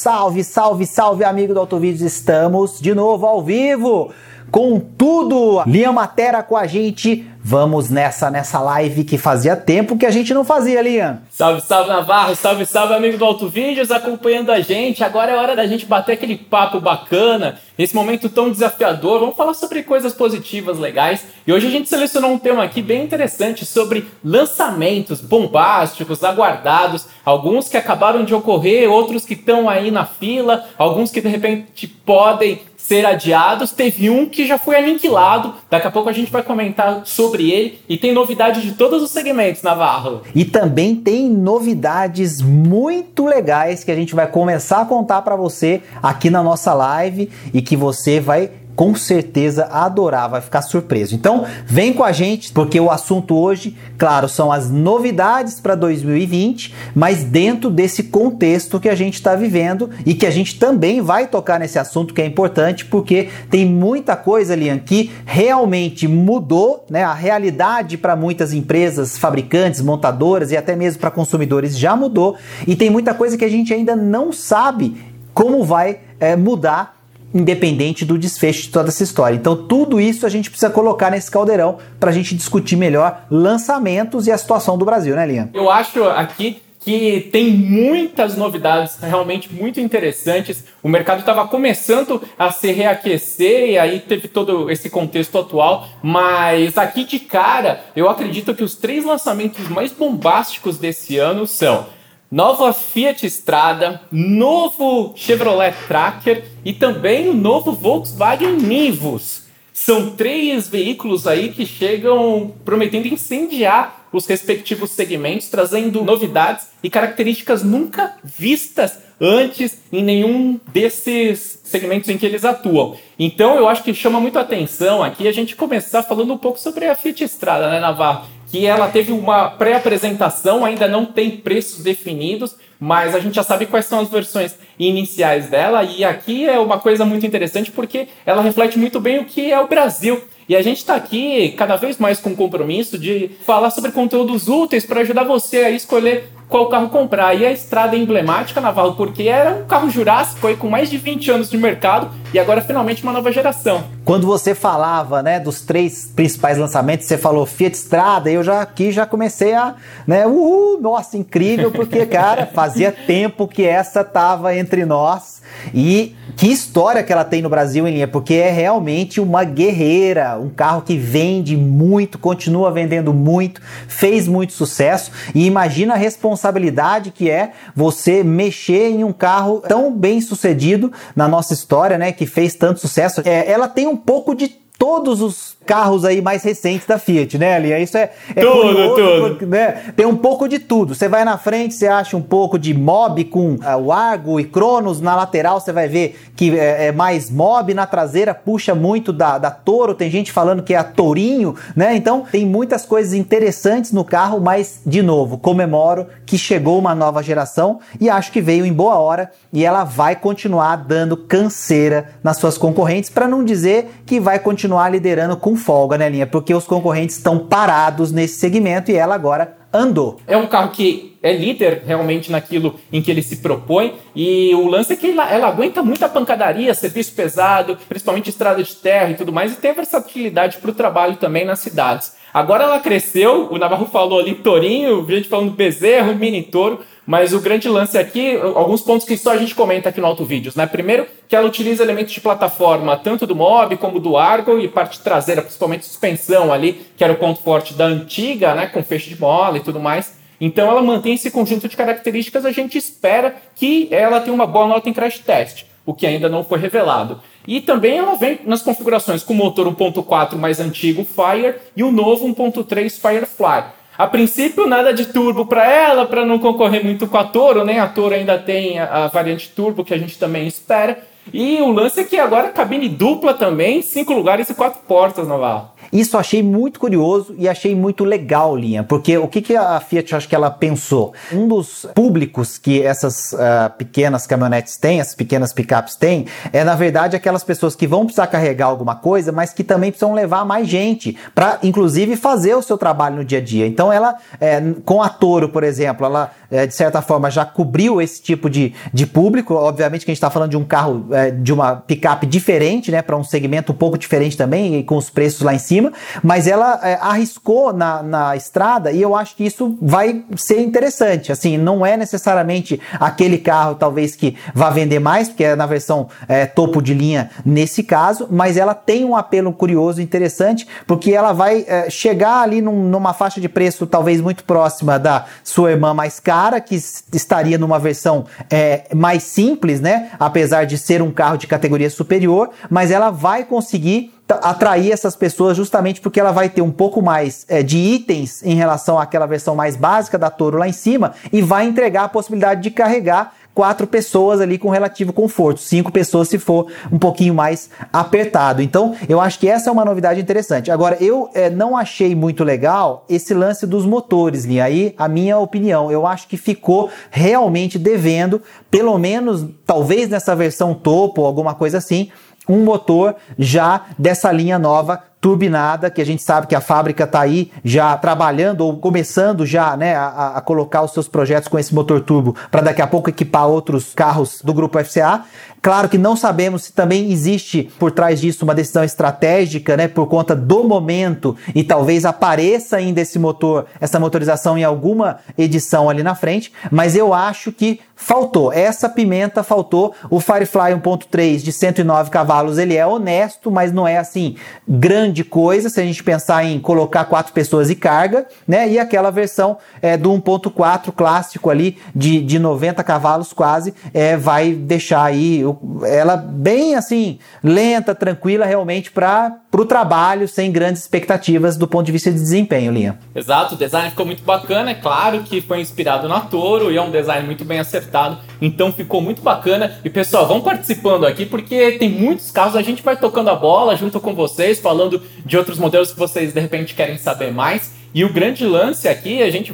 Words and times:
Salve, 0.00 0.42
salve, 0.42 0.86
salve, 0.86 1.24
amigo 1.24 1.52
do 1.52 1.60
Autovídeos. 1.60 2.00
Estamos 2.00 2.80
de 2.80 2.94
novo 2.94 3.26
ao 3.26 3.42
vivo 3.42 4.10
com 4.50 4.80
tudo. 4.80 5.62
Linha 5.66 5.92
Matera 5.92 6.42
com 6.42 6.56
a 6.56 6.66
gente. 6.66 7.30
Vamos 7.50 7.90
nessa 7.90 8.30
nessa 8.30 8.60
live 8.60 9.02
que 9.02 9.18
fazia 9.18 9.56
tempo 9.56 9.98
que 9.98 10.06
a 10.06 10.10
gente 10.12 10.32
não 10.32 10.44
fazia, 10.44 10.80
Liam. 10.80 11.18
Salve, 11.32 11.60
salve 11.60 11.88
Navarro, 11.88 12.36
salve, 12.36 12.64
salve 12.64 12.94
amigo 12.94 13.18
do 13.18 13.24
Auto 13.24 13.48
Vídeos 13.48 13.90
acompanhando 13.90 14.52
a 14.52 14.60
gente. 14.60 15.02
Agora 15.02 15.32
é 15.32 15.36
hora 15.36 15.56
da 15.56 15.66
gente 15.66 15.84
bater 15.84 16.12
aquele 16.12 16.36
papo 16.36 16.78
bacana, 16.78 17.58
nesse 17.76 17.92
momento 17.92 18.28
tão 18.28 18.52
desafiador. 18.52 19.18
Vamos 19.18 19.34
falar 19.34 19.54
sobre 19.54 19.82
coisas 19.82 20.12
positivas, 20.12 20.78
legais. 20.78 21.26
E 21.44 21.52
hoje 21.52 21.66
a 21.66 21.70
gente 21.70 21.88
selecionou 21.88 22.30
um 22.30 22.38
tema 22.38 22.62
aqui 22.62 22.80
bem 22.80 23.02
interessante 23.02 23.66
sobre 23.66 24.06
lançamentos 24.22 25.20
bombásticos, 25.20 26.22
aguardados, 26.22 27.06
alguns 27.24 27.68
que 27.68 27.76
acabaram 27.76 28.24
de 28.24 28.32
ocorrer, 28.32 28.88
outros 28.88 29.24
que 29.24 29.34
estão 29.34 29.68
aí 29.68 29.90
na 29.90 30.06
fila, 30.06 30.66
alguns 30.78 31.10
que 31.10 31.20
de 31.20 31.28
repente 31.28 31.88
podem 31.88 32.60
ser 32.90 33.06
adiados. 33.06 33.70
Teve 33.70 34.10
um 34.10 34.26
que 34.26 34.44
já 34.44 34.58
foi 34.58 34.74
aniquilado. 34.74 35.54
Daqui 35.70 35.86
a 35.86 35.90
pouco 35.92 36.08
a 36.08 36.12
gente 36.12 36.32
vai 36.32 36.42
comentar 36.42 37.02
sobre 37.04 37.48
ele. 37.48 37.78
E 37.88 37.96
tem 37.96 38.12
novidades 38.12 38.64
de 38.64 38.72
todos 38.72 39.00
os 39.00 39.12
segmentos, 39.12 39.62
Navarro. 39.62 40.22
E 40.34 40.44
também 40.44 40.96
tem 40.96 41.30
novidades 41.30 42.42
muito 42.42 43.24
legais 43.24 43.84
que 43.84 43.92
a 43.92 43.94
gente 43.94 44.12
vai 44.12 44.26
começar 44.26 44.80
a 44.80 44.84
contar 44.84 45.22
para 45.22 45.36
você 45.36 45.80
aqui 46.02 46.30
na 46.30 46.42
nossa 46.42 46.74
live 46.74 47.30
e 47.54 47.62
que 47.62 47.76
você 47.76 48.18
vai 48.18 48.50
com 48.80 48.94
certeza 48.94 49.66
adorar, 49.66 50.30
vai 50.30 50.40
ficar 50.40 50.62
surpreso. 50.62 51.14
Então, 51.14 51.44
vem 51.66 51.92
com 51.92 52.02
a 52.02 52.12
gente, 52.12 52.50
porque 52.50 52.80
o 52.80 52.90
assunto 52.90 53.36
hoje, 53.36 53.76
claro, 53.98 54.26
são 54.26 54.50
as 54.50 54.70
novidades 54.70 55.60
para 55.60 55.74
2020, 55.74 56.74
mas 56.94 57.22
dentro 57.22 57.68
desse 57.68 58.04
contexto 58.04 58.80
que 58.80 58.88
a 58.88 58.94
gente 58.94 59.16
está 59.16 59.36
vivendo 59.36 59.90
e 60.06 60.14
que 60.14 60.24
a 60.24 60.30
gente 60.30 60.58
também 60.58 61.02
vai 61.02 61.26
tocar 61.26 61.60
nesse 61.60 61.78
assunto 61.78 62.14
que 62.14 62.22
é 62.22 62.24
importante, 62.24 62.86
porque 62.86 63.28
tem 63.50 63.66
muita 63.66 64.16
coisa, 64.16 64.56
Lian, 64.56 64.78
que 64.78 65.12
realmente 65.26 66.08
mudou, 66.08 66.86
né? 66.88 67.04
A 67.04 67.12
realidade 67.12 67.98
para 67.98 68.16
muitas 68.16 68.54
empresas, 68.54 69.18
fabricantes, 69.18 69.82
montadoras 69.82 70.52
e 70.52 70.56
até 70.56 70.74
mesmo 70.74 71.00
para 71.00 71.10
consumidores 71.10 71.76
já 71.78 71.94
mudou, 71.94 72.34
e 72.66 72.74
tem 72.74 72.88
muita 72.88 73.12
coisa 73.12 73.36
que 73.36 73.44
a 73.44 73.50
gente 73.50 73.74
ainda 73.74 73.94
não 73.94 74.32
sabe 74.32 74.96
como 75.34 75.62
vai 75.64 75.98
é, 76.18 76.34
mudar 76.34 76.99
independente 77.32 78.04
do 78.04 78.18
desfecho 78.18 78.62
de 78.62 78.68
toda 78.70 78.88
essa 78.88 79.02
história. 79.02 79.36
Então, 79.36 79.56
tudo 79.56 80.00
isso 80.00 80.26
a 80.26 80.28
gente 80.28 80.50
precisa 80.50 80.70
colocar 80.70 81.10
nesse 81.10 81.30
caldeirão 81.30 81.78
para 81.98 82.10
a 82.10 82.12
gente 82.12 82.34
discutir 82.34 82.76
melhor 82.76 83.24
lançamentos 83.30 84.26
e 84.26 84.32
a 84.32 84.38
situação 84.38 84.76
do 84.76 84.84
Brasil, 84.84 85.14
né, 85.14 85.26
Linha? 85.26 85.50
Eu 85.54 85.70
acho 85.70 86.02
aqui 86.04 86.62
que 86.80 87.28
tem 87.30 87.50
muitas 87.50 88.36
novidades 88.36 88.96
realmente 89.00 89.52
muito 89.52 89.78
interessantes. 89.80 90.64
O 90.82 90.88
mercado 90.88 91.20
estava 91.20 91.46
começando 91.46 92.22
a 92.38 92.50
se 92.50 92.72
reaquecer 92.72 93.70
e 93.70 93.78
aí 93.78 94.00
teve 94.00 94.28
todo 94.28 94.70
esse 94.70 94.88
contexto 94.88 95.38
atual, 95.38 95.86
mas 96.02 96.78
aqui 96.78 97.04
de 97.04 97.18
cara, 97.18 97.84
eu 97.94 98.08
acredito 98.08 98.54
que 98.54 98.64
os 98.64 98.74
três 98.74 99.04
lançamentos 99.04 99.68
mais 99.68 99.92
bombásticos 99.92 100.78
desse 100.78 101.18
ano 101.18 101.46
são 101.46 101.86
nova 102.30 102.72
Fiat 102.72 103.26
Strada, 103.26 104.00
novo 104.12 105.12
Chevrolet 105.16 105.74
Tracker 105.88 106.44
e 106.64 106.72
também 106.72 107.28
o 107.28 107.34
novo 107.34 107.72
Volkswagen 107.72 108.52
Nivus. 108.52 109.42
São 109.72 110.10
três 110.10 110.68
veículos 110.68 111.26
aí 111.26 111.50
que 111.50 111.66
chegam 111.66 112.54
prometendo 112.64 113.08
incendiar 113.08 114.06
os 114.12 114.26
respectivos 114.26 114.90
segmentos, 114.90 115.48
trazendo 115.48 116.04
novidades 116.04 116.68
e 116.82 116.90
características 116.90 117.64
nunca 117.64 118.14
vistas 118.22 118.98
antes 119.20 119.78
em 119.92 120.02
nenhum 120.02 120.60
desses 120.72 121.60
segmentos 121.64 122.08
em 122.08 122.18
que 122.18 122.26
eles 122.26 122.44
atuam. 122.44 122.96
Então 123.18 123.56
eu 123.56 123.68
acho 123.68 123.82
que 123.82 123.92
chama 123.92 124.20
muito 124.20 124.38
atenção 124.38 125.02
aqui 125.02 125.26
a 125.26 125.32
gente 125.32 125.56
começar 125.56 126.02
falando 126.02 126.32
um 126.32 126.38
pouco 126.38 126.60
sobre 126.60 126.86
a 126.86 126.94
Fiat 126.94 127.24
Strada, 127.24 127.70
né, 127.70 127.80
Navarro? 127.80 128.39
Que 128.50 128.66
ela 128.66 128.88
teve 128.88 129.12
uma 129.12 129.48
pré-apresentação, 129.48 130.64
ainda 130.64 130.88
não 130.88 131.06
tem 131.06 131.30
preços 131.30 131.84
definidos, 131.84 132.56
mas 132.80 133.14
a 133.14 133.20
gente 133.20 133.34
já 133.34 133.42
sabe 133.42 133.66
quais 133.66 133.86
são 133.86 134.00
as 134.00 134.08
versões 134.08 134.56
iniciais 134.78 135.48
dela, 135.48 135.84
e 135.84 136.02
aqui 136.02 136.48
é 136.48 136.58
uma 136.58 136.78
coisa 136.78 137.04
muito 137.04 137.24
interessante 137.24 137.70
porque 137.70 138.08
ela 138.26 138.42
reflete 138.42 138.78
muito 138.78 138.98
bem 138.98 139.18
o 139.20 139.24
que 139.24 139.52
é 139.52 139.60
o 139.60 139.68
Brasil. 139.68 140.20
E 140.50 140.56
a 140.56 140.62
gente 140.62 140.78
está 140.78 140.96
aqui 140.96 141.54
cada 141.56 141.76
vez 141.76 141.96
mais 141.96 142.18
com 142.18 142.30
o 142.30 142.34
compromisso 142.34 142.98
de 142.98 143.30
falar 143.46 143.70
sobre 143.70 143.92
conteúdos 143.92 144.48
úteis 144.48 144.84
para 144.84 145.02
ajudar 145.02 145.22
você 145.22 145.58
a 145.58 145.70
escolher 145.70 146.28
qual 146.48 146.68
carro 146.68 146.88
comprar. 146.88 147.32
E 147.36 147.46
a 147.46 147.52
estrada 147.52 147.94
é 147.94 148.00
emblemática, 148.00 148.60
Navarro, 148.60 148.96
porque 148.96 149.28
era 149.28 149.54
um 149.54 149.64
carro 149.66 149.88
jurássico 149.88 150.48
aí 150.48 150.56
com 150.56 150.68
mais 150.68 150.90
de 150.90 150.98
20 150.98 151.30
anos 151.30 151.50
de 151.50 151.56
mercado 151.56 152.10
e 152.34 152.38
agora 152.40 152.60
finalmente 152.60 153.00
uma 153.04 153.12
nova 153.12 153.30
geração. 153.30 153.84
Quando 154.04 154.26
você 154.26 154.52
falava, 154.52 155.22
né, 155.22 155.38
dos 155.38 155.60
três 155.60 156.10
principais 156.16 156.58
lançamentos, 156.58 157.06
você 157.06 157.16
falou 157.16 157.46
Fiat 157.46 157.76
Strada, 157.76 158.28
eu 158.28 158.42
já 158.42 158.60
aqui 158.60 158.90
já 158.90 159.06
comecei 159.06 159.54
a, 159.54 159.76
né, 160.04 160.26
uhul, 160.26 160.80
nossa, 160.80 161.16
incrível, 161.16 161.70
porque 161.70 162.04
cara, 162.06 162.44
fazia 162.52 162.90
tempo 162.90 163.46
que 163.46 163.64
essa 163.64 164.02
tava 164.02 164.52
entre 164.56 164.84
nós 164.84 165.40
e 165.72 166.16
que 166.36 166.46
história 166.46 167.02
que 167.02 167.12
ela 167.12 167.24
tem 167.24 167.42
no 167.42 167.48
Brasil 167.48 167.86
em 167.86 167.92
linha, 167.92 168.08
porque 168.08 168.34
é 168.34 168.50
realmente 168.50 169.20
uma 169.20 169.44
guerreira, 169.44 170.38
um 170.38 170.48
carro 170.48 170.82
que 170.82 170.96
vende 170.96 171.56
muito, 171.56 172.18
continua 172.18 172.70
vendendo 172.70 173.12
muito, 173.12 173.60
fez 173.88 174.26
muito 174.26 174.52
sucesso 174.52 175.10
e 175.34 175.46
imagina 175.46 175.94
a 175.94 175.96
responsabilidade 175.96 177.10
que 177.10 177.30
é 177.30 177.52
você 177.74 178.22
mexer 178.22 178.90
em 178.90 179.04
um 179.04 179.12
carro 179.12 179.60
tão 179.60 179.92
bem 179.92 180.20
sucedido 180.20 180.92
na 181.14 181.28
nossa 181.28 181.54
história, 181.54 181.98
né, 181.98 182.12
que 182.12 182.26
fez 182.26 182.54
tanto 182.54 182.80
sucesso. 182.80 183.22
É, 183.24 183.50
ela 183.50 183.68
tem 183.68 183.86
um 183.86 183.96
pouco 183.96 184.34
de 184.34 184.48
todos 184.80 185.20
os 185.20 185.56
carros 185.70 186.04
aí 186.04 186.20
mais 186.20 186.42
recentes 186.42 186.84
da 186.84 186.98
Fiat, 186.98 187.38
né, 187.38 187.54
Ali? 187.54 187.72
Isso 187.80 187.96
é, 187.96 188.10
é 188.34 188.40
tudo, 188.40 188.60
curioso, 188.60 188.94
tudo. 188.96 189.28
Porque, 189.28 189.46
né? 189.46 189.92
Tem 189.94 190.04
um 190.04 190.16
pouco 190.16 190.48
de 190.48 190.58
tudo. 190.58 190.96
Você 190.96 191.06
vai 191.08 191.24
na 191.24 191.38
frente, 191.38 191.74
você 191.74 191.86
acha 191.86 192.16
um 192.16 192.22
pouco 192.22 192.58
de 192.58 192.74
Mob 192.74 193.22
com 193.26 193.54
uh, 193.54 193.76
o 193.80 193.92
Argo 193.92 194.40
e 194.40 194.44
Cronos. 194.44 195.00
Na 195.00 195.14
lateral, 195.14 195.60
você 195.60 195.72
vai 195.72 195.86
ver 195.86 196.18
que 196.34 196.58
é, 196.58 196.86
é, 196.86 196.92
mais 196.92 197.30
Mob. 197.30 197.72
Na 197.72 197.86
traseira, 197.86 198.34
puxa 198.34 198.74
muito 198.74 199.12
da, 199.12 199.38
da 199.38 199.48
Toro. 199.48 199.94
Tem 199.94 200.10
gente 200.10 200.32
falando 200.32 200.64
que 200.64 200.74
é 200.74 200.76
a 200.76 200.82
Tourinho, 200.82 201.54
né? 201.76 201.94
Então, 201.94 202.24
tem 202.28 202.44
muitas 202.44 202.84
coisas 202.84 203.12
interessantes 203.12 203.92
no 203.92 204.04
carro, 204.04 204.40
mas, 204.40 204.80
de 204.84 205.02
novo, 205.02 205.38
comemoro 205.38 206.08
que 206.26 206.36
chegou 206.36 206.80
uma 206.80 206.96
nova 206.96 207.22
geração 207.22 207.78
e 208.00 208.10
acho 208.10 208.32
que 208.32 208.40
veio 208.40 208.66
em 208.66 208.72
boa 208.72 208.96
hora 208.96 209.30
e 209.52 209.64
ela 209.64 209.84
vai 209.84 210.16
continuar 210.16 210.74
dando 210.74 211.16
canseira 211.16 212.08
nas 212.24 212.38
suas 212.38 212.58
concorrentes, 212.58 213.08
para 213.08 213.28
não 213.28 213.44
dizer 213.44 214.02
que 214.04 214.18
vai 214.18 214.40
continuar 214.40 214.88
liderando 214.88 215.36
com 215.36 215.59
folga, 215.60 215.96
né, 215.96 216.08
Linha? 216.08 216.26
Porque 216.26 216.52
os 216.52 216.64
concorrentes 216.64 217.16
estão 217.16 217.38
parados 217.38 218.10
nesse 218.10 218.40
segmento 218.40 218.90
e 218.90 218.96
ela 218.96 219.14
agora 219.14 219.56
andou. 219.72 220.18
É 220.26 220.36
um 220.36 220.46
carro 220.46 220.70
que 220.72 221.16
é 221.22 221.32
líder 221.32 221.82
realmente 221.86 222.32
naquilo 222.32 222.74
em 222.92 223.00
que 223.00 223.10
ele 223.10 223.22
se 223.22 223.36
propõe 223.36 223.94
e 224.16 224.54
o 224.54 224.66
lance 224.66 224.92
é 224.92 224.96
que 224.96 225.10
ela, 225.10 225.30
ela 225.30 225.48
aguenta 225.48 225.82
muita 225.82 226.08
pancadaria, 226.08 226.74
serviço 226.74 227.14
pesado, 227.14 227.78
principalmente 227.88 228.30
estrada 228.30 228.62
de 228.62 228.74
terra 228.74 229.10
e 229.10 229.14
tudo 229.14 229.32
mais, 229.32 229.52
e 229.52 229.56
tem 229.56 229.72
versatilidade 229.72 230.58
para 230.58 230.70
o 230.70 230.74
trabalho 230.74 231.16
também 231.16 231.44
nas 231.44 231.60
cidades. 231.60 232.18
Agora 232.32 232.64
ela 232.64 232.78
cresceu, 232.78 233.48
o 233.50 233.58
Navarro 233.58 233.86
falou 233.86 234.20
ali 234.20 234.34
Torinho, 234.34 235.06
gente 235.08 235.28
falando 235.28 235.50
Bezerro, 235.50 236.14
Mini 236.14 236.42
Toro, 236.42 236.80
mas 237.10 237.34
o 237.34 237.40
grande 237.40 237.68
lance 237.68 237.98
aqui, 237.98 238.36
alguns 238.54 238.82
pontos 238.82 239.04
que 239.04 239.18
só 239.18 239.32
a 239.32 239.36
gente 239.36 239.52
comenta 239.52 239.88
aqui 239.88 240.00
no 240.00 240.06
Auto 240.06 240.24
Vídeos, 240.24 240.54
né? 240.54 240.64
Primeiro, 240.64 241.08
que 241.28 241.34
ela 241.34 241.44
utiliza 241.44 241.82
elementos 241.82 242.14
de 242.14 242.20
plataforma 242.20 242.96
tanto 242.96 243.26
do 243.26 243.34
Mob 243.34 243.76
como 243.78 243.98
do 243.98 244.16
Argo 244.16 244.60
e 244.60 244.68
parte 244.68 245.00
traseira, 245.00 245.42
principalmente 245.42 245.84
suspensão 245.84 246.52
ali, 246.52 246.86
que 246.96 247.02
era 247.02 247.12
o 247.12 247.16
ponto 247.16 247.42
forte 247.42 247.74
da 247.74 247.84
antiga, 247.84 248.54
né? 248.54 248.68
Com 248.68 248.84
feixe 248.84 249.08
de 249.08 249.20
mola 249.20 249.56
e 249.56 249.60
tudo 249.60 249.80
mais. 249.80 250.20
Então 250.40 250.70
ela 250.70 250.80
mantém 250.80 251.14
esse 251.14 251.32
conjunto 251.32 251.66
de 251.66 251.76
características, 251.76 252.46
a 252.46 252.52
gente 252.52 252.78
espera 252.78 253.34
que 253.56 253.88
ela 253.90 254.20
tenha 254.20 254.32
uma 254.32 254.46
boa 254.46 254.68
nota 254.68 254.88
em 254.88 254.92
crash 254.92 255.18
test, 255.18 255.64
o 255.84 255.92
que 255.92 256.06
ainda 256.06 256.28
não 256.28 256.44
foi 256.44 256.60
revelado. 256.60 257.20
E 257.44 257.60
também 257.60 257.98
ela 257.98 258.14
vem 258.14 258.38
nas 258.44 258.62
configurações 258.62 259.24
com 259.24 259.32
o 259.32 259.36
motor 259.36 259.66
1.4 259.66 260.36
mais 260.36 260.60
antigo 260.60 261.04
Fire 261.04 261.56
e 261.74 261.82
o 261.82 261.90
novo 261.90 262.32
1.3 262.32 263.00
Firefly. 263.00 263.79
A 264.00 264.06
princípio, 264.06 264.66
nada 264.66 264.94
de 264.94 265.04
turbo 265.04 265.44
para 265.44 265.70
ela, 265.70 266.06
para 266.06 266.24
não 266.24 266.38
concorrer 266.38 266.82
muito 266.82 267.06
com 267.06 267.18
a 267.18 267.24
Toro, 267.24 267.66
né? 267.66 267.80
A 267.80 267.86
Toro 267.86 268.14
ainda 268.14 268.38
tem 268.38 268.78
a, 268.78 269.04
a, 269.04 269.08
variante 269.08 269.50
turbo 269.50 269.84
que 269.84 269.92
a 269.92 269.98
gente 269.98 270.18
também 270.18 270.46
espera. 270.46 271.00
E 271.30 271.60
o 271.60 271.70
lance 271.70 272.00
é 272.00 272.04
que 272.04 272.18
agora 272.18 272.48
cabine 272.48 272.88
dupla 272.88 273.34
também, 273.34 273.82
cinco 273.82 274.14
lugares 274.14 274.48
e 274.48 274.54
quatro 274.54 274.80
portas, 274.88 275.28
Navarro. 275.28 275.72
Isso 275.92 276.16
achei 276.16 276.42
muito 276.42 276.78
curioso 276.78 277.34
e 277.36 277.48
achei 277.48 277.74
muito 277.74 278.04
legal, 278.04 278.56
Linha, 278.56 278.84
porque 278.84 279.18
o 279.18 279.26
que, 279.26 279.42
que 279.42 279.56
a 279.56 279.80
Fiat 279.80 280.14
acho 280.14 280.28
que 280.28 280.34
ela 280.34 280.50
pensou? 280.50 281.12
Um 281.32 281.48
dos 281.48 281.86
públicos 281.94 282.58
que 282.58 282.82
essas 282.82 283.32
uh, 283.32 283.70
pequenas 283.76 284.26
caminhonetes 284.26 284.76
têm, 284.76 285.00
essas 285.00 285.14
pequenas 285.14 285.52
picapes 285.52 285.96
têm, 285.96 286.26
é 286.52 286.62
na 286.62 286.74
verdade 286.74 287.16
aquelas 287.16 287.42
pessoas 287.42 287.74
que 287.74 287.86
vão 287.86 288.04
precisar 288.04 288.26
carregar 288.26 288.66
alguma 288.66 288.94
coisa, 288.94 289.32
mas 289.32 289.52
que 289.52 289.64
também 289.64 289.90
precisam 289.90 290.12
levar 290.12 290.44
mais 290.44 290.68
gente 290.68 291.16
para, 291.34 291.58
inclusive, 291.62 292.16
fazer 292.16 292.54
o 292.54 292.62
seu 292.62 292.78
trabalho 292.78 293.16
no 293.16 293.24
dia 293.24 293.38
a 293.38 293.42
dia. 293.42 293.66
Então, 293.66 293.92
ela, 293.92 294.16
é, 294.40 294.60
com 294.84 295.02
a 295.02 295.08
Toro, 295.08 295.48
por 295.48 295.64
exemplo, 295.64 296.06
ela 296.06 296.32
é, 296.50 296.66
de 296.66 296.74
certa 296.74 297.00
forma 297.00 297.30
já 297.30 297.44
cobriu 297.44 298.00
esse 298.02 298.20
tipo 298.20 298.50
de, 298.50 298.74
de 298.92 299.06
público. 299.06 299.54
Obviamente 299.54 300.04
que 300.04 300.10
a 300.10 300.12
gente 300.12 300.18
está 300.18 300.30
falando 300.30 300.50
de 300.50 300.56
um 300.56 300.64
carro, 300.64 301.06
é, 301.12 301.30
de 301.30 301.52
uma 301.52 301.76
picape 301.76 302.26
diferente, 302.26 302.90
né, 302.90 303.02
para 303.02 303.16
um 303.16 303.24
segmento 303.24 303.72
um 303.72 303.74
pouco 303.74 303.96
diferente 303.96 304.36
também, 304.36 304.76
e 304.76 304.82
com 304.82 304.96
os 304.96 305.08
preços 305.08 305.42
lá 305.42 305.54
em 305.54 305.58
cima, 305.58 305.79
mas 306.22 306.46
ela 306.46 306.80
é, 306.82 306.98
arriscou 307.00 307.72
na, 307.72 308.02
na 308.02 308.36
estrada 308.36 308.92
e 308.92 309.00
eu 309.00 309.16
acho 309.16 309.36
que 309.36 309.44
isso 309.44 309.76
vai 309.80 310.24
ser 310.36 310.60
interessante. 310.60 311.32
Assim, 311.32 311.56
não 311.56 311.84
é 311.84 311.96
necessariamente 311.96 312.80
aquele 312.98 313.38
carro, 313.38 313.74
talvez, 313.74 314.14
que 314.16 314.36
vá 314.54 314.70
vender 314.70 314.98
mais, 314.98 315.28
porque 315.28 315.44
é 315.44 315.56
na 315.56 315.66
versão 315.66 316.08
é, 316.28 316.46
topo 316.46 316.82
de 316.82 316.94
linha 316.94 317.30
nesse 317.44 317.82
caso, 317.82 318.28
mas 318.30 318.56
ela 318.56 318.74
tem 318.74 319.04
um 319.04 319.16
apelo 319.16 319.52
curioso, 319.52 320.02
interessante, 320.02 320.66
porque 320.86 321.12
ela 321.12 321.32
vai 321.32 321.64
é, 321.66 321.88
chegar 321.88 322.42
ali 322.42 322.60
num, 322.60 322.84
numa 322.84 323.12
faixa 323.12 323.40
de 323.40 323.48
preço 323.48 323.86
talvez 323.86 324.20
muito 324.20 324.44
próxima 324.44 324.98
da 324.98 325.26
sua 325.42 325.70
irmã 325.70 325.94
mais 325.94 326.20
cara 326.20 326.60
que 326.60 326.74
estaria 326.74 327.58
numa 327.58 327.78
versão 327.78 328.26
é, 328.50 328.84
mais 328.94 329.22
simples, 329.22 329.80
né? 329.80 330.10
Apesar 330.18 330.64
de 330.64 330.78
ser 330.78 331.02
um 331.02 331.10
carro 331.10 331.36
de 331.36 331.46
categoria 331.46 331.90
superior, 331.90 332.50
mas 332.68 332.90
ela 332.90 333.10
vai 333.10 333.44
conseguir 333.44 334.12
atrair 334.34 334.92
essas 334.92 335.16
pessoas 335.16 335.56
justamente 335.56 336.00
porque 336.00 336.20
ela 336.20 336.32
vai 336.32 336.48
ter 336.48 336.62
um 336.62 336.70
pouco 336.70 337.02
mais 337.02 337.44
é, 337.48 337.62
de 337.62 337.78
itens 337.78 338.42
em 338.42 338.54
relação 338.54 338.98
àquela 338.98 339.26
versão 339.26 339.54
mais 339.54 339.76
básica 339.76 340.18
da 340.18 340.30
Toro 340.30 340.58
lá 340.58 340.68
em 340.68 340.72
cima 340.72 341.12
e 341.32 341.42
vai 341.42 341.66
entregar 341.66 342.04
a 342.04 342.08
possibilidade 342.08 342.62
de 342.62 342.70
carregar 342.70 343.34
quatro 343.54 343.86
pessoas 343.86 344.40
ali 344.40 344.56
com 344.58 344.70
relativo 344.70 345.12
conforto, 345.12 345.60
cinco 345.60 345.90
pessoas 345.90 346.28
se 346.28 346.38
for 346.38 346.66
um 346.90 346.98
pouquinho 346.98 347.34
mais 347.34 347.68
apertado. 347.92 348.62
Então, 348.62 348.94
eu 349.08 349.20
acho 349.20 349.38
que 349.38 349.48
essa 349.48 349.68
é 349.68 349.72
uma 349.72 349.84
novidade 349.84 350.20
interessante. 350.20 350.70
Agora, 350.70 350.96
eu 351.00 351.28
é, 351.34 351.50
não 351.50 351.76
achei 351.76 352.14
muito 352.14 352.44
legal 352.44 353.04
esse 353.08 353.34
lance 353.34 353.66
dos 353.66 353.84
motores, 353.84 354.44
e 354.46 354.60
aí 354.60 354.94
a 354.96 355.08
minha 355.08 355.38
opinião, 355.38 355.90
eu 355.90 356.06
acho 356.06 356.28
que 356.28 356.36
ficou 356.36 356.90
realmente 357.10 357.78
devendo, 357.78 358.40
pelo 358.70 358.96
menos 358.98 359.46
talvez 359.66 360.08
nessa 360.08 360.34
versão 360.34 360.74
topo, 360.74 361.24
alguma 361.24 361.54
coisa 361.54 361.78
assim, 361.78 362.10
um 362.50 362.64
motor 362.64 363.16
já 363.38 363.82
dessa 363.98 364.30
linha 364.32 364.58
nova 364.58 365.09
turbinada, 365.20 365.90
que 365.90 366.00
a 366.00 366.06
gente 366.06 366.22
sabe 366.22 366.46
que 366.46 366.54
a 366.54 366.60
fábrica 366.60 367.04
está 367.04 367.20
aí 367.20 367.50
já 367.62 367.94
trabalhando 367.96 368.62
ou 368.62 368.76
começando 368.78 369.44
já 369.44 369.76
né, 369.76 369.94
a, 369.94 370.36
a, 370.36 370.40
colocar 370.40 370.82
os 370.82 370.92
seus 370.92 371.06
projetos 371.08 371.46
com 371.46 371.58
esse 371.58 371.74
motor 371.74 372.00
turbo 372.00 372.34
para 372.50 372.62
daqui 372.62 372.80
a 372.80 372.86
pouco 372.86 373.10
equipar 373.10 373.46
outros 373.46 373.92
carros 373.94 374.40
do 374.42 374.54
grupo 374.54 374.82
FCA. 374.82 375.22
Claro 375.62 375.90
que 375.90 375.98
não 375.98 376.16
sabemos 376.16 376.64
se 376.64 376.72
também 376.72 377.12
existe 377.12 377.70
por 377.78 377.90
trás 377.90 378.18
disso 378.18 378.44
uma 378.44 378.54
decisão 378.54 378.82
estratégica, 378.82 379.76
né, 379.76 379.88
por 379.88 380.06
conta 380.06 380.34
do 380.34 380.64
momento 380.64 381.36
e 381.54 381.62
talvez 381.62 382.06
apareça 382.06 382.78
ainda 382.78 383.02
esse 383.02 383.18
motor, 383.18 383.66
essa 383.78 384.00
motorização 384.00 384.56
em 384.56 384.64
alguma 384.64 385.18
edição 385.36 385.90
ali 385.90 386.02
na 386.02 386.14
frente, 386.14 386.50
mas 386.70 386.96
eu 386.96 387.12
acho 387.12 387.52
que 387.52 387.78
faltou. 387.94 388.50
Essa 388.50 388.88
pimenta 388.88 389.42
faltou. 389.42 389.94
O 390.08 390.18
Firefly 390.18 390.72
1.3 390.74 391.42
de 391.42 391.52
109 391.52 392.10
cavalos, 392.10 392.56
ele 392.56 392.74
é 392.74 392.86
honesto, 392.86 393.50
mas 393.50 393.70
não 393.70 393.86
é 393.86 393.98
assim 393.98 394.36
grande 394.66 395.09
coisa 395.24 395.68
se 395.68 395.80
a 395.80 395.84
gente 395.84 396.02
pensar 396.02 396.44
em 396.44 396.58
colocar 396.58 397.04
quatro 397.04 397.32
pessoas 397.32 397.70
e 397.70 397.74
carga, 397.74 398.26
né? 398.46 398.68
E 398.68 398.78
aquela 398.78 399.10
versão 399.10 399.58
é, 399.82 399.96
do 399.96 400.10
1.4 400.10 400.92
clássico 400.92 401.50
ali 401.50 401.78
de, 401.94 402.20
de 402.22 402.38
90 402.38 402.82
cavalos 402.84 403.32
quase, 403.32 403.74
é, 403.92 404.16
vai 404.16 404.52
deixar 404.52 405.04
aí 405.04 405.42
ela 405.84 406.16
bem 406.16 406.74
assim, 406.74 407.18
lenta, 407.42 407.94
tranquila 407.94 408.44
realmente 408.44 408.90
para 408.90 409.40
o 409.52 409.64
trabalho, 409.64 410.28
sem 410.28 410.50
grandes 410.50 410.82
expectativas 410.82 411.56
do 411.56 411.66
ponto 411.66 411.86
de 411.86 411.92
vista 411.92 412.10
de 412.10 412.18
desempenho, 412.18 412.72
Linha. 412.72 412.98
Exato, 413.14 413.54
o 413.54 413.58
design 413.58 413.90
ficou 413.90 414.06
muito 414.06 414.22
bacana, 414.22 414.70
é 414.70 414.74
claro 414.74 415.22
que 415.22 415.40
foi 415.40 415.60
inspirado 415.60 416.08
na 416.08 416.20
Toro 416.20 416.70
e 416.70 416.76
é 416.76 416.82
um 416.82 416.90
design 416.90 417.26
muito 417.26 417.44
bem 417.44 417.58
acertado, 417.58 418.18
então 418.40 418.72
ficou 418.72 419.00
muito 419.00 419.22
bacana. 419.22 419.78
E 419.84 419.90
pessoal, 419.90 420.26
vão 420.26 420.40
participando 420.40 421.06
aqui 421.06 421.26
porque 421.26 421.72
tem 421.72 421.88
muitos 421.88 422.30
casos, 422.30 422.56
a 422.56 422.62
gente 422.62 422.82
vai 422.82 422.96
tocando 422.96 423.30
a 423.30 423.34
bola 423.34 423.76
junto 423.76 424.00
com 424.00 424.14
vocês, 424.14 424.58
falando 424.58 424.99
de 425.24 425.36
outros 425.36 425.58
modelos 425.58 425.92
que 425.92 425.98
vocês 425.98 426.32
de 426.32 426.40
repente 426.40 426.74
querem 426.74 426.98
saber 426.98 427.32
mais. 427.32 427.74
E 427.92 428.04
o 428.04 428.12
grande 428.12 428.44
lance 428.44 428.88
aqui, 428.88 429.22
a 429.22 429.30
gente 429.30 429.52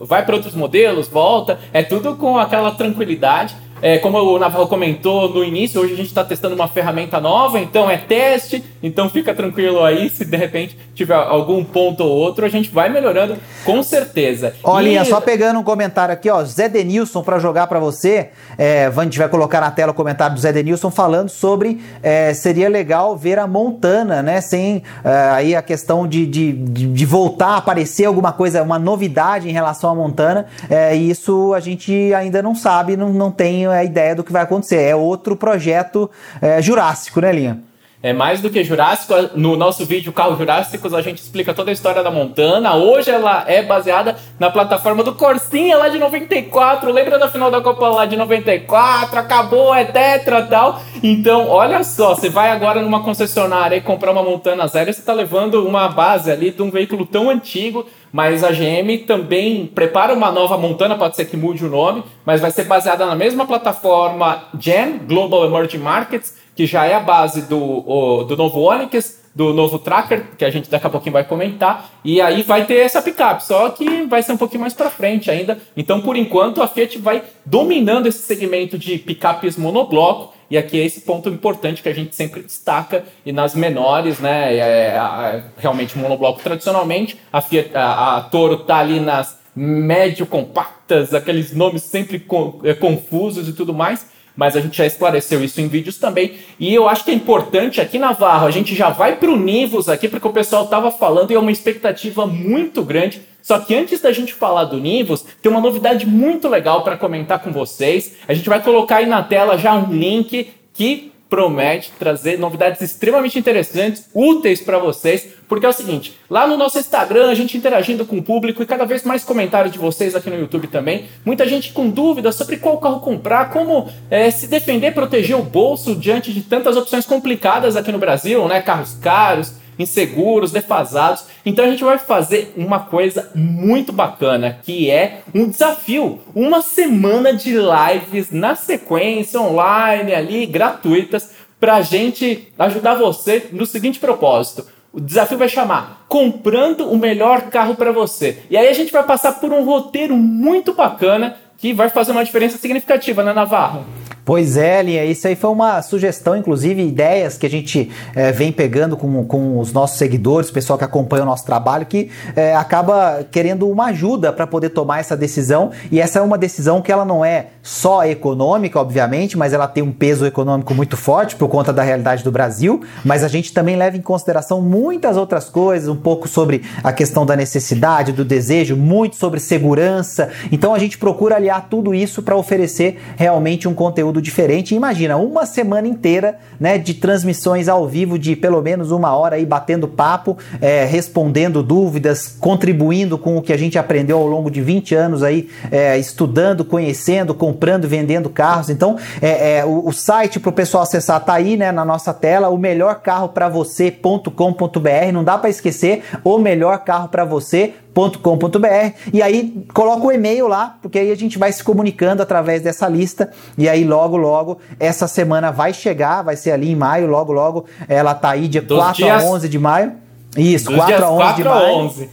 vai 0.00 0.24
para 0.24 0.34
outros 0.34 0.54
modelos, 0.54 1.06
volta, 1.06 1.58
é 1.72 1.82
tudo 1.82 2.16
com 2.16 2.38
aquela 2.38 2.70
tranquilidade. 2.70 3.54
É, 3.84 3.98
como 3.98 4.16
o 4.16 4.38
Navarro 4.38 4.66
comentou 4.66 5.28
no 5.28 5.44
início, 5.44 5.78
hoje 5.78 5.92
a 5.92 5.96
gente 5.96 6.06
está 6.06 6.24
testando 6.24 6.54
uma 6.54 6.66
ferramenta 6.66 7.20
nova, 7.20 7.60
então 7.60 7.90
é 7.90 7.98
teste, 7.98 8.64
então 8.82 9.10
fica 9.10 9.34
tranquilo 9.34 9.84
aí, 9.84 10.08
se 10.08 10.24
de 10.24 10.38
repente 10.38 10.74
tiver 10.94 11.12
algum 11.12 11.62
ponto 11.62 12.02
ou 12.02 12.08
outro, 12.10 12.46
a 12.46 12.48
gente 12.48 12.70
vai 12.70 12.88
melhorando 12.88 13.36
com 13.62 13.82
certeza. 13.82 14.54
Olha, 14.62 15.02
e... 15.02 15.04
só 15.04 15.20
pegando 15.20 15.60
um 15.60 15.62
comentário 15.62 16.14
aqui, 16.14 16.30
ó, 16.30 16.42
Zé 16.44 16.66
Denilson 16.66 17.22
para 17.22 17.38
jogar 17.38 17.66
para 17.66 17.78
você, 17.78 18.30
é, 18.56 18.86
a 18.86 19.02
gente 19.02 19.18
vai 19.18 19.28
colocar 19.28 19.60
na 19.60 19.70
tela 19.70 19.92
o 19.92 19.94
comentário 19.94 20.34
do 20.34 20.40
Zé 20.40 20.50
Denilson 20.50 20.90
falando 20.90 21.28
sobre 21.28 21.78
é, 22.02 22.32
seria 22.32 22.70
legal 22.70 23.14
ver 23.18 23.38
a 23.38 23.46
Montana, 23.46 24.22
né, 24.22 24.40
sem 24.40 24.82
é, 25.04 25.10
aí 25.30 25.54
a 25.54 25.60
questão 25.60 26.08
de, 26.08 26.24
de, 26.24 26.52
de, 26.54 27.04
voltar 27.04 27.48
a 27.48 27.56
aparecer 27.58 28.06
alguma 28.06 28.32
coisa, 28.32 28.62
uma 28.62 28.78
novidade 28.78 29.46
em 29.46 29.52
relação 29.52 29.90
à 29.90 29.94
Montana, 29.94 30.46
é, 30.70 30.96
isso 30.96 31.52
a 31.52 31.60
gente 31.60 32.14
ainda 32.14 32.42
não 32.42 32.54
sabe, 32.54 32.96
não, 32.96 33.12
não 33.12 33.30
tem 33.30 33.73
a 33.78 33.84
ideia 33.84 34.14
do 34.14 34.24
que 34.24 34.32
vai 34.32 34.42
acontecer. 34.42 34.80
É 34.82 34.94
outro 34.94 35.36
projeto 35.36 36.10
é, 36.40 36.60
jurássico, 36.62 37.20
né, 37.20 37.32
Linha? 37.32 37.60
É 38.04 38.12
mais 38.12 38.42
do 38.42 38.50
que 38.50 38.62
Jurássico. 38.62 39.14
No 39.34 39.56
nosso 39.56 39.86
vídeo 39.86 40.12
Carro 40.12 40.36
Jurássicos, 40.36 40.92
a 40.92 41.00
gente 41.00 41.22
explica 41.22 41.54
toda 41.54 41.70
a 41.70 41.72
história 41.72 42.02
da 42.02 42.10
Montana. 42.10 42.74
Hoje 42.74 43.10
ela 43.10 43.44
é 43.46 43.62
baseada 43.62 44.16
na 44.38 44.50
plataforma 44.50 45.02
do 45.02 45.14
Corsinha 45.14 45.78
lá 45.78 45.88
de 45.88 45.98
94. 45.98 46.92
Lembra 46.92 47.18
da 47.18 47.30
final 47.30 47.50
da 47.50 47.62
Copa 47.62 47.88
lá 47.88 48.04
de 48.04 48.14
94? 48.14 49.18
Acabou, 49.18 49.74
é 49.74 49.86
tetra 49.86 50.42
tal. 50.42 50.82
Então, 51.02 51.48
olha 51.48 51.82
só, 51.82 52.14
você 52.14 52.28
vai 52.28 52.50
agora 52.50 52.82
numa 52.82 53.02
concessionária 53.02 53.76
e 53.76 53.80
comprar 53.80 54.12
uma 54.12 54.22
Montana 54.22 54.66
zero, 54.66 54.92
você 54.92 55.00
está 55.00 55.14
levando 55.14 55.66
uma 55.66 55.88
base 55.88 56.30
ali 56.30 56.50
de 56.50 56.62
um 56.62 56.70
veículo 56.70 57.06
tão 57.06 57.30
antigo 57.30 57.86
mas 58.14 58.44
a 58.44 58.52
GM 58.52 58.96
também 59.08 59.66
prepara 59.66 60.14
uma 60.14 60.30
nova 60.30 60.56
Montana, 60.56 60.96
pode 60.96 61.16
ser 61.16 61.24
que 61.24 61.36
mude 61.36 61.66
o 61.66 61.68
nome, 61.68 62.04
mas 62.24 62.40
vai 62.40 62.52
ser 62.52 62.62
baseada 62.62 63.04
na 63.04 63.16
mesma 63.16 63.44
plataforma 63.44 64.44
GEM, 64.56 64.98
Global 64.98 65.44
Emerging 65.44 65.78
Markets, 65.78 66.36
que 66.54 66.66
já 66.66 66.84
é 66.86 66.94
a 66.94 67.00
base 67.00 67.42
do, 67.42 67.58
o, 67.58 68.24
do 68.24 68.36
novo 68.36 68.60
Onix, 68.60 69.24
do 69.34 69.52
novo 69.52 69.78
Tracker, 69.78 70.36
que 70.38 70.44
a 70.44 70.50
gente 70.50 70.70
daqui 70.70 70.86
a 70.86 70.90
pouquinho 70.90 71.12
vai 71.12 71.24
comentar, 71.24 71.90
e 72.04 72.20
aí 72.20 72.42
vai 72.42 72.64
ter 72.64 72.76
essa 72.76 73.02
picape, 73.02 73.44
só 73.44 73.68
que 73.70 74.04
vai 74.06 74.22
ser 74.22 74.32
um 74.32 74.36
pouquinho 74.36 74.60
mais 74.60 74.72
para 74.72 74.88
frente 74.88 75.28
ainda. 75.30 75.58
Então, 75.76 76.00
por 76.00 76.16
enquanto, 76.16 76.62
a 76.62 76.68
Fiat 76.68 76.98
vai 76.98 77.22
dominando 77.44 78.06
esse 78.06 78.18
segmento 78.18 78.78
de 78.78 78.96
picapes 78.96 79.56
monobloco, 79.56 80.32
e 80.48 80.56
aqui 80.56 80.80
é 80.80 80.84
esse 80.84 81.00
ponto 81.00 81.28
importante 81.28 81.82
que 81.82 81.88
a 81.88 81.94
gente 81.94 82.14
sempre 82.14 82.42
destaca, 82.42 83.04
e 83.26 83.32
nas 83.32 83.56
menores, 83.56 84.20
né, 84.20 84.54
é, 84.54 84.60
é, 84.60 85.44
realmente 85.58 85.98
monobloco 85.98 86.40
tradicionalmente, 86.40 87.18
a, 87.32 87.40
Fiat, 87.40 87.70
a, 87.74 88.18
a 88.18 88.20
Toro 88.20 88.58
tá 88.58 88.76
ali 88.76 89.00
nas 89.00 89.42
médio 89.56 90.26
compactas, 90.26 91.14
aqueles 91.14 91.54
nomes 91.54 91.82
sempre 91.82 92.24
é, 92.64 92.74
confusos 92.74 93.48
e 93.48 93.52
tudo 93.52 93.72
mais, 93.72 94.13
mas 94.36 94.56
a 94.56 94.60
gente 94.60 94.76
já 94.76 94.86
esclareceu 94.86 95.42
isso 95.42 95.60
em 95.60 95.68
vídeos 95.68 95.98
também. 95.98 96.34
E 96.58 96.74
eu 96.74 96.88
acho 96.88 97.04
que 97.04 97.10
é 97.10 97.14
importante 97.14 97.80
aqui 97.80 97.98
Navarro, 97.98 98.46
a 98.46 98.50
gente 98.50 98.74
já 98.74 98.90
vai 98.90 99.16
para 99.16 99.30
o 99.30 99.36
Nivus 99.36 99.88
aqui, 99.88 100.08
porque 100.08 100.26
o 100.26 100.32
pessoal 100.32 100.64
estava 100.64 100.90
falando 100.90 101.30
e 101.30 101.34
é 101.34 101.38
uma 101.38 101.52
expectativa 101.52 102.26
muito 102.26 102.82
grande. 102.82 103.22
Só 103.42 103.58
que 103.58 103.74
antes 103.74 104.00
da 104.00 104.10
gente 104.10 104.32
falar 104.32 104.64
do 104.64 104.80
Nivus, 104.80 105.24
tem 105.42 105.52
uma 105.52 105.60
novidade 105.60 106.06
muito 106.06 106.48
legal 106.48 106.82
para 106.82 106.96
comentar 106.96 107.38
com 107.40 107.52
vocês. 107.52 108.16
A 108.26 108.32
gente 108.32 108.48
vai 108.48 108.62
colocar 108.62 108.96
aí 108.96 109.06
na 109.06 109.22
tela 109.22 109.58
já 109.58 109.74
um 109.74 109.92
link 109.92 110.50
que 110.72 111.12
promete 111.28 111.90
trazer 111.98 112.38
novidades 112.38 112.80
extremamente 112.80 113.38
interessantes, 113.38 114.08
úteis 114.14 114.60
para 114.60 114.78
vocês, 114.78 115.28
porque 115.48 115.66
é 115.66 115.68
o 115.68 115.72
seguinte, 115.72 116.18
lá 116.30 116.46
no 116.46 116.56
nosso 116.56 116.78
Instagram, 116.78 117.28
a 117.28 117.34
gente 117.34 117.56
interagindo 117.56 118.04
com 118.04 118.18
o 118.18 118.22
público 118.22 118.62
e 118.62 118.66
cada 118.66 118.84
vez 118.84 119.02
mais 119.04 119.24
comentários 119.24 119.72
de 119.72 119.78
vocês 119.78 120.14
aqui 120.14 120.30
no 120.30 120.38
YouTube 120.38 120.68
também, 120.68 121.06
muita 121.24 121.46
gente 121.46 121.72
com 121.72 121.88
dúvidas 121.88 122.36
sobre 122.36 122.56
qual 122.56 122.78
carro 122.78 123.00
comprar, 123.00 123.50
como 123.50 123.88
é, 124.10 124.30
se 124.30 124.46
defender, 124.46 124.94
proteger 124.94 125.36
o 125.36 125.42
bolso 125.42 125.94
diante 125.94 126.32
de 126.32 126.42
tantas 126.42 126.76
opções 126.76 127.04
complicadas 127.04 127.76
aqui 127.76 127.90
no 127.90 127.98
Brasil, 127.98 128.46
né, 128.46 128.60
carros 128.60 128.94
caros, 128.94 129.54
inseguros, 129.78 130.52
defasados. 130.52 131.26
Então 131.44 131.64
a 131.64 131.68
gente 131.68 131.84
vai 131.84 131.98
fazer 131.98 132.52
uma 132.56 132.80
coisa 132.80 133.30
muito 133.34 133.92
bacana, 133.92 134.58
que 134.62 134.90
é 134.90 135.22
um 135.34 135.48
desafio, 135.48 136.20
uma 136.34 136.62
semana 136.62 137.32
de 137.32 137.52
lives 137.52 138.30
na 138.30 138.54
sequência 138.54 139.40
online 139.40 140.14
ali 140.14 140.46
gratuitas 140.46 141.30
para 141.60 141.76
a 141.76 141.82
gente 141.82 142.52
ajudar 142.58 142.94
você 142.94 143.48
no 143.52 143.64
seguinte 143.64 143.98
propósito: 143.98 144.66
O 144.92 145.00
desafio 145.00 145.38
vai 145.38 145.48
chamar 145.48 146.04
Comprando 146.08 146.90
o 146.92 146.96
melhor 146.96 147.42
carro 147.50 147.74
para 147.74 147.90
você. 147.90 148.42
E 148.48 148.56
aí 148.56 148.68
a 148.68 148.72
gente 148.72 148.92
vai 148.92 149.02
passar 149.02 149.40
por 149.40 149.52
um 149.52 149.64
roteiro 149.64 150.16
muito 150.16 150.74
bacana 150.74 151.36
que 151.58 151.72
vai 151.72 151.88
fazer 151.88 152.12
uma 152.12 152.24
diferença 152.24 152.58
significativa, 152.58 153.24
né, 153.24 153.32
Navarro? 153.32 153.84
Pois 154.24 154.56
é, 154.56 154.82
Linha, 154.82 155.04
isso 155.04 155.28
aí 155.28 155.36
foi 155.36 155.50
uma 155.50 155.82
sugestão, 155.82 156.34
inclusive 156.34 156.82
ideias 156.82 157.36
que 157.36 157.44
a 157.44 157.50
gente 157.50 157.90
é, 158.14 158.32
vem 158.32 158.50
pegando 158.50 158.96
com, 158.96 159.22
com 159.26 159.58
os 159.58 159.70
nossos 159.70 159.98
seguidores, 159.98 160.48
o 160.48 160.52
pessoal 160.52 160.78
que 160.78 160.84
acompanha 160.84 161.24
o 161.24 161.26
nosso 161.26 161.44
trabalho, 161.44 161.84
que 161.84 162.10
é, 162.34 162.56
acaba 162.56 163.22
querendo 163.30 163.68
uma 163.68 163.86
ajuda 163.86 164.32
para 164.32 164.46
poder 164.46 164.70
tomar 164.70 165.00
essa 165.00 165.14
decisão. 165.14 165.72
E 165.92 166.00
essa 166.00 166.20
é 166.20 166.22
uma 166.22 166.38
decisão 166.38 166.80
que 166.80 166.90
ela 166.90 167.04
não 167.04 167.22
é 167.22 167.48
só 167.62 168.02
econômica, 168.06 168.80
obviamente, 168.80 169.36
mas 169.36 169.52
ela 169.52 169.68
tem 169.68 169.82
um 169.82 169.92
peso 169.92 170.24
econômico 170.24 170.74
muito 170.74 170.96
forte 170.96 171.36
por 171.36 171.48
conta 171.48 171.70
da 171.70 171.82
realidade 171.82 172.24
do 172.24 172.32
Brasil. 172.32 172.82
Mas 173.04 173.22
a 173.22 173.28
gente 173.28 173.52
também 173.52 173.76
leva 173.76 173.98
em 173.98 174.02
consideração 174.02 174.62
muitas 174.62 175.18
outras 175.18 175.50
coisas, 175.50 175.86
um 175.86 175.96
pouco 175.96 176.26
sobre 176.28 176.62
a 176.82 176.94
questão 176.94 177.26
da 177.26 177.36
necessidade, 177.36 178.10
do 178.10 178.24
desejo, 178.24 178.74
muito 178.74 179.16
sobre 179.16 179.38
segurança. 179.38 180.30
Então 180.50 180.74
a 180.74 180.78
gente 180.78 180.96
procura 180.96 181.36
aliar 181.36 181.66
tudo 181.68 181.94
isso 181.94 182.22
para 182.22 182.34
oferecer 182.34 182.98
realmente 183.16 183.68
um 183.68 183.74
conteúdo 183.74 184.13
conteúdo 184.14 184.22
diferente. 184.22 184.74
Imagina, 184.74 185.16
uma 185.16 185.46
semana 185.46 185.88
inteira 185.88 186.38
né, 186.60 186.78
de 186.78 186.94
transmissões 186.94 187.68
ao 187.68 187.86
vivo 187.88 188.18
de 188.18 188.36
pelo 188.36 188.62
menos 188.62 188.90
uma 188.90 189.14
hora 189.14 189.36
aí 189.36 189.44
batendo 189.44 189.88
papo, 189.88 190.38
é, 190.60 190.84
respondendo 190.84 191.62
dúvidas, 191.62 192.36
contribuindo 192.38 193.18
com 193.18 193.36
o 193.36 193.42
que 193.42 193.52
a 193.52 193.56
gente 193.56 193.78
aprendeu 193.78 194.18
ao 194.18 194.26
longo 194.26 194.50
de 194.50 194.60
20 194.60 194.94
anos 194.94 195.22
aí, 195.22 195.48
é, 195.70 195.98
estudando, 195.98 196.64
conhecendo, 196.64 197.34
comprando, 197.34 197.88
vendendo 197.88 198.30
carros. 198.30 198.70
Então, 198.70 198.96
é, 199.20 199.58
é 199.58 199.64
o, 199.64 199.88
o, 199.88 199.92
site 199.92 200.38
para 200.38 200.50
o 200.50 200.52
pessoal 200.52 200.82
acessar 200.82 201.24
tá 201.24 201.34
aí 201.34 201.56
né, 201.56 201.72
na 201.72 201.84
nossa 201.84 202.12
tela, 202.12 202.48
o 202.48 202.58
melhor 202.58 203.00
carro 203.00 203.28
para 203.28 203.48
você.com.br. 203.48 205.12
Não 205.12 205.24
dá 205.24 205.38
para 205.38 205.50
esquecer, 205.50 206.02
o 206.22 206.38
melhor 206.38 206.78
carro 206.78 207.08
para 207.08 207.24
você 207.24 207.74
com.br 207.94 208.66
e 209.12 209.22
aí 209.22 209.64
coloca 209.72 210.06
o 210.06 210.12
e-mail 210.12 210.48
lá, 210.48 210.78
porque 210.82 210.98
aí 210.98 211.10
a 211.10 211.16
gente 211.16 211.38
vai 211.38 211.52
se 211.52 211.62
comunicando 211.62 212.22
através 212.22 212.62
dessa 212.62 212.88
lista 212.88 213.30
e 213.56 213.68
aí 213.68 213.84
logo 213.84 214.16
logo 214.16 214.58
essa 214.78 215.06
semana 215.06 215.50
vai 215.50 215.72
chegar, 215.72 216.22
vai 216.22 216.36
ser 216.36 216.50
ali 216.50 216.70
em 216.70 216.76
maio, 216.76 217.06
logo 217.06 217.32
logo 217.32 217.64
ela 217.88 218.14
tá 218.14 218.30
aí 218.30 218.48
dia 218.48 218.62
Dos 218.62 218.78
4 218.78 218.96
dias... 218.96 219.22
a 219.22 219.26
11 219.26 219.48
de 219.48 219.58
maio. 219.58 219.92
Isso, 220.36 220.74
4 220.74 221.04
a 221.04 221.10
11 221.10 221.16
4 221.16 221.42
de 221.42 221.48
maio. 221.48 221.74
11. 221.76 222.10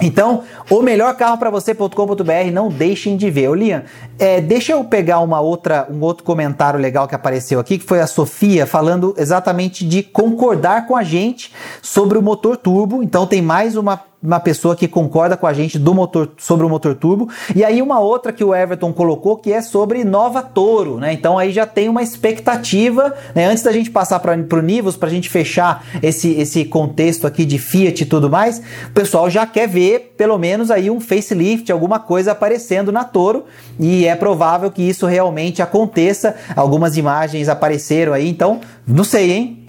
Então, 0.00 0.44
o 0.70 0.80
melhor 0.80 1.14
carro 1.16 1.38
para 1.38 1.50
você.com.br, 1.50 2.52
não 2.52 2.68
deixem 2.68 3.16
de 3.16 3.30
ver. 3.30 3.48
Ô, 3.48 3.54
Lian, 3.54 3.82
é, 4.18 4.40
deixa 4.40 4.72
eu 4.72 4.84
pegar 4.84 5.18
uma 5.20 5.40
outra, 5.40 5.88
um 5.90 6.00
outro 6.00 6.22
comentário 6.22 6.78
legal 6.78 7.08
que 7.08 7.14
apareceu 7.14 7.58
aqui, 7.58 7.78
que 7.78 7.84
foi 7.84 8.00
a 8.00 8.06
Sofia 8.06 8.64
falando 8.64 9.14
exatamente 9.18 9.84
de 9.84 10.02
concordar 10.02 10.86
com 10.86 10.96
a 10.96 11.02
gente 11.02 11.52
sobre 11.82 12.16
o 12.16 12.22
motor 12.22 12.56
turbo. 12.56 13.02
Então, 13.02 13.26
tem 13.26 13.42
mais 13.42 13.76
uma 13.76 14.07
uma 14.22 14.40
pessoa 14.40 14.74
que 14.74 14.88
concorda 14.88 15.36
com 15.36 15.46
a 15.46 15.52
gente 15.52 15.78
do 15.78 15.94
motor 15.94 16.30
sobre 16.38 16.66
o 16.66 16.68
motor 16.68 16.94
turbo. 16.94 17.28
E 17.54 17.64
aí 17.64 17.80
uma 17.80 18.00
outra 18.00 18.32
que 18.32 18.42
o 18.42 18.54
Everton 18.54 18.92
colocou 18.92 19.36
que 19.36 19.52
é 19.52 19.62
sobre 19.62 20.02
Nova 20.04 20.42
Toro, 20.42 20.98
né? 20.98 21.12
Então 21.12 21.38
aí 21.38 21.52
já 21.52 21.66
tem 21.66 21.88
uma 21.88 22.02
expectativa, 22.02 23.14
né? 23.34 23.46
Antes 23.46 23.62
da 23.62 23.70
gente 23.70 23.90
passar 23.90 24.18
para 24.18 24.34
o 24.34 24.62
Nivus, 24.62 24.96
para 24.96 25.08
a 25.08 25.10
gente 25.10 25.28
fechar 25.28 25.84
esse, 26.02 26.32
esse 26.32 26.64
contexto 26.64 27.26
aqui 27.26 27.44
de 27.44 27.58
Fiat 27.58 28.02
e 28.02 28.06
tudo 28.06 28.28
mais, 28.28 28.60
o 28.88 28.92
pessoal 28.92 29.30
já 29.30 29.46
quer 29.46 29.68
ver 29.68 30.14
pelo 30.16 30.36
menos 30.36 30.70
aí 30.70 30.90
um 30.90 31.00
facelift, 31.00 31.70
alguma 31.70 32.00
coisa 32.00 32.32
aparecendo 32.32 32.90
na 32.90 33.04
Toro 33.04 33.44
e 33.78 34.04
é 34.04 34.16
provável 34.16 34.70
que 34.70 34.82
isso 34.82 35.06
realmente 35.06 35.62
aconteça. 35.62 36.34
Algumas 36.56 36.96
imagens 36.96 37.48
apareceram 37.48 38.12
aí, 38.12 38.28
então 38.28 38.60
não 38.86 39.04
sei, 39.04 39.30
hein? 39.30 39.66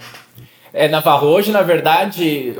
É, 0.72 0.88
Navarro, 0.88 1.26
hoje, 1.26 1.50
na 1.50 1.62
verdade, 1.62 2.54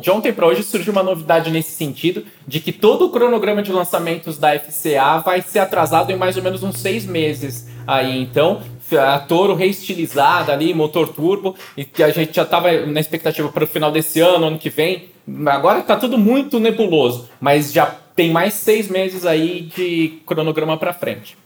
de 0.00 0.10
ontem 0.10 0.32
para 0.32 0.46
hoje 0.46 0.62
surgiu 0.62 0.92
uma 0.92 1.02
novidade 1.02 1.50
nesse 1.50 1.72
sentido, 1.72 2.24
de 2.46 2.60
que 2.60 2.72
todo 2.72 3.06
o 3.06 3.10
cronograma 3.10 3.62
de 3.62 3.72
lançamentos 3.72 4.38
da 4.38 4.56
FCA 4.58 5.18
vai 5.18 5.42
ser 5.42 5.58
atrasado 5.58 6.10
em 6.12 6.16
mais 6.16 6.36
ou 6.36 6.42
menos 6.42 6.62
uns 6.62 6.78
seis 6.78 7.04
meses 7.04 7.66
aí. 7.86 8.22
Então, 8.22 8.62
a 8.92 9.18
Toro 9.18 9.54
reestilizada 9.54 10.52
ali, 10.52 10.72
motor 10.72 11.08
turbo, 11.08 11.56
e 11.76 11.84
que 11.84 12.02
a 12.02 12.10
gente 12.10 12.36
já 12.36 12.42
estava 12.42 12.70
na 12.86 13.00
expectativa 13.00 13.48
para 13.48 13.64
o 13.64 13.66
final 13.66 13.90
desse 13.90 14.20
ano, 14.20 14.46
ano 14.46 14.58
que 14.58 14.70
vem. 14.70 15.08
Agora 15.46 15.80
está 15.80 15.96
tudo 15.96 16.16
muito 16.16 16.60
nebuloso, 16.60 17.28
mas 17.40 17.72
já 17.72 17.86
tem 18.14 18.30
mais 18.30 18.54
seis 18.54 18.88
meses 18.88 19.26
aí 19.26 19.62
de 19.74 20.20
cronograma 20.24 20.76
para 20.76 20.92
frente. 20.92 21.36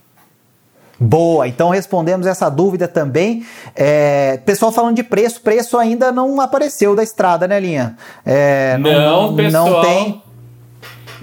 Boa, 0.99 1.47
então 1.47 1.69
respondemos 1.69 2.27
essa 2.27 2.49
dúvida 2.49 2.87
também. 2.87 3.45
É, 3.73 4.37
pessoal 4.45 4.71
falando 4.71 4.97
de 4.97 5.03
preço, 5.03 5.41
preço 5.41 5.77
ainda 5.77 6.11
não 6.11 6.41
apareceu 6.41 6.93
da 6.93 7.01
estrada, 7.01 7.47
né, 7.47 7.57
Linha? 7.59 7.95
É, 8.25 8.77
não, 8.77 9.27
não, 9.27 9.35
pessoal. 9.35 9.69
Não 9.69 9.81
tem. 9.81 10.21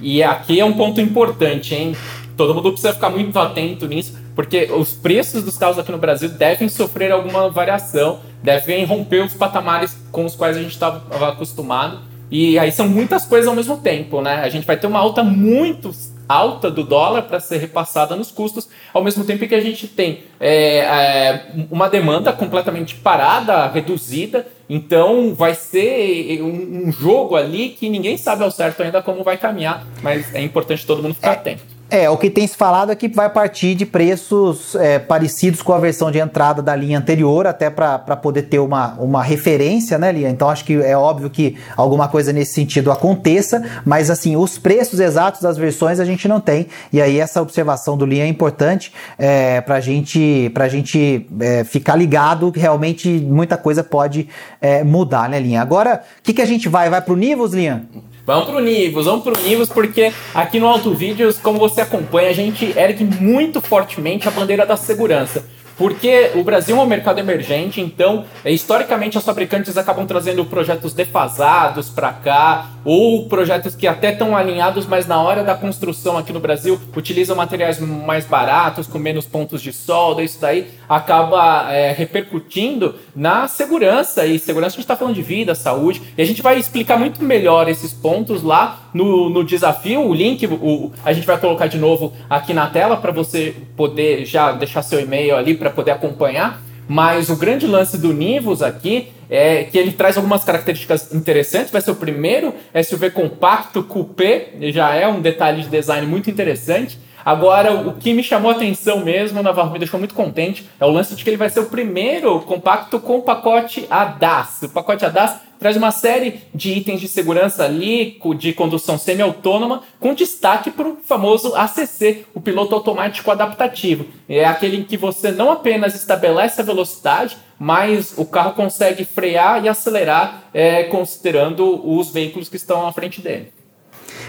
E 0.01 0.23
aqui 0.23 0.61
é 0.61 0.65
um 0.65 0.73
ponto 0.73 1.01
importante, 1.01 1.75
hein? 1.75 1.95
Todo 2.37 2.55
mundo 2.55 2.73
precisa 2.73 2.95
ficar 2.95 3.11
muito 3.11 3.39
atento 3.39 3.87
nisso, 3.87 4.19
porque 4.35 4.71
os 4.73 4.93
preços 4.93 5.43
dos 5.43 5.57
carros 5.57 5.79
aqui 5.79 5.93
no 5.93 5.99
Brasil 5.99 6.29
devem 6.29 6.69
sofrer 6.69 7.13
alguma 7.13 7.51
variação, 7.51 8.21
devem 8.43 8.85
romper 8.85 9.25
os 9.25 9.35
patamares 9.35 9.97
com 10.11 10.25
os 10.25 10.35
quais 10.35 10.57
a 10.57 10.61
gente 10.61 10.73
estava 10.73 11.29
acostumado. 11.29 12.01
E 12.31 12.59
aí 12.59 12.73
são 12.73 12.89
muitas 12.89 13.25
coisas 13.25 13.49
ao 13.49 13.55
mesmo 13.55 13.77
tempo, 13.79 14.21
né? 14.21 14.41
A 14.43 14.49
gente 14.49 14.67
vai 14.67 14.77
ter 14.77 14.87
uma 14.87 14.99
alta 14.99 15.23
muito 15.23 15.93
alta 16.29 16.71
do 16.71 16.83
dólar 16.83 17.23
para 17.23 17.39
ser 17.41 17.59
repassada 17.59 18.17
nos 18.17 18.31
custos, 18.31 18.69
ao 18.93 19.03
mesmo 19.03 19.25
tempo 19.25 19.47
que 19.47 19.55
a 19.55 19.61
gente 19.61 19.87
tem 19.87 20.25
é, 20.41 20.79
é, 20.79 21.47
uma 21.71 21.89
demanda 21.89 22.33
completamente 22.33 22.97
parada, 22.97 23.69
reduzida, 23.69 24.47
então 24.69 25.35
vai 25.35 25.55
ser 25.55 26.43
um, 26.43 26.89
um, 26.89 26.93
jogo 26.93 27.37
ali 27.37 27.69
que 27.71 27.89
ninguém 27.89 28.17
sabe 28.17 28.43
ao 28.43 28.51
certo 28.51 28.83
ainda 28.83 29.01
como 29.01 29.23
vai 29.23 29.37
caminhar, 29.37 29.87
mas 30.03 30.35
é 30.35 30.43
importante 30.43 30.85
todo 30.85 31.03
mundo 31.03 31.15
ficar 31.15 31.31
é. 31.31 31.35
atento. 31.35 31.76
É, 31.89 32.11
o 32.11 32.17
que 32.17 32.29
tem 32.29 32.45
se 32.47 32.57
falado 32.57 32.91
é 32.91 32.97
que 32.97 33.07
vai 33.07 33.31
partir 33.31 33.77
de 33.77 33.87
preços 33.87 34.75
é, 34.75 34.99
parecidos 34.99 35.63
com 35.63 35.73
a 35.73 35.79
versão 35.79 36.11
de 36.11 36.19
entrada 36.19 36.61
da 36.61 36.75
linha 36.75 36.99
anterior, 36.99 37.47
até 37.47 37.71
para 37.71 37.99
poder 38.17 38.43
ter 38.43 38.59
uma, 38.59 38.95
uma 38.95 39.23
referência, 39.23 39.97
né, 39.97 40.11
Lia? 40.11 40.29
Então 40.29 40.51
acho 40.51 40.65
que 40.65 40.75
é 40.75 40.97
óbvio 40.97 41.31
que 41.31 41.57
alguma 41.77 42.09
coisa 42.09 42.33
nesse 42.33 42.55
sentido 42.55 42.91
aconteça, 42.91 43.63
mas 43.85 44.11
assim, 44.11 44.35
os 44.35 44.59
preços 44.59 44.99
exatos 44.99 45.41
das 45.41 45.57
versões 45.57 46.01
a 46.01 46.05
gente 46.05 46.27
não 46.27 46.41
tem, 46.41 46.67
e 46.93 47.01
aí 47.01 47.21
essa 47.21 47.41
observação 47.41 47.97
do 47.97 48.05
Linha 48.05 48.25
é 48.25 48.29
importante 48.29 48.93
é, 49.17 49.61
para 49.61 49.79
gente, 49.79 50.53
a 50.57 50.69
gente 50.69 51.25
é, 51.39 51.63
ficar 51.63 51.95
ligado 51.95 52.51
que 52.51 52.59
realmente 52.59 53.09
muita 53.09 53.57
coisa 53.57 53.85
pode 53.85 54.29
é, 54.61 54.83
mudar, 54.83 55.29
né, 55.29 55.39
Linha? 55.39 55.63
Agora, 55.63 56.03
o 56.19 56.23
que, 56.25 56.35
que 56.35 56.43
a 56.43 56.47
gente 56.47 56.69
vai? 56.69 56.91
Vai 56.91 57.01
para 57.01 57.13
o 57.13 57.17
Nivus, 57.17 57.53
Linha? 57.53 57.85
Vamos 58.27 58.47
pro 58.47 58.59
Nivus, 58.59 59.05
vamos 59.05 59.23
pro 59.23 59.41
Nivus, 59.41 59.69
porque 59.69 60.13
aqui 60.35 60.59
no 60.59 60.67
Auto 60.67 60.93
Vídeos, 60.93 61.39
como 61.39 61.61
você 61.61 61.83
acompanha, 61.83 62.29
a 62.29 62.33
gente 62.33 62.77
ergue 62.77 63.05
muito 63.05 63.61
fortemente 63.61 64.27
a 64.27 64.33
bandeira 64.33 64.67
da 64.67 64.77
segurança. 64.77 65.45
Porque 65.77 66.31
o 66.35 66.43
Brasil 66.43 66.77
é 66.77 66.81
um 66.81 66.87
mercado 66.87 67.19
emergente, 67.19 67.81
então, 67.81 68.25
é, 68.45 68.51
historicamente, 68.51 69.19
as 69.19 69.25
fabricantes 69.25 69.77
acabam 69.77 70.07
trazendo 70.07 70.45
projetos 70.45 70.95
defasados 70.95 71.91
para 71.91 72.13
cá, 72.13 72.71
ou 72.85 73.29
projetos 73.29 73.75
que 73.75 73.87
até 73.87 74.13
estão 74.13 74.37
alinhados, 74.37 74.87
mas 74.87 75.07
na 75.07 75.21
hora 75.21 75.45
da 75.45 75.55
construção 75.55 76.17
aqui 76.17 76.33
no 76.33 76.41
Brasil 76.41 76.81
utilizam 76.97 77.37
materiais 77.37 77.79
mais 77.79 78.25
baratos, 78.25 78.87
com 78.87 78.99
menos 78.99 79.27
pontos 79.27 79.61
de 79.61 79.73
solda, 79.73 80.23
isso 80.23 80.41
daí 80.41 80.69
acaba 80.89 81.71
é, 81.71 81.93
repercutindo 81.93 82.95
na 83.15 83.47
segurança. 83.47 84.25
E 84.25 84.39
segurança 84.39 84.75
a 84.75 84.77
gente 84.77 84.85
está 84.85 84.97
falando 84.97 85.15
de 85.15 85.23
vida, 85.23 85.55
saúde, 85.55 86.01
e 86.17 86.23
a 86.23 86.25
gente 86.25 86.41
vai 86.41 86.59
explicar 86.59 86.99
muito 86.99 87.23
melhor 87.23 87.69
esses 87.69 87.93
pontos 87.93 88.43
lá 88.43 88.86
no, 88.97 89.29
no 89.29 89.45
desafio. 89.45 90.01
O 90.01 90.15
link 90.15 90.47
o, 90.47 90.91
a 91.05 91.13
gente 91.13 91.27
vai 91.27 91.39
colocar 91.39 91.67
de 91.67 91.79
novo 91.79 92.13
aqui 92.29 92.55
na 92.55 92.67
tela 92.67 92.97
para 92.97 93.13
você 93.13 93.55
poder 93.77 94.25
já 94.25 94.53
deixar 94.53 94.83
seu 94.83 94.99
e-mail 94.99 95.37
ali 95.37 95.55
para 95.55 95.71
poder 95.71 95.91
acompanhar. 95.91 96.63
Mas 96.89 97.29
o 97.29 97.37
grande 97.37 97.67
lance 97.67 97.99
do 97.99 98.13
Nivus 98.13 98.63
aqui 98.63 99.09
é 99.29 99.65
que 99.65 99.77
ele 99.77 99.91
traz 99.91 100.17
algumas 100.17 100.45
características 100.45 101.13
interessantes. 101.13 101.71
Vai 101.71 101.81
ser 101.81 101.91
o 101.91 101.97
primeiro 101.97 102.55
SUV 102.85 103.11
compacto 103.11 103.83
coupé, 103.83 104.51
já 104.73 104.95
é 104.95 105.07
um 105.07 105.21
detalhe 105.21 105.63
de 105.63 105.69
design 105.69 106.07
muito 106.07 106.31
interessante. 106.31 106.99
Agora, 107.27 107.73
o 107.73 107.93
que 107.95 108.15
me 108.15 108.23
chamou 108.23 108.53
a 108.53 108.55
atenção 108.55 109.01
mesmo, 109.01 109.43
Navarro 109.43 109.73
me 109.73 109.81
deixou 109.81 109.99
muito 109.99 110.15
contente, 110.15 110.65
é 110.79 110.87
o 110.87 110.93
lance 110.93 111.13
de 111.17 111.25
que 111.25 111.29
ele 111.29 111.37
vai 111.37 111.51
ser 111.51 111.59
o 111.59 111.67
primeiro 111.67 112.39
compacto 112.43 113.01
com 113.01 113.17
o 113.17 113.23
pacote 113.23 113.85
ADAS. 113.91 114.63
O 114.63 114.69
pacote 114.69 115.05
ADAS 115.05 115.41
traz 115.59 115.77
uma 115.77 115.91
série 115.91 116.43
de 116.55 116.71
itens 116.71 117.01
de 117.01 117.09
segurança 117.09 117.65
ali, 117.65 118.21
de 118.39 118.53
condução 118.53 118.97
semi-autônoma, 118.97 119.83
com 119.99 120.15
destaque 120.15 120.71
para 120.71 120.87
o 120.87 120.99
famoso 121.05 121.53
ACC, 121.57 122.27
o 122.33 122.41
piloto 122.41 122.77
automático 122.77 123.29
adaptativo. 123.29 124.07
É 124.29 124.45
aquele 124.45 124.77
em 124.77 124.85
que 124.85 124.97
você 124.97 125.33
não 125.33 125.51
apenas 125.51 125.97
estabelece 125.97 126.61
a 126.61 126.65
velocidade, 126.65 127.37
mas 127.59 128.15
o 128.17 128.25
carro 128.25 128.53
consegue 128.53 129.05
frear 129.05 129.65
e 129.65 129.69
acelerar, 129.69 130.45
é, 130.55 130.85
considerando 130.85 131.85
os 131.85 132.09
veículos 132.09 132.49
que 132.49 132.55
estão 132.55 132.87
à 132.87 132.93
frente 132.93 133.21
dele. 133.21 133.53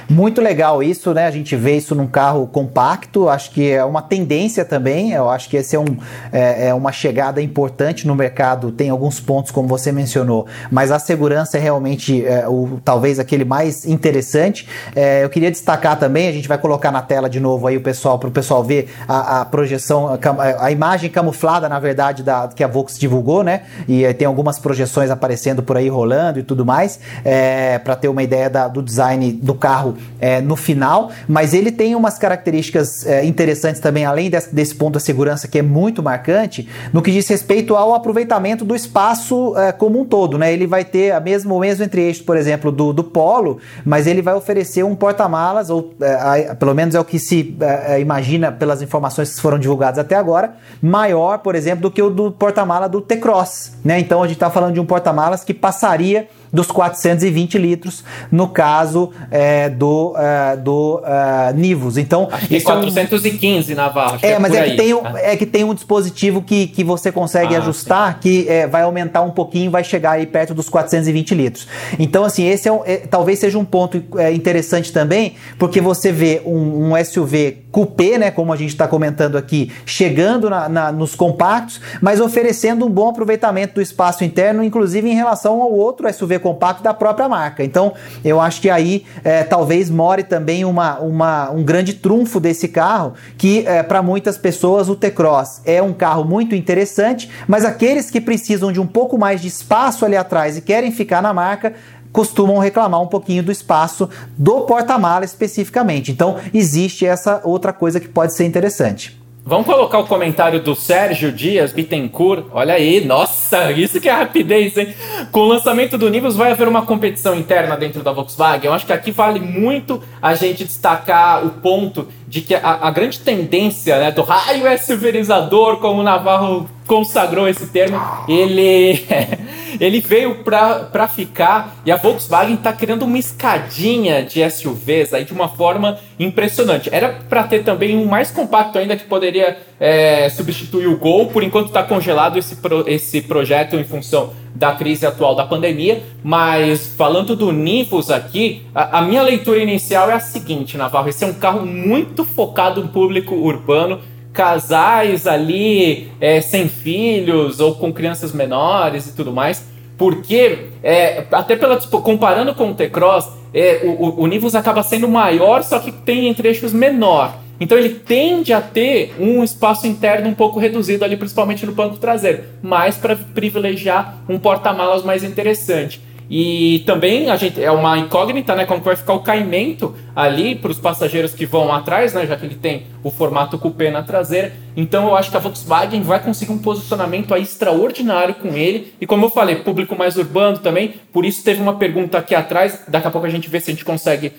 Muito 0.10 0.42
legal 0.42 0.82
isso, 0.82 1.14
né? 1.14 1.28
A 1.28 1.32
gente 1.32 1.54
vê 1.58 1.76
isso 1.76 1.94
num 1.94 2.08
carro 2.08 2.48
compacto, 2.48 3.28
acho 3.28 3.52
que 3.52 3.72
é 3.72 3.84
uma 3.84 4.02
tendência 4.02 4.64
também. 4.64 5.12
Eu 5.12 5.30
acho 5.30 5.50
que 5.50 5.58
esse 5.58 5.76
é, 5.76 5.80
um, 5.80 5.98
é, 6.32 6.70
é 6.70 6.74
uma 6.74 6.94
chegada 6.94 7.42
importante 7.42 8.08
no 8.08 8.16
mercado. 8.16 8.72
Tem 8.72 8.90
alguns 8.90 9.20
pontos, 9.20 9.52
como 9.52 9.68
você 9.68 9.92
mencionou, 9.92 10.48
mas 10.72 10.92
a 10.92 11.00
segurança 11.00 11.58
é 11.58 11.60
realmente 11.60 12.26
é, 12.26 12.48
o, 12.48 12.80
talvez 12.86 13.20
aquele 13.20 13.44
mais 13.44 13.86
interessante. 13.86 14.66
É, 14.96 15.26
eu 15.26 15.30
queria 15.30 15.52
destacar 15.52 16.00
também, 16.00 16.30
a 16.30 16.32
gente 16.32 16.48
vai 16.48 16.58
colocar 16.58 16.90
na 16.90 17.02
tela 17.02 17.30
de 17.30 17.42
novo 17.42 17.68
aí 17.68 17.76
o 17.76 17.82
pessoal 17.82 18.18
para 18.18 18.30
o 18.30 18.32
pessoal 18.32 18.64
ver 18.64 18.90
a, 19.10 19.42
a 19.42 19.46
projeção, 19.46 20.08
a, 20.08 20.66
a, 20.66 20.72
imagem 20.72 21.10
camuflada, 21.10 21.68
na 21.68 21.80
verdade, 21.80 22.24
da, 22.24 22.48
que 22.48 22.64
a 22.64 22.68
Vox 22.68 22.98
divulgou, 22.98 23.44
né? 23.44 23.64
E 23.90 24.06
é, 24.06 24.14
tem 24.14 24.26
algumas 24.26 24.58
projeções 24.58 25.12
aparecendo 25.12 25.62
por 25.62 25.76
aí 25.76 25.90
rolando 25.90 26.40
e 26.40 26.44
tudo 26.44 26.66
mais, 26.66 26.98
é, 27.26 27.78
para 27.80 27.96
ter 27.98 28.08
uma 28.08 28.24
ideia 28.24 28.50
da, 28.50 28.70
do 28.70 28.82
design 28.82 29.34
do 29.34 29.54
carro 29.54 29.97
é, 30.20 30.42
no 30.42 30.56
final, 30.56 31.12
mas 31.28 31.54
ele 31.54 31.72
tem 31.72 31.96
umas 31.96 32.18
características 32.18 33.06
é, 33.06 33.26
interessantes 33.26 33.82
também, 33.82 34.06
além 34.06 34.30
desse, 34.30 34.54
desse, 34.54 34.76
ponto 34.76 34.94
da 34.94 35.00
segurança 35.00 35.48
que 35.48 35.60
é 35.60 35.62
muito 35.62 36.02
marcante, 36.04 36.68
no 36.94 37.02
que 37.02 37.12
diz 37.12 37.28
respeito 37.28 37.76
ao 37.76 37.94
aproveitamento 37.94 38.66
do 38.66 38.76
espaço 38.76 39.58
é, 39.58 39.72
como 39.72 40.00
um 40.02 40.06
todo, 40.06 40.38
né? 40.38 40.52
Ele 40.52 40.68
vai 40.68 40.84
ter 40.84 41.12
a 41.12 41.20
mesmo, 41.20 41.56
o 41.56 41.60
mesmo 41.60 41.84
entre-eixos, 41.84 42.24
por 42.24 42.38
exemplo, 42.38 42.72
do, 42.72 42.94
do 42.94 43.04
Polo, 43.04 43.60
mas 43.86 44.08
ele 44.08 44.22
vai 44.22 44.34
oferecer 44.34 44.84
um 44.84 44.96
porta-malas, 44.96 45.70
ou 45.70 45.94
é, 46.02 46.54
pelo 46.56 46.74
menos 46.74 46.96
é 46.96 47.00
o 47.00 47.06
que 47.06 47.20
se 47.20 47.56
é, 47.60 47.96
é, 47.96 48.00
imagina 48.00 48.52
pelas 48.52 48.82
informações 48.82 49.34
que 49.34 49.42
foram 49.42 49.60
divulgadas 49.60 50.00
até 50.00 50.16
agora, 50.16 50.56
maior, 50.82 51.40
por 51.40 51.56
exemplo, 51.56 51.82
do 51.82 51.92
que 51.92 52.02
o 52.02 52.10
do 52.10 52.32
porta-mala 52.32 52.88
do 52.88 53.02
T-Cross, 53.02 53.74
né? 53.84 54.00
Então 54.00 54.22
a 54.22 54.28
gente 54.28 54.38
está 54.38 54.50
falando 54.50 54.74
de 54.74 54.80
um 54.80 54.86
porta-malas 54.86 55.44
que 55.44 55.54
passaria 55.54 56.28
dos 56.58 56.72
420 56.72 57.56
litros, 57.60 58.04
no 58.32 58.48
caso 58.48 59.12
é, 59.30 59.70
do, 59.70 60.16
é, 60.18 60.58
do 60.58 61.04
é, 61.06 61.54
Nivus. 61.54 61.98
Então, 61.98 62.28
Acho 62.32 62.48
que 62.48 62.56
é 62.56 62.62
415 62.62 63.72
é 63.72 63.76
um... 63.76 63.78
Navarro. 63.78 64.18
É, 64.24 64.40
mas 64.40 64.56
é 64.56 64.72
que, 64.72 64.76
tem 64.76 64.92
um, 64.92 65.04
né? 65.04 65.34
é 65.34 65.38
que 65.38 65.46
tem 65.46 65.64
um 65.64 65.76
dispositivo 65.76 66.42
que, 66.42 66.66
que 66.66 66.84
você 66.84 67.12
consegue 67.12 67.54
ah, 67.54 67.60
ajustar 67.60 68.14
sim. 68.14 68.20
que 68.22 68.50
é, 68.50 68.66
vai 68.66 68.82
aumentar 68.82 69.22
um 69.22 69.30
pouquinho 69.30 69.70
vai 69.70 69.84
chegar 69.84 70.14
aí 70.14 70.26
perto 70.26 70.56
dos 70.56 70.68
420 70.68 71.36
litros. 71.36 71.68
Então, 72.00 72.24
assim, 72.24 72.48
esse 72.48 72.68
é, 72.68 72.72
um, 72.72 72.82
é 72.84 72.98
talvez 72.98 73.38
seja 73.38 73.60
um 73.60 73.66
ponto 73.66 74.04
interessante 74.34 74.92
também, 74.92 75.36
porque 75.60 75.80
você 75.80 76.12
vê 76.12 76.42
um, 76.44 76.92
um 76.92 77.06
SUV 77.06 77.68
coupé, 77.72 78.18
né, 78.18 78.32
como 78.32 78.52
a 78.52 78.56
gente 78.56 78.70
está 78.70 78.88
comentando 78.88 79.38
aqui, 79.38 79.72
chegando 79.86 80.50
na, 80.50 80.68
na, 80.68 80.92
nos 80.92 81.14
compactos, 81.14 81.80
mas 82.02 82.20
oferecendo 82.20 82.84
um 82.84 82.90
bom 82.90 83.10
aproveitamento 83.10 83.76
do 83.76 83.82
espaço 83.82 84.24
interno, 84.24 84.64
inclusive 84.64 85.08
em 85.08 85.14
relação 85.14 85.62
ao 85.62 85.72
outro 85.72 86.12
SUV 86.12 86.40
compacto 86.48 86.82
da 86.82 86.94
própria 86.94 87.28
marca. 87.28 87.64
Então, 87.64 87.94
eu 88.24 88.40
acho 88.40 88.62
que 88.62 88.70
aí 88.70 89.06
é, 89.24 89.44
talvez 89.44 89.90
more 89.90 90.24
também 90.24 90.64
uma, 90.64 91.00
uma, 91.00 91.52
um 91.52 91.64
grande 91.64 91.94
trunfo 91.94 92.40
desse 92.40 92.70
carro, 92.70 93.14
que 93.38 93.68
é, 93.68 93.84
para 93.84 94.02
muitas 94.02 94.38
pessoas 94.38 94.88
o 94.88 94.96
T-Cross 94.96 95.62
é 95.66 95.82
um 95.82 95.94
carro 95.94 96.24
muito 96.24 96.56
interessante, 96.56 97.30
mas 97.48 97.66
aqueles 97.66 98.10
que 98.10 98.22
precisam 98.22 98.72
de 98.72 98.80
um 98.80 98.88
pouco 98.88 99.18
mais 99.18 99.42
de 99.42 99.48
espaço 99.48 100.06
ali 100.06 100.16
atrás 100.16 100.58
e 100.58 100.62
querem 100.62 100.92
ficar 100.92 101.22
na 101.22 101.34
marca, 101.34 101.74
costumam 102.14 102.58
reclamar 102.58 103.02
um 103.02 103.08
pouquinho 103.08 103.44
do 103.44 103.52
espaço 103.52 104.10
do 104.38 104.62
porta-mala 104.62 105.26
especificamente. 105.26 106.12
Então, 106.12 106.38
existe 106.54 107.06
essa 107.06 107.42
outra 107.44 107.74
coisa 107.74 108.00
que 108.00 108.08
pode 108.08 108.34
ser 108.34 108.46
interessante. 108.46 109.27
Vamos 109.50 109.66
colocar 109.66 110.00
o 110.00 110.06
comentário 110.06 110.62
do 110.62 110.76
Sérgio 110.76 111.32
Dias 111.32 111.72
Bittencourt. 111.72 112.48
Olha 112.52 112.74
aí, 112.74 113.06
nossa, 113.06 113.72
isso 113.72 114.02
que 114.02 114.10
é 114.10 114.12
rapidez, 114.12 114.76
hein? 114.76 114.94
Com 115.32 115.40
o 115.40 115.48
lançamento 115.48 115.98
do 115.98 116.10
Nivus 116.10 116.36
vai 116.36 116.52
haver 116.52 116.68
uma 116.68 116.86
competição 116.86 117.34
interna 117.34 117.78
dentro 117.78 118.04
da 118.04 118.12
Volkswagen. 118.12 118.66
Eu 118.66 118.74
acho 118.74 118.86
que 118.86 118.92
aqui 118.92 119.10
vale 119.10 119.40
muito 119.40 120.04
a 120.22 120.36
gente 120.36 120.66
destacar 120.66 121.46
o 121.46 121.50
ponto 121.50 122.10
de 122.28 122.42
que 122.42 122.54
a, 122.54 122.80
a 122.82 122.92
grande 122.92 123.20
tendência 123.20 123.98
né, 123.98 124.12
do 124.12 124.22
raio 124.22 124.66
SUVizador, 124.78 125.78
como 125.78 126.02
o 126.02 126.04
Navarro 126.04 126.70
consagrou 126.86 127.48
esse 127.48 127.68
termo, 127.68 128.00
ele, 128.28 129.06
ele 129.80 130.02
veio 130.02 130.44
para 130.44 131.08
ficar 131.08 131.78
e 131.86 131.92
a 131.92 131.96
Volkswagen 131.96 132.56
está 132.56 132.74
criando 132.74 133.04
uma 133.04 133.18
escadinha 133.18 134.24
de 134.24 134.48
SUVs 134.50 135.14
aí 135.14 135.24
de 135.24 135.32
uma 135.32 135.48
forma 135.48 135.98
impressionante. 136.20 136.90
Era 136.92 137.10
para 137.30 137.44
ter 137.44 137.64
também 137.64 137.98
um 137.98 138.06
mais 138.06 138.30
compacto 138.30 138.78
ainda 138.78 138.98
que 138.98 139.06
poderia 139.06 139.58
é, 139.80 140.28
substituir 140.30 140.88
o 140.88 140.98
Gol, 140.98 141.28
por 141.28 141.44
enquanto 141.44 141.68
está 141.68 141.84
congelado 141.84 142.38
esse, 142.38 142.58
pro, 142.58 142.84
esse 142.90 143.22
projeto 143.22 143.78
em 143.78 143.86
função 143.86 144.34
da 144.58 144.74
crise 144.74 145.06
atual 145.06 145.36
da 145.36 145.46
pandemia, 145.46 146.02
mas 146.24 146.88
falando 146.98 147.36
do 147.36 147.52
Nivus 147.52 148.10
aqui, 148.10 148.64
a, 148.74 149.00
a 149.00 149.02
minha 149.02 149.22
leitura 149.22 149.60
inicial 149.60 150.10
é 150.10 150.14
a 150.14 150.20
seguinte, 150.20 150.78
Navarro, 150.78 151.10
esse 151.10 151.24
é 151.24 151.28
um 151.28 151.34
carro 151.34 151.66
muito 151.66 152.26
focado 152.26 152.82
no 152.82 152.90
público 152.90 153.36
urbano, 153.36 154.00
casais 154.34 155.28
ali 155.28 156.12
é, 156.20 156.42
sem 156.42 156.68
filhos 156.68 157.60
ou 157.60 157.76
com 157.76 157.94
crianças 157.94 158.32
menores 158.32 159.08
e 159.08 159.16
tudo 159.16 159.32
mais. 159.32 159.66
Porque, 159.98 160.68
é, 160.84 161.24
até 161.32 161.56
pela, 161.56 161.76
tipo, 161.78 162.00
comparando 162.02 162.54
com 162.54 162.70
o 162.70 162.74
T-Cross, 162.76 163.30
é, 163.52 163.82
o, 163.84 164.22
o 164.22 164.28
Nivus 164.28 164.54
acaba 164.54 164.84
sendo 164.84 165.08
maior, 165.08 165.64
só 165.64 165.80
que 165.80 165.92
tem 165.92 166.28
em 166.28 166.34
trechos 166.36 166.72
menor. 166.72 167.34
Então 167.60 167.78
ele 167.78 167.90
tende 167.90 168.54
a 168.54 168.62
ter 168.62 169.16
um 169.20 169.44
espaço 169.44 169.88
interno 169.88 170.30
um 170.30 170.34
pouco 170.34 170.60
reduzido 170.60 171.04
ali, 171.04 171.18
principalmente 171.18 171.66
no 171.66 171.72
banco 171.72 171.98
traseiro, 171.98 172.44
mas 172.62 172.98
para 172.98 173.16
privilegiar 173.16 174.18
um 174.30 174.38
porta-malas 174.38 175.04
mais 175.04 175.24
interessante. 175.24 176.08
E 176.30 176.84
também 176.86 177.30
a 177.30 177.38
gente 177.38 177.62
é 177.62 177.72
uma 177.72 177.98
incógnita, 177.98 178.54
né? 178.54 178.66
Como 178.66 178.82
vai 178.82 178.96
ficar 178.96 179.14
o 179.14 179.22
caimento 179.22 179.96
ali 180.16 180.56
para 180.56 180.72
os 180.72 180.80
passageiros 180.80 181.34
que 181.34 181.46
vão 181.46 181.72
atrás, 181.72 182.14
né? 182.14 182.26
Já 182.26 182.36
que 182.36 182.46
ele 182.46 182.56
tem 182.56 182.88
o 183.04 183.10
formato 183.10 183.58
coupé 183.58 183.90
na 183.90 184.04
traseira. 184.04 184.52
Então 184.76 185.08
eu 185.08 185.16
acho 185.16 185.32
que 185.32 185.38
a 185.38 185.40
Volkswagen 185.40 186.02
vai 186.02 186.22
conseguir 186.22 186.52
um 186.52 186.58
posicionamento 186.58 187.34
extraordinário 187.36 188.36
com 188.36 188.50
ele. 188.50 188.94
E 189.00 189.08
como 189.08 189.26
eu 189.26 189.30
falei, 189.30 189.56
público 189.58 189.96
mais 189.96 190.18
urbano 190.18 190.58
também. 190.58 190.96
Por 191.14 191.26
isso 191.26 191.44
teve 191.44 191.62
uma 191.62 191.76
pergunta 191.76 192.18
aqui 192.18 192.36
atrás. 192.36 192.84
Daqui 192.88 193.08
a 193.08 193.12
pouco 193.12 193.26
a 193.26 193.30
gente 193.30 193.50
vê 193.50 193.62
se 193.62 193.72
a 193.72 193.74
gente 193.74 193.86
consegue 193.86 194.34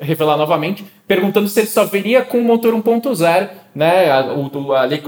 revelar 0.00 0.36
novamente, 0.36 0.84
perguntando 1.06 1.48
se 1.48 1.60
ele 1.60 1.68
só 1.68 1.84
viria 1.84 2.22
com 2.22 2.38
o 2.38 2.44
motor 2.44 2.74
1.0, 2.74 3.50
né, 3.74 4.06
o, 4.32 4.72
ali 4.72 5.02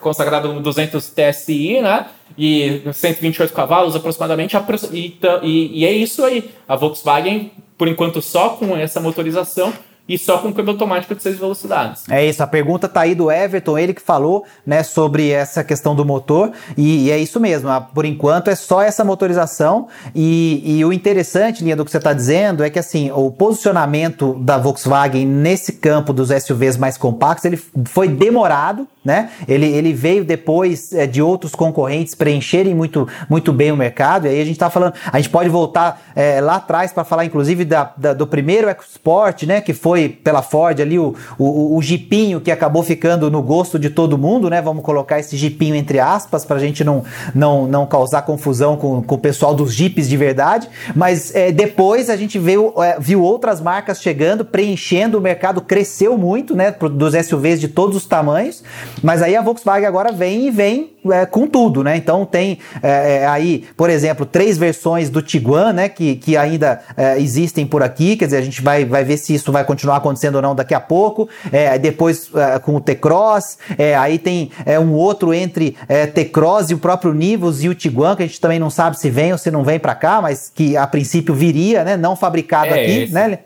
consagrado 0.00 0.52
no 0.52 0.60
200 0.60 1.10
TSI, 1.10 1.80
né, 1.80 2.06
e 2.36 2.82
128 2.92 3.52
cavalos 3.52 3.96
aproximadamente, 3.96 4.56
e, 4.92 5.80
e 5.80 5.84
é 5.86 5.92
isso 5.92 6.24
aí. 6.24 6.50
A 6.68 6.76
Volkswagen, 6.76 7.52
por 7.76 7.88
enquanto, 7.88 8.20
só 8.20 8.50
com 8.50 8.76
essa 8.76 9.00
motorização, 9.00 9.72
e 10.10 10.18
só 10.18 10.38
com 10.38 10.52
câmbio 10.52 10.72
automático 10.72 11.14
de 11.14 11.22
6 11.22 11.38
velocidades. 11.38 12.02
É 12.10 12.26
isso, 12.26 12.42
a 12.42 12.46
pergunta 12.46 12.88
tá 12.88 13.02
aí 13.02 13.14
do 13.14 13.30
Everton, 13.30 13.78
ele 13.78 13.94
que 13.94 14.02
falou, 14.02 14.44
né, 14.66 14.82
sobre 14.82 15.30
essa 15.30 15.62
questão 15.62 15.94
do 15.94 16.04
motor, 16.04 16.50
e, 16.76 17.06
e 17.06 17.10
é 17.12 17.18
isso 17.18 17.38
mesmo, 17.38 17.70
por 17.94 18.04
enquanto 18.04 18.48
é 18.48 18.56
só 18.56 18.82
essa 18.82 19.04
motorização, 19.04 19.86
e, 20.12 20.78
e 20.78 20.84
o 20.84 20.92
interessante, 20.92 21.62
linha 21.62 21.76
do 21.76 21.84
que 21.84 21.92
você 21.92 21.98
está 21.98 22.12
dizendo, 22.12 22.64
é 22.64 22.70
que 22.70 22.78
assim, 22.80 23.12
o 23.12 23.30
posicionamento 23.30 24.34
da 24.40 24.58
Volkswagen 24.58 25.24
nesse 25.24 25.74
campo 25.74 26.12
dos 26.12 26.30
SUVs 26.30 26.76
mais 26.76 26.98
compactos, 26.98 27.44
ele 27.44 27.62
foi 27.84 28.08
demorado, 28.08 28.88
né, 29.04 29.30
ele, 29.48 29.66
ele 29.66 29.92
veio 29.92 30.24
depois 30.24 30.92
é, 30.92 31.06
de 31.06 31.22
outros 31.22 31.54
concorrentes 31.54 32.14
preencherem 32.14 32.74
muito, 32.74 33.08
muito 33.28 33.52
bem 33.52 33.72
o 33.72 33.76
mercado, 33.76 34.26
e 34.26 34.30
aí 34.30 34.40
a 34.40 34.44
gente 34.44 34.56
está 34.56 34.70
falando, 34.70 34.94
a 35.12 35.16
gente 35.18 35.30
pode 35.30 35.48
voltar 35.48 36.02
é, 36.14 36.40
lá 36.40 36.56
atrás 36.56 36.92
para 36.92 37.04
falar 37.04 37.24
inclusive 37.24 37.64
da, 37.64 37.92
da, 37.96 38.12
do 38.12 38.26
primeiro 38.26 38.68
EcoSport, 38.68 39.44
né, 39.44 39.60
que 39.60 39.72
foi 39.72 40.08
pela 40.08 40.42
Ford 40.42 40.80
ali 40.80 40.98
o, 40.98 41.14
o, 41.38 41.76
o 41.76 41.82
jipinho 41.82 42.40
que 42.40 42.50
acabou 42.50 42.82
ficando 42.82 43.30
no 43.30 43.42
gosto 43.42 43.78
de 43.78 43.90
todo 43.90 44.18
mundo, 44.18 44.50
né? 44.50 44.60
Vamos 44.60 44.84
colocar 44.84 45.18
esse 45.18 45.36
jipinho 45.36 45.74
entre 45.74 45.98
aspas 45.98 46.44
para 46.44 46.56
a 46.56 46.60
gente 46.60 46.84
não, 46.84 47.04
não, 47.34 47.66
não 47.66 47.86
causar 47.86 48.22
confusão 48.22 48.76
com, 48.76 49.02
com 49.02 49.14
o 49.14 49.18
pessoal 49.18 49.54
dos 49.54 49.72
jipes 49.72 50.08
de 50.08 50.16
verdade. 50.16 50.68
Mas 50.94 51.34
é, 51.34 51.50
depois 51.50 52.10
a 52.10 52.16
gente 52.16 52.38
viu, 52.38 52.74
é, 52.82 52.98
viu 52.98 53.22
outras 53.22 53.60
marcas 53.60 54.00
chegando, 54.00 54.44
preenchendo, 54.44 55.18
o 55.18 55.20
mercado 55.20 55.60
cresceu 55.60 56.16
muito, 56.16 56.54
né? 56.54 56.70
Dos 56.70 57.14
SUVs 57.26 57.60
de 57.60 57.68
todos 57.68 57.96
os 57.96 58.06
tamanhos. 58.06 58.62
Mas 59.02 59.22
aí 59.22 59.36
a 59.36 59.42
Volkswagen 59.42 59.86
agora 59.86 60.12
vem 60.12 60.46
e 60.46 60.50
vem 60.50 60.92
é, 61.10 61.24
com 61.24 61.46
tudo, 61.46 61.82
né? 61.82 61.96
Então 61.96 62.26
tem 62.26 62.58
é, 62.82 63.22
é, 63.22 63.26
aí, 63.26 63.64
por 63.76 63.88
exemplo, 63.88 64.26
três 64.26 64.58
versões 64.58 65.08
do 65.08 65.22
Tiguan, 65.22 65.72
né? 65.72 65.88
Que, 65.88 66.16
que 66.16 66.36
ainda 66.36 66.80
é, 66.96 67.18
existem 67.18 67.66
por 67.66 67.82
aqui. 67.82 68.16
Quer 68.16 68.26
dizer, 68.26 68.36
a 68.38 68.42
gente 68.42 68.60
vai, 68.60 68.84
vai 68.84 69.02
ver 69.02 69.16
se 69.16 69.34
isso 69.34 69.50
vai 69.50 69.64
continuar 69.64 69.96
acontecendo 69.96 70.36
ou 70.36 70.42
não 70.42 70.54
daqui 70.54 70.74
a 70.74 70.80
pouco. 70.80 71.28
É, 71.50 71.78
depois 71.78 72.30
é, 72.34 72.58
com 72.58 72.76
o 72.76 72.80
T-Cross, 72.80 73.58
aí 73.98 74.18
tem 74.18 74.50
um 74.82 74.92
outro 74.92 75.32
entre 75.32 75.76
T-Cross 76.14 76.70
e 76.70 76.74
o 76.74 76.78
próprio 76.78 77.14
Nivus 77.14 77.62
e 77.62 77.68
o 77.68 77.74
Tiguan, 77.74 78.16
que 78.16 78.22
a 78.22 78.26
gente 78.26 78.40
também 78.40 78.58
não 78.58 78.70
sabe 78.70 78.98
se 78.98 79.08
vem 79.08 79.32
ou 79.32 79.38
se 79.38 79.50
não 79.50 79.64
vem 79.64 79.78
para 79.78 79.94
cá, 79.94 80.20
mas 80.20 80.50
que 80.54 80.76
a 80.76 80.86
princípio 80.86 81.34
viria, 81.34 81.84
né? 81.84 81.96
Não 81.96 82.14
fabricado 82.14 82.74
aqui, 82.74 83.02
esse. 83.02 83.12
né? 83.12 83.38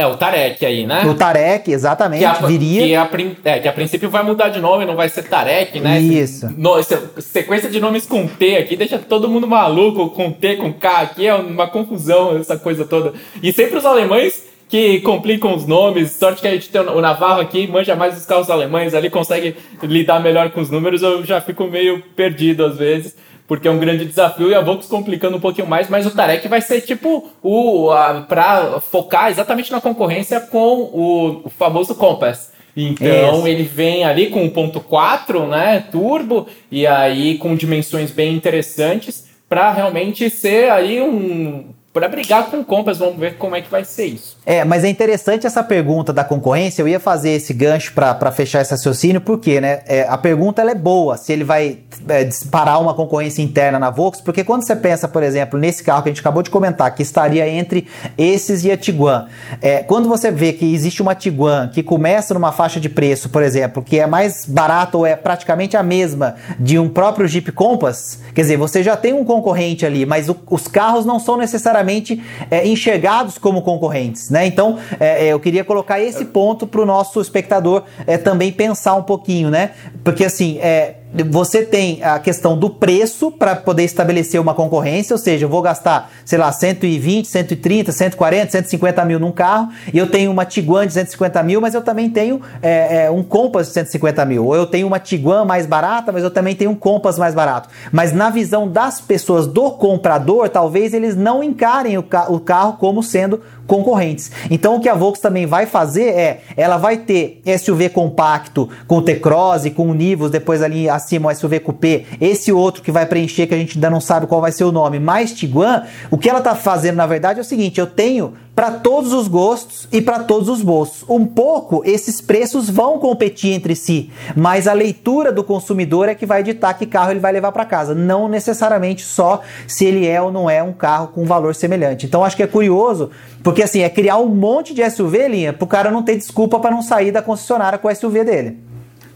É, 0.00 0.06
o 0.06 0.16
Tarek 0.16 0.64
aí, 0.64 0.86
né? 0.86 1.04
O 1.04 1.14
Tarek, 1.14 1.70
exatamente, 1.70 2.20
que 2.20 2.24
a, 2.24 2.32
viria. 2.32 2.86
Que 2.86 2.94
a, 2.94 3.10
é, 3.44 3.58
que 3.58 3.68
a 3.68 3.72
princípio 3.72 4.08
vai 4.08 4.22
mudar 4.22 4.48
de 4.48 4.58
nome, 4.58 4.86
não 4.86 4.96
vai 4.96 5.10
ser 5.10 5.24
Tarek, 5.24 5.78
né? 5.78 6.00
Isso. 6.00 6.46
Esse, 6.46 6.56
no, 6.56 7.20
sequência 7.20 7.68
de 7.68 7.78
nomes 7.78 8.06
com 8.06 8.26
T 8.26 8.56
aqui 8.56 8.76
deixa 8.76 8.98
todo 8.98 9.28
mundo 9.28 9.46
maluco, 9.46 10.08
com 10.08 10.32
T, 10.32 10.56
com 10.56 10.72
K 10.72 11.02
aqui, 11.02 11.26
é 11.26 11.34
uma 11.34 11.66
confusão 11.66 12.38
essa 12.38 12.56
coisa 12.56 12.86
toda. 12.86 13.12
E 13.42 13.52
sempre 13.52 13.76
os 13.76 13.84
alemães 13.84 14.48
que 14.70 15.00
complicam 15.00 15.54
os 15.54 15.66
nomes. 15.66 16.12
Sorte 16.12 16.40
que 16.40 16.48
a 16.48 16.52
gente 16.52 16.70
tem 16.70 16.80
o 16.80 17.00
Navarro 17.02 17.42
aqui, 17.42 17.66
manja 17.66 17.94
mais 17.94 18.16
os 18.16 18.24
carros 18.24 18.48
alemães 18.48 18.94
ali, 18.94 19.10
consegue 19.10 19.54
lidar 19.82 20.20
melhor 20.20 20.48
com 20.50 20.62
os 20.62 20.70
números. 20.70 21.02
Eu 21.02 21.26
já 21.26 21.42
fico 21.42 21.64
meio 21.64 22.02
perdido 22.16 22.64
às 22.64 22.78
vezes 22.78 23.14
porque 23.50 23.66
é 23.66 23.70
um 23.72 23.80
grande 23.80 24.04
desafio 24.04 24.48
e 24.48 24.54
a 24.54 24.60
Volks 24.60 24.86
complicando 24.86 25.36
um 25.36 25.40
pouquinho 25.40 25.66
mais, 25.66 25.88
mas 25.88 26.06
o 26.06 26.12
Tarek 26.12 26.46
vai 26.46 26.60
ser 26.60 26.82
tipo 26.82 27.32
o 27.42 27.88
para 28.28 28.80
focar 28.80 29.28
exatamente 29.28 29.72
na 29.72 29.80
concorrência 29.80 30.38
com 30.38 30.82
o, 30.82 31.42
o 31.46 31.50
famoso 31.50 31.96
Compass. 31.96 32.52
Então 32.76 33.38
Isso. 33.38 33.48
ele 33.48 33.64
vem 33.64 34.04
ali 34.04 34.28
com 34.28 34.48
1.4, 34.48 35.48
né, 35.48 35.84
turbo 35.90 36.46
e 36.70 36.86
aí 36.86 37.38
com 37.38 37.56
dimensões 37.56 38.12
bem 38.12 38.36
interessantes 38.36 39.28
para 39.48 39.72
realmente 39.72 40.30
ser 40.30 40.70
aí 40.70 41.00
um 41.00 41.74
para 41.92 42.06
brigar 42.06 42.52
com 42.52 42.60
o 42.60 42.64
Compass, 42.64 42.98
vamos 42.98 43.18
ver 43.18 43.36
como 43.36 43.56
é 43.56 43.60
que 43.60 43.68
vai 43.68 43.84
ser 43.84 44.06
isso. 44.06 44.38
É, 44.46 44.64
mas 44.64 44.84
é 44.84 44.88
interessante 44.88 45.46
essa 45.46 45.62
pergunta 45.62 46.12
da 46.12 46.24
concorrência. 46.24 46.82
Eu 46.82 46.88
ia 46.88 46.98
fazer 46.98 47.30
esse 47.30 47.52
gancho 47.52 47.92
para 47.92 48.32
fechar 48.32 48.62
esse 48.62 48.70
raciocínio, 48.70 49.20
porque 49.20 49.60
né, 49.60 49.80
é, 49.86 50.06
a 50.08 50.16
pergunta 50.16 50.62
ela 50.62 50.70
é 50.70 50.74
boa, 50.74 51.16
se 51.16 51.32
ele 51.32 51.44
vai 51.44 51.78
é, 52.08 52.24
disparar 52.24 52.80
uma 52.80 52.94
concorrência 52.94 53.42
interna 53.42 53.78
na 53.78 53.90
Volks, 53.90 54.20
porque 54.20 54.42
quando 54.42 54.62
você 54.62 54.74
pensa, 54.74 55.06
por 55.06 55.22
exemplo, 55.22 55.58
nesse 55.58 55.84
carro 55.84 56.02
que 56.02 56.08
a 56.08 56.12
gente 56.12 56.20
acabou 56.20 56.42
de 56.42 56.50
comentar, 56.50 56.94
que 56.94 57.02
estaria 57.02 57.46
entre 57.48 57.86
esses 58.16 58.64
e 58.64 58.70
a 58.70 58.76
Tiguan, 58.76 59.26
é, 59.60 59.82
quando 59.82 60.08
você 60.08 60.30
vê 60.30 60.52
que 60.52 60.74
existe 60.74 61.02
uma 61.02 61.14
Tiguan 61.14 61.68
que 61.68 61.82
começa 61.82 62.32
numa 62.32 62.52
faixa 62.52 62.80
de 62.80 62.88
preço, 62.88 63.28
por 63.28 63.42
exemplo, 63.42 63.82
que 63.82 63.98
é 63.98 64.06
mais 64.06 64.46
barata 64.46 64.96
ou 64.96 65.06
é 65.06 65.16
praticamente 65.16 65.76
a 65.76 65.82
mesma 65.82 66.36
de 66.58 66.78
um 66.78 66.88
próprio 66.88 67.28
Jeep 67.28 67.52
Compass, 67.52 68.18
quer 68.34 68.42
dizer, 68.42 68.56
você 68.56 68.82
já 68.82 68.96
tem 68.96 69.12
um 69.12 69.24
concorrente 69.24 69.84
ali, 69.84 70.06
mas 70.06 70.28
o, 70.28 70.36
os 70.50 70.66
carros 70.66 71.04
não 71.04 71.18
são 71.20 71.36
necessariamente 71.36 72.22
é, 72.50 72.66
enxergados 72.66 73.36
como 73.36 73.62
concorrentes, 73.62 74.29
né? 74.30 74.46
Então, 74.46 74.78
é, 74.98 75.26
é, 75.26 75.32
eu 75.32 75.40
queria 75.40 75.64
colocar 75.64 76.00
esse 76.00 76.24
ponto 76.26 76.66
para 76.66 76.80
o 76.80 76.86
nosso 76.86 77.20
espectador 77.20 77.84
é, 78.06 78.16
também 78.16 78.52
pensar 78.52 78.94
um 78.94 79.02
pouquinho, 79.02 79.50
né? 79.50 79.72
Porque 80.04 80.24
assim, 80.24 80.58
é, 80.58 80.99
você 81.28 81.64
tem 81.64 82.02
a 82.02 82.18
questão 82.18 82.56
do 82.56 82.70
preço 82.70 83.30
para 83.32 83.56
poder 83.56 83.84
estabelecer 83.84 84.40
uma 84.40 84.54
concorrência, 84.54 85.14
ou 85.14 85.18
seja, 85.18 85.44
eu 85.44 85.48
vou 85.48 85.60
gastar, 85.60 86.10
sei 86.24 86.38
lá, 86.38 86.52
120, 86.52 87.26
130, 87.26 87.90
140, 87.90 88.52
150 88.52 89.04
mil 89.04 89.18
num 89.18 89.32
carro, 89.32 89.68
e 89.92 89.98
eu 89.98 90.08
tenho 90.08 90.30
uma 90.30 90.44
Tiguan 90.44 90.86
de 90.86 90.92
150 90.92 91.42
mil, 91.42 91.60
mas 91.60 91.74
eu 91.74 91.82
também 91.82 92.08
tenho 92.08 92.40
é, 92.62 93.04
é, 93.04 93.10
um 93.10 93.22
Compass 93.22 93.68
de 93.68 93.74
150 93.74 94.24
mil. 94.24 94.46
Ou 94.46 94.54
eu 94.54 94.66
tenho 94.66 94.86
uma 94.86 94.98
Tiguan 95.00 95.44
mais 95.44 95.66
barata, 95.66 96.12
mas 96.12 96.22
eu 96.22 96.30
também 96.30 96.54
tenho 96.54 96.70
um 96.70 96.76
Compass 96.76 97.18
mais 97.18 97.34
barato. 97.34 97.68
Mas 97.90 98.12
na 98.12 98.30
visão 98.30 98.68
das 98.68 99.00
pessoas 99.00 99.46
do 99.46 99.72
comprador, 99.72 100.48
talvez 100.48 100.94
eles 100.94 101.16
não 101.16 101.42
encarem 101.42 101.98
o, 101.98 102.02
ca 102.02 102.30
o 102.30 102.38
carro 102.38 102.74
como 102.74 103.02
sendo 103.02 103.40
concorrentes. 103.66 104.32
Então 104.50 104.76
o 104.76 104.80
que 104.80 104.88
a 104.88 104.94
Volkswagen 104.94 105.20
também 105.22 105.46
vai 105.46 105.64
fazer 105.64 106.06
é, 106.06 106.40
ela 106.56 106.76
vai 106.76 106.96
ter 106.96 107.40
SUV 107.56 107.90
compacto 107.90 108.68
com 108.86 109.00
T-Cross, 109.00 109.68
com 109.76 109.88
o 109.88 109.94
Nivus, 109.94 110.30
depois 110.30 110.60
ali 110.60 110.88
acima 111.00 111.30
o 111.30 111.34
SUV 111.34 111.60
Coupé, 111.60 112.04
esse 112.20 112.52
outro 112.52 112.82
que 112.82 112.92
vai 112.92 113.06
preencher 113.06 113.46
que 113.46 113.54
a 113.54 113.58
gente 113.58 113.76
ainda 113.76 113.90
não 113.90 114.00
sabe 114.00 114.26
qual 114.26 114.40
vai 114.40 114.52
ser 114.52 114.64
o 114.64 114.72
nome, 114.72 114.98
mais 114.98 115.32
Tiguan, 115.32 115.84
o 116.10 116.18
que 116.18 116.28
ela 116.28 116.38
está 116.38 116.54
fazendo 116.54 116.96
na 116.96 117.06
verdade 117.06 117.38
é 117.38 117.42
o 117.42 117.44
seguinte, 117.44 117.80
eu 117.80 117.86
tenho 117.86 118.34
para 118.54 118.72
todos 118.72 119.12
os 119.12 119.26
gostos 119.26 119.88
e 119.90 120.02
para 120.02 120.20
todos 120.20 120.48
os 120.48 120.60
bolsos. 120.60 121.08
Um 121.08 121.24
pouco 121.24 121.82
esses 121.84 122.20
preços 122.20 122.68
vão 122.68 122.98
competir 122.98 123.52
entre 123.52 123.74
si, 123.74 124.10
mas 124.36 124.68
a 124.68 124.72
leitura 124.72 125.32
do 125.32 125.42
consumidor 125.42 126.08
é 126.08 126.14
que 126.14 126.26
vai 126.26 126.42
ditar 126.42 126.74
que 126.74 126.84
carro 126.84 127.10
ele 127.10 127.20
vai 127.20 127.32
levar 127.32 127.52
para 127.52 127.64
casa, 127.64 127.94
não 127.94 128.28
necessariamente 128.28 129.02
só 129.02 129.40
se 129.66 129.86
ele 129.86 130.06
é 130.06 130.20
ou 130.20 130.30
não 130.30 130.50
é 130.50 130.62
um 130.62 130.72
carro 130.72 131.08
com 131.08 131.24
valor 131.24 131.54
semelhante. 131.54 132.06
Então 132.06 132.24
acho 132.24 132.36
que 132.36 132.42
é 132.42 132.46
curioso, 132.46 133.10
porque 133.42 133.62
assim, 133.62 133.80
é 133.80 133.88
criar 133.88 134.18
um 134.18 134.28
monte 134.28 134.74
de 134.74 134.88
SUV 134.90 135.28
linha 135.28 135.52
para 135.52 135.64
o 135.64 135.68
cara 135.68 135.90
não 135.90 136.02
ter 136.02 136.16
desculpa 136.16 136.58
para 136.58 136.70
não 136.70 136.82
sair 136.82 137.12
da 137.12 137.22
concessionária 137.22 137.78
com 137.78 137.88
o 137.88 137.94
SUV 137.94 138.24
dele. 138.24 138.58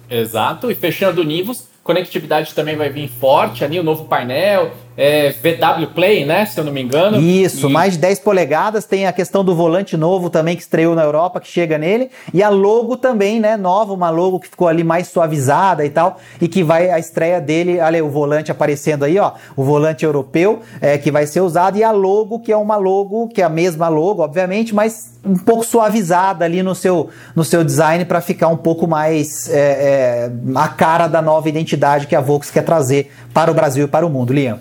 Exato, 0.09 0.71
e 0.71 0.75
fechando 0.75 1.21
o 1.21 1.25
Nivus, 1.25 1.67
conectividade 1.85 2.55
também 2.55 2.77
vai 2.77 2.89
vir 2.89 3.09
forte 3.09 3.63
ali, 3.63 3.79
o 3.79 3.85
novo 3.85 4.07
painel, 4.07 4.73
é, 4.97 5.31
VW 5.31 5.89
Play, 5.95 6.25
né? 6.25 6.47
Se 6.47 6.59
eu 6.59 6.65
não 6.65 6.73
me 6.73 6.83
engano. 6.83 7.21
Isso, 7.21 7.69
e... 7.69 7.73
mais 7.73 7.95
de 7.95 7.99
10 7.99 8.21
polegadas. 8.21 8.85
Tem 8.85 9.07
a 9.07 9.13
questão 9.13 9.45
do 9.45 9.55
volante 9.55 9.97
novo 9.97 10.31
também 10.31 10.55
que 10.57 10.63
estreou 10.63 10.95
na 10.95 11.03
Europa, 11.03 11.41
que 11.41 11.49
chega 11.49 11.77
nele. 11.77 12.11
E 12.33 12.43
a 12.43 12.49
logo 12.49 12.97
também, 12.97 13.41
né? 13.41 13.57
Nova, 13.57 13.93
uma 13.93 14.11
logo 14.11 14.39
que 14.39 14.49
ficou 14.49 14.69
ali 14.69 14.85
mais 14.85 15.09
suavizada 15.09 15.85
e 15.85 15.91
tal. 15.91 16.19
E 16.41 16.47
que 16.47 16.63
vai 16.63 16.91
a 16.91 16.99
estreia 16.99 17.41
dele, 17.41 17.81
olha 17.81 18.05
o 18.05 18.11
volante 18.11 18.53
aparecendo 18.53 19.05
aí, 19.05 19.19
ó. 19.19 19.33
O 19.57 19.65
volante 19.65 20.05
europeu 20.05 20.61
é, 20.81 20.97
que 20.97 21.11
vai 21.11 21.27
ser 21.27 21.41
usado. 21.41 21.77
E 21.77 21.83
a 21.83 21.91
logo, 21.91 22.39
que 22.39 22.53
é 22.53 22.57
uma 22.57 22.77
logo, 22.77 23.29
que 23.29 23.43
é 23.43 23.45
a 23.45 23.49
mesma 23.49 23.89
logo, 23.89 24.23
obviamente, 24.23 24.75
mas 24.75 25.15
um 25.25 25.37
pouco 25.37 25.65
suavizada 25.65 26.45
ali 26.45 26.63
no 26.63 26.75
seu, 26.75 27.09
no 27.35 27.43
seu 27.43 27.65
design 27.65 28.05
para 28.05 28.21
ficar 28.21 28.49
um 28.49 28.57
pouco 28.57 28.87
mais 28.87 29.49
é, 29.49 29.59
é, 29.59 30.31
a 30.55 30.69
cara 30.69 31.09
da 31.09 31.23
nova 31.23 31.49
identidade 31.49 32.07
que 32.07 32.15
a 32.15 32.21
Volks 32.21 32.51
quer 32.51 32.63
trazer 32.63 33.11
para 33.33 33.51
o 33.51 33.55
Brasil 33.55 33.87
e 33.87 33.89
para 33.89 34.07
o 34.07 34.11
mundo, 34.11 34.33
Liam. 34.33 34.59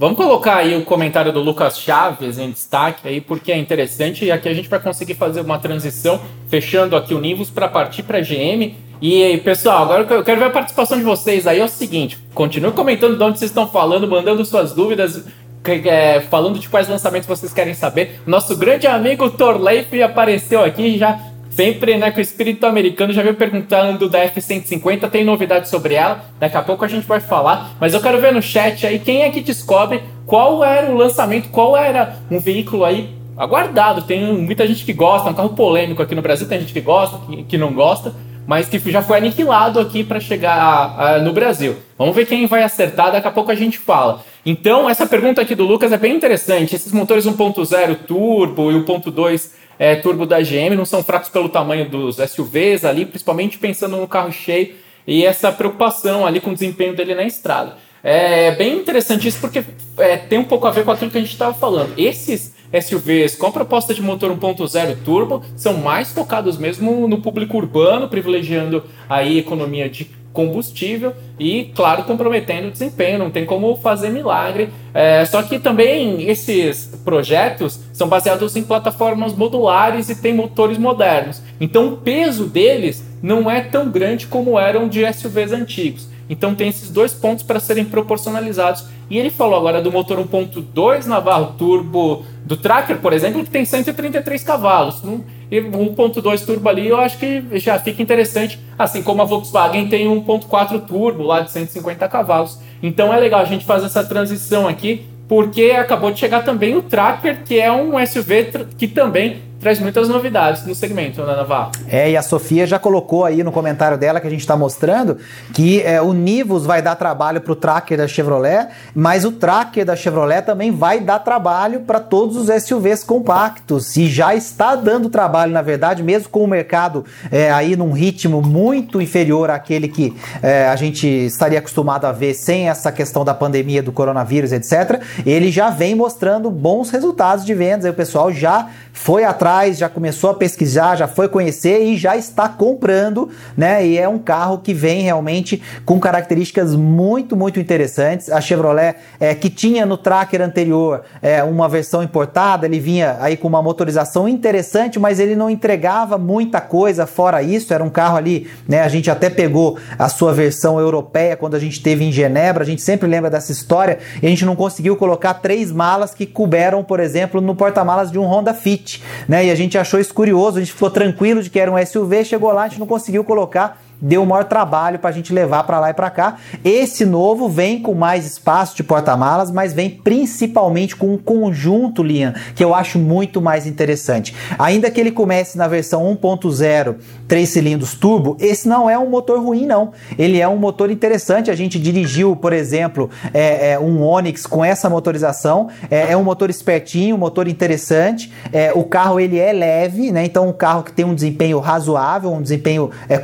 Vamos 0.00 0.16
colocar 0.16 0.56
aí 0.56 0.74
o 0.74 0.82
comentário 0.82 1.30
do 1.30 1.40
Lucas 1.40 1.78
Chaves 1.78 2.38
em 2.38 2.50
destaque 2.50 3.06
aí, 3.06 3.20
porque 3.20 3.52
é 3.52 3.58
interessante 3.58 4.24
e 4.24 4.30
aqui 4.30 4.48
a 4.48 4.54
gente 4.54 4.66
vai 4.66 4.80
conseguir 4.80 5.12
fazer 5.12 5.42
uma 5.42 5.58
transição, 5.58 6.18
fechando 6.48 6.96
aqui 6.96 7.12
o 7.12 7.20
Nivus 7.20 7.50
para 7.50 7.68
partir 7.68 8.02
para 8.04 8.16
a 8.16 8.20
GM. 8.22 8.74
E 9.02 9.36
pessoal, 9.44 9.82
agora 9.82 10.06
eu 10.10 10.24
quero 10.24 10.40
ver 10.40 10.46
a 10.46 10.50
participação 10.50 10.96
de 10.96 11.04
vocês 11.04 11.46
aí. 11.46 11.60
É 11.60 11.64
o 11.64 11.68
seguinte: 11.68 12.16
continue 12.32 12.72
comentando 12.72 13.18
de 13.18 13.22
onde 13.22 13.38
vocês 13.38 13.50
estão 13.50 13.68
falando, 13.68 14.08
mandando 14.08 14.42
suas 14.42 14.72
dúvidas, 14.72 15.22
é, 15.66 16.20
falando 16.30 16.58
de 16.58 16.66
quais 16.70 16.88
lançamentos 16.88 17.28
vocês 17.28 17.52
querem 17.52 17.74
saber. 17.74 18.22
Nosso 18.26 18.56
grande 18.56 18.86
amigo 18.86 19.28
Torleif 19.28 20.02
apareceu 20.02 20.64
aqui 20.64 20.96
já 20.96 21.20
sempre 21.60 21.98
né, 21.98 22.10
com 22.10 22.16
o 22.16 22.22
espírito 22.22 22.64
americano, 22.64 23.12
já 23.12 23.22
veio 23.22 23.34
perguntando 23.34 24.08
da 24.08 24.20
F-150, 24.20 25.10
tem 25.10 25.22
novidade 25.22 25.68
sobre 25.68 25.92
ela, 25.92 26.24
daqui 26.38 26.56
a 26.56 26.62
pouco 26.62 26.86
a 26.86 26.88
gente 26.88 27.06
vai 27.06 27.20
falar, 27.20 27.72
mas 27.78 27.92
eu 27.92 28.00
quero 28.00 28.18
ver 28.18 28.32
no 28.32 28.40
chat 28.40 28.86
aí 28.86 28.98
quem 28.98 29.24
é 29.24 29.30
que 29.30 29.42
descobre 29.42 30.02
qual 30.24 30.64
era 30.64 30.90
o 30.90 30.96
lançamento, 30.96 31.50
qual 31.50 31.76
era 31.76 32.16
um 32.30 32.40
veículo 32.40 32.82
aí 32.82 33.10
aguardado, 33.36 34.02
tem 34.02 34.24
muita 34.38 34.66
gente 34.66 34.86
que 34.86 34.94
gosta, 34.94 35.28
é 35.28 35.32
um 35.32 35.34
carro 35.34 35.50
polêmico 35.50 36.00
aqui 36.00 36.14
no 36.14 36.22
Brasil, 36.22 36.48
tem 36.48 36.60
gente 36.60 36.72
que 36.72 36.80
gosta, 36.80 37.18
que, 37.26 37.42
que 37.42 37.58
não 37.58 37.74
gosta, 37.74 38.14
mas 38.46 38.66
que 38.66 38.78
já 38.90 39.02
foi 39.02 39.18
aniquilado 39.18 39.78
aqui 39.80 40.02
para 40.02 40.18
chegar 40.18 40.56
a, 40.56 41.16
a, 41.16 41.18
no 41.18 41.34
Brasil. 41.34 41.76
Vamos 41.98 42.16
ver 42.16 42.24
quem 42.24 42.46
vai 42.46 42.62
acertar, 42.62 43.12
daqui 43.12 43.28
a 43.28 43.30
pouco 43.30 43.50
a 43.50 43.54
gente 43.54 43.76
fala. 43.76 44.24
Então, 44.46 44.88
essa 44.88 45.06
pergunta 45.06 45.42
aqui 45.42 45.54
do 45.54 45.66
Lucas 45.66 45.92
é 45.92 45.98
bem 45.98 46.16
interessante. 46.16 46.74
Esses 46.74 46.92
motores 46.92 47.26
1.0 47.26 47.96
turbo 48.06 48.72
e 48.72 48.76
o 48.76 48.84
1.2 48.84 49.59
é, 49.80 49.96
turbo 49.96 50.26
da 50.26 50.42
GM 50.42 50.76
não 50.76 50.84
são 50.84 51.02
fracos 51.02 51.30
pelo 51.30 51.48
tamanho 51.48 51.88
dos 51.88 52.16
SUVs 52.16 52.84
ali, 52.84 53.06
principalmente 53.06 53.56
pensando 53.56 53.96
no 53.96 54.06
carro 54.06 54.30
cheio 54.30 54.74
e 55.06 55.24
essa 55.24 55.50
preocupação 55.50 56.26
ali 56.26 56.38
com 56.38 56.50
o 56.50 56.52
desempenho 56.52 56.94
dele 56.94 57.14
na 57.14 57.24
estrada. 57.24 57.78
É 58.02 58.50
bem 58.50 58.76
interessante 58.76 59.26
isso 59.26 59.40
porque 59.40 59.64
é, 59.96 60.18
tem 60.18 60.38
um 60.38 60.44
pouco 60.44 60.66
a 60.66 60.70
ver 60.70 60.84
com 60.84 60.90
aquilo 60.90 61.10
que 61.10 61.16
a 61.16 61.20
gente 61.22 61.32
estava 61.32 61.54
falando. 61.54 61.94
Esses 61.96 62.54
SUVs 62.78 63.36
com 63.36 63.46
a 63.46 63.50
proposta 63.50 63.94
de 63.94 64.02
motor 64.02 64.30
1.0 64.30 64.98
turbo 65.02 65.42
são 65.56 65.78
mais 65.78 66.12
focados 66.12 66.58
mesmo 66.58 67.08
no 67.08 67.22
público 67.22 67.56
urbano, 67.56 68.06
privilegiando 68.06 68.84
aí 69.08 69.38
economia 69.38 69.88
de 69.88 70.04
combustível 70.32 71.12
e, 71.38 71.72
claro, 71.74 72.04
comprometendo 72.04 72.68
o 72.68 72.70
desempenho, 72.70 73.18
não 73.18 73.30
tem 73.30 73.44
como 73.44 73.76
fazer 73.76 74.10
milagre. 74.10 74.68
É, 74.94 75.24
só 75.24 75.42
que 75.42 75.58
também 75.58 76.28
esses 76.28 76.86
projetos 77.04 77.80
são 77.92 78.08
baseados 78.08 78.56
em 78.56 78.62
plataformas 78.62 79.34
modulares 79.34 80.08
e 80.08 80.20
têm 80.20 80.34
motores 80.34 80.78
modernos. 80.78 81.42
Então 81.60 81.88
o 81.88 81.96
peso 81.96 82.46
deles 82.46 83.04
não 83.22 83.50
é 83.50 83.60
tão 83.60 83.90
grande 83.90 84.26
como 84.26 84.58
eram 84.58 84.88
de 84.88 85.00
SUVs 85.12 85.52
antigos. 85.52 86.08
Então 86.30 86.54
tem 86.54 86.68
esses 86.68 86.88
dois 86.88 87.12
pontos 87.12 87.42
para 87.42 87.58
serem 87.58 87.84
proporcionalizados. 87.84 88.84
E 89.10 89.18
ele 89.18 89.30
falou 89.30 89.58
agora 89.58 89.82
do 89.82 89.90
motor 89.90 90.16
1.2 90.18 91.06
Navarro 91.06 91.54
Turbo 91.58 92.24
do 92.44 92.56
Tracker, 92.56 92.98
por 92.98 93.12
exemplo, 93.12 93.42
que 93.42 93.50
tem 93.50 93.64
133 93.64 94.44
cavalos. 94.44 95.02
E 95.50 95.60
1.2 95.60 96.46
turbo 96.46 96.68
ali 96.68 96.86
eu 96.86 97.00
acho 97.00 97.18
que 97.18 97.42
já 97.58 97.76
fica 97.80 98.00
interessante, 98.00 98.60
assim 98.78 99.02
como 99.02 99.20
a 99.20 99.24
Volkswagen 99.24 99.88
tem 99.88 100.06
1.4 100.06 100.86
turbo 100.86 101.24
lá 101.24 101.40
de 101.40 101.50
150 101.50 102.08
cavalos. 102.08 102.60
Então 102.80 103.12
é 103.12 103.18
legal 103.18 103.40
a 103.40 103.44
gente 103.44 103.64
fazer 103.64 103.86
essa 103.86 104.04
transição 104.04 104.68
aqui, 104.68 105.06
porque 105.28 105.72
acabou 105.72 106.12
de 106.12 106.20
chegar 106.20 106.44
também 106.44 106.76
o 106.76 106.82
Tracker, 106.82 107.42
que 107.44 107.58
é 107.58 107.72
um 107.72 107.94
SUV 108.06 108.66
que 108.78 108.86
também 108.86 109.49
traz 109.60 109.78
muitas 109.78 110.08
novidades 110.08 110.64
no 110.64 110.74
segmento, 110.74 111.22
né, 111.22 111.36
Navarro? 111.36 111.72
É, 111.86 112.10
e 112.10 112.16
a 112.16 112.22
Sofia 112.22 112.66
já 112.66 112.78
colocou 112.78 113.26
aí 113.26 113.44
no 113.44 113.52
comentário 113.52 113.98
dela 113.98 114.18
que 114.18 114.26
a 114.26 114.30
gente 114.30 114.40
está 114.40 114.56
mostrando 114.56 115.18
que 115.52 115.82
é, 115.82 116.00
o 116.00 116.14
Nivus 116.14 116.64
vai 116.64 116.80
dar 116.80 116.96
trabalho 116.96 117.42
para 117.42 117.52
o 117.52 117.56
tracker 117.56 117.98
da 117.98 118.08
Chevrolet, 118.08 118.68
mas 118.94 119.24
o 119.26 119.32
tracker 119.32 119.84
da 119.84 119.94
Chevrolet 119.94 120.40
também 120.42 120.72
vai 120.72 121.00
dar 121.00 121.18
trabalho 121.18 121.80
para 121.80 122.00
todos 122.00 122.36
os 122.36 122.62
SUVs 122.62 123.04
compactos 123.04 123.96
e 123.98 124.06
já 124.08 124.34
está 124.34 124.74
dando 124.74 125.10
trabalho, 125.10 125.52
na 125.52 125.62
verdade, 125.62 126.02
mesmo 126.02 126.30
com 126.30 126.42
o 126.42 126.48
mercado 126.48 127.04
é, 127.30 127.50
aí 127.50 127.76
num 127.76 127.92
ritmo 127.92 128.40
muito 128.40 129.00
inferior 129.00 129.50
àquele 129.50 129.88
que 129.88 130.16
é, 130.42 130.68
a 130.68 130.76
gente 130.76 131.06
estaria 131.06 131.58
acostumado 131.58 132.06
a 132.06 132.12
ver 132.12 132.32
sem 132.32 132.70
essa 132.70 132.90
questão 132.90 133.26
da 133.26 133.34
pandemia 133.34 133.82
do 133.82 133.92
coronavírus, 133.92 134.52
etc. 134.52 135.02
Ele 135.26 135.50
já 135.50 135.68
vem 135.68 135.94
mostrando 135.94 136.50
bons 136.50 136.88
resultados 136.88 137.44
de 137.44 137.52
vendas, 137.52 137.84
aí 137.84 137.90
o 137.90 137.94
pessoal 137.94 138.32
já 138.32 138.68
foi 138.92 139.22
atrás 139.24 139.49
atrás 139.50 139.78
já 139.78 139.88
começou 139.88 140.30
a 140.30 140.34
pesquisar, 140.34 140.96
já 140.96 141.08
foi 141.08 141.28
conhecer 141.28 141.82
e 141.82 141.96
já 141.96 142.16
está 142.16 142.48
comprando, 142.48 143.28
né? 143.56 143.84
E 143.84 143.98
é 143.98 144.08
um 144.08 144.18
carro 144.18 144.58
que 144.58 144.72
vem 144.72 145.02
realmente 145.02 145.60
com 145.84 145.98
características 145.98 146.76
muito, 146.76 147.36
muito 147.36 147.58
interessantes. 147.58 148.30
A 148.30 148.40
Chevrolet, 148.40 148.94
é, 149.18 149.34
que 149.34 149.50
tinha 149.50 149.84
no 149.84 149.96
Tracker 149.96 150.40
anterior 150.40 151.02
é, 151.20 151.42
uma 151.42 151.68
versão 151.68 152.02
importada, 152.02 152.66
ele 152.66 152.78
vinha 152.78 153.16
aí 153.20 153.36
com 153.36 153.48
uma 153.48 153.62
motorização 153.62 154.28
interessante, 154.28 155.00
mas 155.00 155.18
ele 155.18 155.34
não 155.34 155.50
entregava 155.50 156.16
muita 156.16 156.60
coisa 156.60 157.06
fora 157.06 157.42
isso. 157.42 157.74
Era 157.74 157.82
um 157.82 157.90
carro 157.90 158.16
ali, 158.16 158.48
né? 158.68 158.82
A 158.82 158.88
gente 158.88 159.10
até 159.10 159.28
pegou 159.28 159.78
a 159.98 160.08
sua 160.08 160.32
versão 160.32 160.78
europeia 160.78 161.36
quando 161.36 161.56
a 161.56 161.58
gente 161.58 161.82
teve 161.82 162.04
em 162.04 162.12
Genebra, 162.12 162.62
a 162.62 162.66
gente 162.66 162.82
sempre 162.82 163.08
lembra 163.08 163.28
dessa 163.28 163.50
história, 163.50 163.98
e 164.22 164.26
a 164.26 164.30
gente 164.30 164.44
não 164.44 164.54
conseguiu 164.54 164.96
colocar 164.96 165.34
três 165.34 165.72
malas 165.72 166.14
que 166.14 166.24
couberam, 166.24 166.84
por 166.84 167.00
exemplo, 167.00 167.40
no 167.40 167.56
porta-malas 167.56 168.12
de 168.12 168.18
um 168.18 168.24
Honda 168.24 168.54
Fit, 168.54 169.02
né? 169.28 169.39
E 169.44 169.50
a 169.50 169.54
gente 169.54 169.78
achou 169.78 169.98
isso 169.98 170.12
curioso, 170.12 170.58
a 170.58 170.60
gente 170.60 170.72
ficou 170.72 170.90
tranquilo 170.90 171.42
de 171.42 171.50
que 171.50 171.58
era 171.58 171.70
um 171.70 171.86
SUV, 171.86 172.24
chegou 172.24 172.52
lá, 172.52 172.64
a 172.64 172.68
gente 172.68 172.80
não 172.80 172.86
conseguiu 172.86 173.24
colocar 173.24 173.80
deu 174.00 174.22
o 174.22 174.26
maior 174.26 174.44
trabalho 174.44 174.98
para 174.98 175.10
a 175.10 175.12
gente 175.12 175.32
levar 175.32 175.64
para 175.64 175.78
lá 175.78 175.90
e 175.90 175.94
para 175.94 176.10
cá. 176.10 176.36
Esse 176.64 177.04
novo 177.04 177.48
vem 177.48 177.80
com 177.80 177.94
mais 177.94 178.26
espaço 178.26 178.76
de 178.76 178.82
porta-malas, 178.82 179.50
mas 179.50 179.72
vem 179.72 179.90
principalmente 179.90 180.96
com 180.96 181.14
um 181.14 181.18
conjunto, 181.18 182.02
Liam, 182.02 182.32
que 182.54 182.64
eu 182.64 182.74
acho 182.74 182.98
muito 182.98 183.40
mais 183.40 183.66
interessante. 183.66 184.34
Ainda 184.58 184.90
que 184.90 185.00
ele 185.00 185.10
comece 185.10 185.58
na 185.58 185.68
versão 185.68 186.02
1.0, 186.16 186.96
3 187.28 187.48
cilindros 187.48 187.94
turbo, 187.94 188.36
esse 188.40 188.68
não 188.68 188.88
é 188.88 188.98
um 188.98 189.08
motor 189.08 189.40
ruim, 189.40 189.66
não. 189.66 189.92
Ele 190.18 190.40
é 190.40 190.48
um 190.48 190.56
motor 190.56 190.90
interessante. 190.90 191.50
A 191.50 191.54
gente 191.54 191.78
dirigiu, 191.78 192.34
por 192.34 192.52
exemplo, 192.52 193.10
é, 193.32 193.72
é, 193.72 193.78
um 193.78 194.02
Onix 194.02 194.46
com 194.46 194.64
essa 194.64 194.88
motorização. 194.88 195.68
É, 195.90 196.12
é, 196.12 196.16
um 196.16 196.24
motor 196.24 196.50
espertinho, 196.50 197.16
um 197.16 197.18
motor 197.18 197.48
interessante. 197.48 198.32
É, 198.52 198.72
o 198.74 198.84
carro 198.84 199.20
ele 199.20 199.38
é 199.38 199.52
leve, 199.52 200.10
né? 200.10 200.24
Então 200.24 200.48
um 200.48 200.52
carro 200.52 200.82
que 200.82 200.92
tem 200.92 201.04
um 201.04 201.14
desempenho 201.14 201.58
razoável, 201.58 202.32
um 202.32 202.42
desempenho 202.42 202.90
é, 203.08 203.18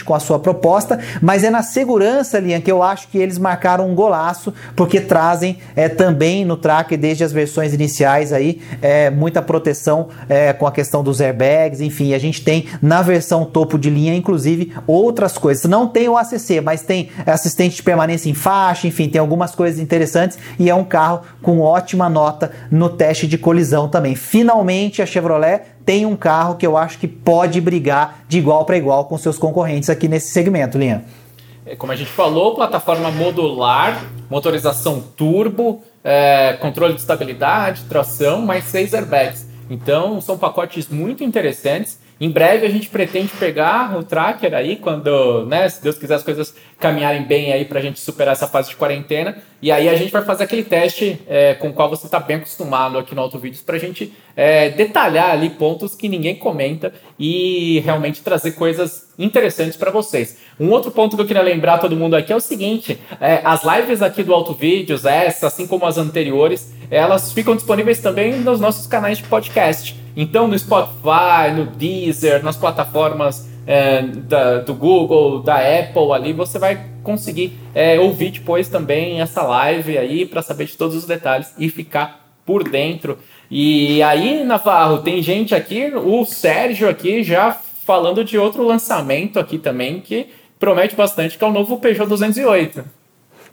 condizente 0.00 0.04
com 0.04 0.14
a 0.14 0.20
sua 0.20 0.38
proposta, 0.38 0.98
mas 1.20 1.44
é 1.44 1.50
na 1.50 1.62
segurança, 1.62 2.38
Lian, 2.38 2.60
que 2.60 2.70
eu 2.70 2.82
acho 2.82 3.08
que 3.08 3.18
eles 3.18 3.38
marcaram 3.38 3.88
um 3.88 3.94
golaço, 3.94 4.52
porque 4.74 5.00
trazem 5.00 5.58
é, 5.76 5.88
também 5.88 6.44
no 6.44 6.56
tracker, 6.56 6.98
desde 6.98 7.22
as 7.22 7.32
versões 7.32 7.72
iniciais 7.72 8.32
aí, 8.32 8.60
é, 8.82 9.10
muita 9.10 9.42
proteção 9.42 10.08
é, 10.28 10.52
com 10.52 10.66
a 10.66 10.72
questão 10.72 11.02
dos 11.02 11.20
airbags, 11.20 11.80
enfim, 11.80 12.14
a 12.14 12.18
gente 12.18 12.42
tem 12.42 12.66
na 12.82 13.02
versão 13.02 13.44
topo 13.44 13.78
de 13.78 13.90
linha, 13.90 14.14
inclusive, 14.14 14.72
outras 14.86 15.36
coisas. 15.38 15.64
Não 15.64 15.86
tem 15.86 16.08
o 16.08 16.16
ACC, 16.16 16.60
mas 16.62 16.82
tem 16.82 17.10
assistente 17.26 17.76
de 17.76 17.82
permanência 17.82 18.28
em 18.28 18.34
faixa, 18.34 18.86
enfim, 18.86 19.08
tem 19.08 19.20
algumas 19.20 19.54
coisas 19.54 19.80
interessantes 19.80 20.38
e 20.58 20.68
é 20.68 20.74
um 20.74 20.84
carro 20.84 21.22
com 21.42 21.60
ótima 21.60 22.08
nota 22.08 22.50
no 22.70 22.88
teste 22.88 23.26
de 23.26 23.38
colisão 23.38 23.88
também. 23.88 24.14
Finalmente, 24.14 25.02
a 25.02 25.06
Chevrolet 25.06 25.62
tem 25.84 26.06
um 26.06 26.16
carro 26.16 26.56
que 26.56 26.66
eu 26.66 26.76
acho 26.76 26.98
que 26.98 27.08
pode 27.08 27.60
brigar 27.60 28.24
de 28.28 28.38
igual 28.38 28.64
para 28.64 28.76
igual 28.76 29.04
com 29.04 29.16
seus 29.18 29.38
concorrentes 29.38 29.90
aqui 29.90 30.08
nesse 30.08 30.28
segmento, 30.32 30.78
Linha. 30.78 31.04
É, 31.64 31.76
como 31.76 31.92
a 31.92 31.96
gente 31.96 32.10
falou, 32.10 32.54
plataforma 32.54 33.10
modular, 33.10 34.04
motorização 34.28 35.00
turbo, 35.16 35.82
é, 36.02 36.54
controle 36.60 36.94
de 36.94 37.00
estabilidade, 37.00 37.84
tração, 37.84 38.42
mais 38.42 38.64
seis 38.64 38.94
airbags. 38.94 39.46
Então, 39.68 40.20
são 40.20 40.36
pacotes 40.36 40.88
muito 40.88 41.22
interessantes 41.22 41.99
em 42.20 42.30
breve 42.30 42.66
a 42.66 42.68
gente 42.68 42.90
pretende 42.90 43.28
pegar 43.38 43.96
o 43.96 44.04
tracker 44.04 44.52
aí, 44.52 44.76
quando, 44.76 45.46
né, 45.46 45.66
se 45.70 45.82
Deus 45.82 45.96
quiser 45.96 46.16
as 46.16 46.22
coisas 46.22 46.54
caminharem 46.78 47.22
bem 47.22 47.50
aí 47.50 47.64
para 47.64 47.78
a 47.78 47.82
gente 47.82 47.98
superar 47.98 48.32
essa 48.32 48.46
fase 48.46 48.68
de 48.68 48.76
quarentena. 48.76 49.38
E 49.62 49.72
aí 49.72 49.88
a 49.88 49.96
gente 49.96 50.12
vai 50.12 50.22
fazer 50.22 50.44
aquele 50.44 50.64
teste 50.64 51.18
é, 51.26 51.54
com 51.54 51.68
o 51.68 51.72
qual 51.72 51.88
você 51.88 52.06
está 52.06 52.20
bem 52.20 52.36
acostumado 52.36 52.98
aqui 52.98 53.14
no 53.14 53.22
Auto 53.22 53.38
Vídeos 53.38 53.62
para 53.62 53.76
a 53.76 53.78
gente 53.78 54.12
é, 54.36 54.68
detalhar 54.68 55.30
ali 55.30 55.48
pontos 55.48 55.94
que 55.94 56.08
ninguém 56.08 56.34
comenta 56.36 56.92
e 57.18 57.80
realmente 57.80 58.22
trazer 58.22 58.52
coisas 58.52 59.09
interessantes 59.20 59.76
para 59.76 59.90
vocês. 59.90 60.38
Um 60.58 60.70
outro 60.70 60.90
ponto 60.90 61.14
que 61.14 61.22
eu 61.22 61.26
queria 61.26 61.42
lembrar 61.42 61.78
todo 61.78 61.94
mundo 61.94 62.16
aqui 62.16 62.32
é 62.32 62.36
o 62.36 62.40
seguinte: 62.40 62.98
é, 63.20 63.40
as 63.44 63.62
lives 63.62 64.02
aqui 64.02 64.22
do 64.22 64.34
Auto 64.34 64.54
Vídeos, 64.54 65.04
essa, 65.04 65.46
assim 65.46 65.66
como 65.66 65.86
as 65.86 65.98
anteriores, 65.98 66.72
elas 66.90 67.32
ficam 67.32 67.54
disponíveis 67.54 68.00
também 68.00 68.32
nos 68.40 68.58
nossos 68.58 68.86
canais 68.86 69.18
de 69.18 69.24
podcast. 69.24 69.94
Então, 70.16 70.48
no 70.48 70.58
Spotify, 70.58 71.52
no 71.54 71.66
Deezer, 71.66 72.42
nas 72.42 72.56
plataformas 72.56 73.48
é, 73.66 74.02
da, 74.02 74.58
do 74.58 74.74
Google, 74.74 75.42
da 75.42 75.56
Apple 75.56 76.12
ali, 76.12 76.32
você 76.32 76.58
vai 76.58 76.86
conseguir 77.02 77.52
é, 77.74 77.98
ouvir 78.00 78.30
depois 78.30 78.68
também 78.68 79.20
essa 79.20 79.42
live 79.42 79.96
aí 79.96 80.26
para 80.26 80.42
saber 80.42 80.66
de 80.66 80.76
todos 80.76 80.96
os 80.96 81.04
detalhes 81.04 81.54
e 81.58 81.68
ficar 81.68 82.28
por 82.44 82.68
dentro. 82.68 83.18
E 83.50 84.02
aí, 84.02 84.44
Navarro, 84.44 84.98
tem 84.98 85.22
gente 85.22 85.54
aqui, 85.54 85.92
o 85.94 86.24
Sérgio 86.24 86.88
aqui 86.88 87.22
já 87.22 87.58
falando 87.90 88.22
de 88.22 88.38
outro 88.38 88.64
lançamento 88.64 89.36
aqui 89.36 89.58
também 89.58 90.00
que 90.00 90.28
promete 90.60 90.94
bastante, 90.94 91.36
que 91.36 91.42
é 91.42 91.46
o 91.48 91.50
novo 91.50 91.80
Peugeot 91.80 92.08
208. 92.08 92.84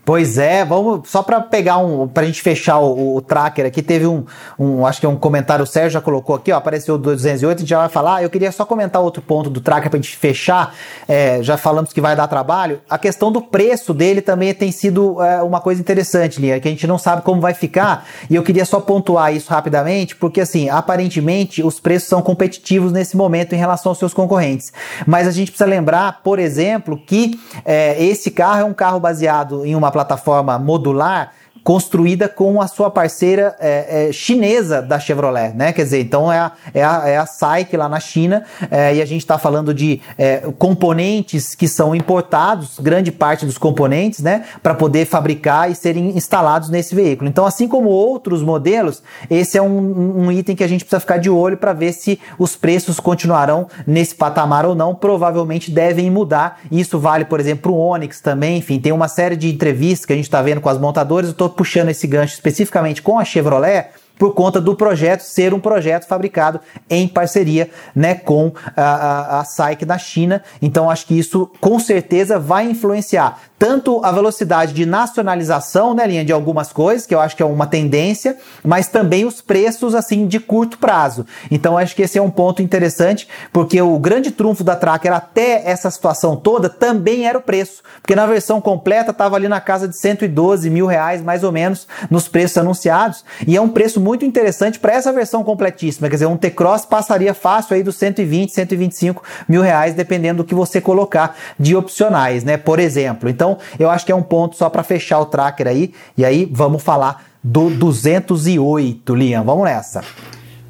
Pois 0.08 0.38
é, 0.38 0.64
vamos 0.64 1.10
só 1.10 1.22
para 1.22 1.42
pegar 1.42 1.80
um, 1.80 2.08
para 2.08 2.24
a 2.24 2.26
gente 2.26 2.42
fechar 2.42 2.80
o, 2.80 3.18
o, 3.18 3.22
tracker 3.22 3.66
aqui, 3.66 3.82
teve 3.82 4.08
um, 4.08 4.24
um, 4.58 4.86
acho 4.86 5.02
que 5.02 5.06
é 5.06 5.10
um 5.10 5.18
comentário, 5.18 5.64
o 5.64 5.68
Sérgio 5.68 5.92
já 5.92 6.00
colocou 6.00 6.34
aqui, 6.34 6.50
ó, 6.50 6.56
apareceu 6.56 6.96
o 6.96 6.98
208, 6.98 7.58
a 7.58 7.60
gente 7.60 7.70
já 7.70 7.80
vai 7.80 7.90
falar, 7.90 8.24
eu 8.24 8.30
queria 8.30 8.50
só 8.54 8.64
comentar 8.64 9.02
outro 9.02 9.22
ponto 9.22 9.50
do 9.50 9.60
tracker 9.60 9.90
para 9.90 10.00
a 10.00 10.02
gente 10.02 10.16
fechar, 10.16 10.74
é, 11.10 11.44
já 11.44 11.58
falamos 11.58 11.92
que 11.92 12.00
vai 12.00 12.16
dar 12.16 12.26
trabalho, 12.30 12.80
a 12.90 12.98
questão 12.98 13.34
do 13.34 13.42
preço 13.42 13.94
dele 13.94 14.22
também 14.22 14.54
tem 14.54 14.72
sido 14.72 15.22
é, 15.22 15.44
uma 15.44 15.60
coisa 15.60 15.82
interessante, 15.82 16.40
Lia, 16.40 16.58
que 16.62 16.70
a 16.70 16.72
gente 16.72 16.88
não 16.88 16.98
sabe 16.98 17.22
como 17.22 17.42
vai 17.42 17.54
ficar, 17.54 18.08
e 18.30 18.36
eu 18.36 18.44
queria 18.44 18.64
só 18.64 18.80
pontuar 18.80 19.36
isso 19.36 19.50
rapidamente, 19.50 20.16
porque 20.16 20.40
assim, 20.40 20.70
aparentemente 20.70 21.62
os 21.62 21.82
preços 21.82 22.08
são 22.08 22.22
competitivos 22.22 22.94
nesse 22.94 23.18
momento 23.18 23.52
em 23.52 23.58
relação 23.58 23.90
aos 23.90 24.00
seus 24.00 24.14
concorrentes, 24.14 24.72
mas 25.06 25.28
a 25.28 25.32
gente 25.32 25.52
precisa 25.52 25.70
lembrar, 25.70 26.22
por 26.24 26.40
exemplo, 26.40 26.98
que 26.98 27.38
é, 27.66 28.02
esse 28.02 28.32
carro 28.32 28.62
é 28.62 28.64
um 28.64 28.74
carro 28.74 29.02
baseado 29.02 29.66
em 29.66 29.76
uma 29.76 29.97
plataforma 29.98 30.60
modular 30.62 31.34
construída 31.68 32.30
com 32.30 32.62
a 32.62 32.68
sua 32.68 32.90
parceira 32.90 33.54
é, 33.60 34.08
é, 34.08 34.12
chinesa 34.14 34.82
da 34.82 34.98
Chevrolet, 34.98 35.54
né? 35.54 35.74
Quer 35.74 35.84
dizer, 35.84 36.00
então 36.00 36.32
é 36.32 36.40
a, 36.40 36.52
é 36.74 36.82
a, 36.82 37.04
é 37.10 37.18
a 37.18 37.26
SAIC 37.26 37.76
lá 37.76 37.90
na 37.90 38.00
China 38.00 38.46
é, 38.72 38.96
e 38.96 39.02
a 39.02 39.06
gente 39.06 39.20
está 39.20 39.38
falando 39.38 39.74
de 39.74 40.00
é, 40.18 40.50
componentes 40.58 41.54
que 41.56 41.68
são 41.68 41.94
importados, 41.94 42.80
grande 42.80 43.12
parte 43.12 43.46
dos 43.46 43.58
componentes, 43.58 44.22
né? 44.22 44.46
Para 44.64 44.74
poder 44.76 45.06
fabricar 45.06 45.70
e 45.70 45.76
serem 45.76 46.16
instalados 46.16 46.70
nesse 46.70 46.96
veículo. 46.96 47.30
Então, 47.30 47.46
assim 47.46 47.68
como 47.68 47.90
outros 47.90 48.42
modelos, 48.42 49.04
esse 49.30 49.58
é 49.58 49.62
um, 49.62 50.22
um 50.22 50.32
item 50.32 50.56
que 50.56 50.64
a 50.64 50.70
gente 50.70 50.86
precisa 50.86 51.02
ficar 51.02 51.18
de 51.18 51.30
olho 51.30 51.58
para 51.58 51.74
ver 51.74 51.92
se 51.92 52.18
os 52.40 52.56
preços 52.56 52.98
continuarão 52.98 53.68
nesse 53.86 54.16
patamar 54.16 54.66
ou 54.66 54.74
não. 54.74 54.96
Provavelmente 54.96 55.70
devem 55.70 56.10
mudar. 56.10 56.62
Isso 56.72 56.98
vale, 56.98 57.26
por 57.26 57.42
exemplo, 57.42 57.74
o 57.74 57.78
Onix 57.78 58.22
também. 58.22 58.60
Enfim, 58.60 58.80
tem 58.80 58.94
uma 58.94 59.10
série 59.10 59.36
de 59.36 59.54
entrevistas 59.54 60.06
que 60.06 60.14
a 60.14 60.16
gente 60.16 60.24
está 60.24 60.42
vendo 60.42 60.62
com 60.62 60.70
as 60.70 60.78
montadoras. 60.78 61.36
Eu 61.38 61.57
puxando 61.58 61.90
esse 61.90 62.08
gancho 62.08 62.36
especificamente 62.36 63.02
com 63.02 63.20
a 63.20 63.26
Chevrolet, 63.26 63.90
por 64.18 64.34
conta 64.34 64.60
do 64.60 64.76
projeto 64.76 65.22
ser 65.22 65.54
um 65.54 65.60
projeto 65.60 66.08
fabricado 66.08 66.60
em 66.90 67.08
parceria 67.08 67.70
né, 67.96 68.16
com 68.16 68.52
a, 68.76 68.82
a, 68.82 69.40
a 69.40 69.44
SAIC 69.44 69.86
da 69.86 69.98
China. 69.98 70.44
Então 70.62 70.90
acho 70.90 71.06
que 71.06 71.18
isso 71.18 71.52
com 71.60 71.80
certeza 71.80 72.40
vai 72.40 72.70
influenciar 72.70 73.40
tanto 73.58 74.04
a 74.04 74.12
velocidade 74.12 74.74
de 74.74 74.86
nacionalização, 74.86 75.94
né, 75.94 76.06
linha 76.06 76.26
de 76.26 76.32
algumas 76.32 76.72
coisas, 76.72 77.06
que 77.06 77.16
eu 77.16 77.20
acho 77.20 77.36
que 77.36 77.44
é 77.44 77.46
uma 77.46 77.68
tendência, 77.68 78.38
mas 78.64 78.88
também 78.88 79.26
os 79.26 79.42
preços 79.42 79.96
assim 79.96 80.28
de 80.28 80.40
curto 80.40 80.78
prazo. 80.78 81.26
Então 81.50 81.78
acho 81.78 81.96
que 81.96 82.04
esse 82.04 82.18
é 82.18 82.22
um 82.22 82.30
ponto 82.30 82.62
interessante, 82.62 83.28
porque 83.52 83.82
o 83.82 83.98
grande 83.98 84.32
trunfo 84.32 84.64
da 84.64 84.76
Tracker 84.76 85.14
até 85.14 85.64
essa 85.66 85.90
situação 85.90 86.36
toda 86.36 86.70
também 86.70 87.28
era 87.28 87.38
o 87.38 87.42
preço, 87.42 87.82
porque 88.02 88.16
na 88.16 88.26
versão 88.26 88.62
completa 88.62 89.12
estava 89.12 89.36
ali 89.36 89.48
na 89.48 89.60
casa 89.60 89.88
de 89.88 89.98
112 89.98 90.70
mil 90.70 90.86
reais 90.86 91.22
mais 91.22 91.44
ou 91.44 91.52
menos 91.52 91.88
nos 92.10 92.28
preços 92.28 92.58
anunciados, 92.58 93.24
e 93.46 93.56
é 93.56 93.62
um 93.62 93.70
preço 93.70 94.00
muito 94.00 94.26
interessante 94.26 94.80
para 94.80 94.94
essa 94.94 95.12
versão 95.12 95.44
completíssima, 95.44 96.10
quer 96.10 96.16
dizer, 96.16 96.26
um 96.26 96.38
T-Cross 96.38 96.86
passaria 96.86 97.34
fácil 97.34 97.76
aí 97.76 97.84
dos 97.84 97.96
120, 97.96 98.52
125 98.52 99.24
mil 99.48 99.62
reais, 99.62 99.94
dependendo 99.94 100.44
do 100.44 100.48
que 100.48 100.54
você 100.54 100.80
colocar 100.80 101.36
de 101.60 101.76
opcionais, 101.76 102.44
né? 102.44 102.58
Por 102.58 102.80
exemplo. 102.80 103.30
Então 103.30 103.47
então, 103.48 103.58
eu 103.80 103.90
acho 103.90 104.06
que 104.06 104.12
é 104.12 104.16
um 104.16 104.24
ponto 104.24 104.58
só 104.58 104.70
para 104.70 104.84
fechar 104.84 105.20
o 105.20 105.26
tracker 105.26 105.68
aí. 105.68 105.94
E 106.18 106.26
aí, 106.26 106.46
vamos 106.52 106.84
falar 106.84 107.26
do 107.42 107.70
208, 107.70 109.16
Liam. 109.16 109.44
Vamos 109.44 109.64
nessa. 109.64 110.04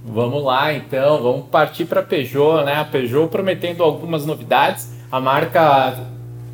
Vamos 0.06 0.44
lá, 0.44 0.74
então. 0.74 1.22
Vamos 1.22 1.48
partir 1.48 1.86
para 1.86 2.02
a 2.02 2.04
Peugeot, 2.04 2.64
né? 2.64 2.76
A 2.76 2.86
Peugeot 2.86 3.30
prometendo 3.30 3.84
algumas 3.84 4.26
novidades. 4.26 4.92
A 5.12 5.20
marca 5.20 5.96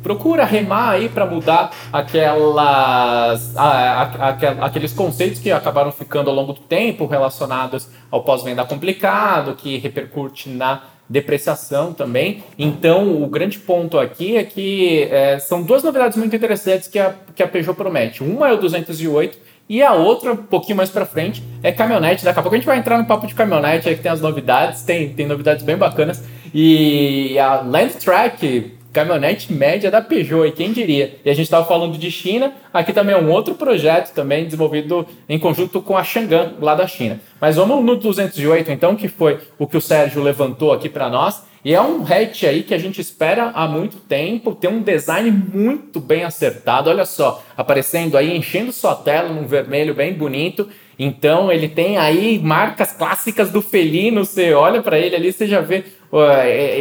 procura 0.02 0.44
remar 0.44 0.90
aí 0.90 1.08
para 1.08 1.26
mudar 1.26 1.70
aquelas, 1.92 3.56
a, 3.56 3.64
a, 3.64 4.28
a, 4.28 4.66
aqueles 4.66 4.92
conceitos 4.92 5.40
que 5.40 5.50
acabaram 5.50 5.90
ficando 5.90 6.28
ao 6.28 6.36
longo 6.36 6.52
do 6.52 6.60
tempo 6.60 7.06
relacionados 7.06 7.88
ao 8.10 8.22
pós-venda 8.22 8.64
complicado, 8.64 9.54
que 9.54 9.78
repercute 9.78 10.50
na 10.50 10.82
depreciação 11.08 11.92
também. 11.92 12.42
Então, 12.58 13.22
o 13.22 13.26
grande 13.26 13.58
ponto 13.58 13.98
aqui 13.98 14.36
é 14.36 14.44
que 14.44 15.02
é, 15.10 15.38
são 15.38 15.62
duas 15.62 15.82
novidades 15.82 16.16
muito 16.16 16.34
interessantes 16.34 16.88
que 16.88 16.98
a, 16.98 17.14
que 17.34 17.42
a 17.42 17.48
Peugeot 17.48 17.76
promete. 17.76 18.22
Uma 18.22 18.48
é 18.48 18.52
o 18.52 18.56
208 18.56 19.38
E 19.68 19.82
a 19.82 19.92
outra, 19.92 20.32
um 20.32 20.36
pouquinho 20.36 20.76
mais 20.76 20.90
para 20.90 21.06
frente, 21.06 21.42
é 21.62 21.72
caminhonete. 21.72 22.24
Daqui 22.24 22.38
a 22.38 22.42
pouco 22.42 22.54
a 22.54 22.58
gente 22.58 22.66
vai 22.66 22.78
entrar 22.78 22.98
no 22.98 23.04
papo 23.04 23.26
de 23.26 23.34
caminhonete, 23.34 23.88
aí 23.88 23.96
que 23.96 24.02
tem 24.02 24.12
as 24.12 24.20
novidades, 24.20 24.82
tem, 24.82 25.12
tem 25.12 25.26
novidades 25.26 25.64
bem 25.64 25.76
bacanas. 25.76 26.22
E 26.52 27.38
a 27.38 27.60
Landtrack, 27.60 28.72
caminhonete 28.94 29.52
média 29.52 29.90
da 29.90 30.00
Peugeot, 30.00 30.46
e 30.46 30.52
quem 30.52 30.72
diria? 30.72 31.16
E 31.24 31.28
a 31.28 31.34
gente 31.34 31.46
estava 31.46 31.66
falando 31.66 31.98
de 31.98 32.10
China, 32.10 32.52
aqui 32.72 32.92
também 32.92 33.14
é 33.14 33.18
um 33.18 33.30
outro 33.30 33.54
projeto 33.56 34.14
também 34.14 34.44
desenvolvido 34.44 35.06
em 35.28 35.38
conjunto 35.38 35.82
com 35.82 35.96
a 35.96 36.04
Chang'an, 36.04 36.54
lá 36.60 36.76
da 36.76 36.86
China. 36.86 37.20
Mas 37.40 37.56
vamos 37.56 37.84
no 37.84 37.96
208 37.96 38.70
então, 38.70 38.94
que 38.94 39.08
foi 39.08 39.40
o 39.58 39.66
que 39.66 39.76
o 39.76 39.80
Sérgio 39.80 40.22
levantou 40.22 40.72
aqui 40.72 40.88
para 40.88 41.10
nós. 41.10 41.42
E 41.64 41.74
é 41.74 41.80
um 41.80 42.02
hatch 42.02 42.44
aí 42.44 42.62
que 42.62 42.74
a 42.74 42.78
gente 42.78 43.00
espera 43.00 43.50
há 43.54 43.66
muito 43.66 43.96
tempo, 43.96 44.54
tem 44.54 44.68
um 44.70 44.82
design 44.82 45.30
muito 45.30 45.98
bem 45.98 46.22
acertado. 46.22 46.90
Olha 46.90 47.06
só, 47.06 47.42
aparecendo 47.56 48.18
aí, 48.18 48.36
enchendo 48.36 48.70
sua 48.70 48.94
tela 48.94 49.30
num 49.30 49.46
vermelho 49.46 49.94
bem 49.94 50.12
bonito. 50.12 50.68
Então 50.98 51.50
ele 51.50 51.68
tem 51.68 51.96
aí 51.96 52.38
marcas 52.38 52.92
clássicas 52.92 53.50
do 53.50 53.62
felino. 53.62 54.26
Você 54.26 54.52
olha 54.52 54.82
para 54.82 54.98
ele 54.98 55.16
ali, 55.16 55.32
você 55.32 55.46
já 55.46 55.62
vê 55.62 55.84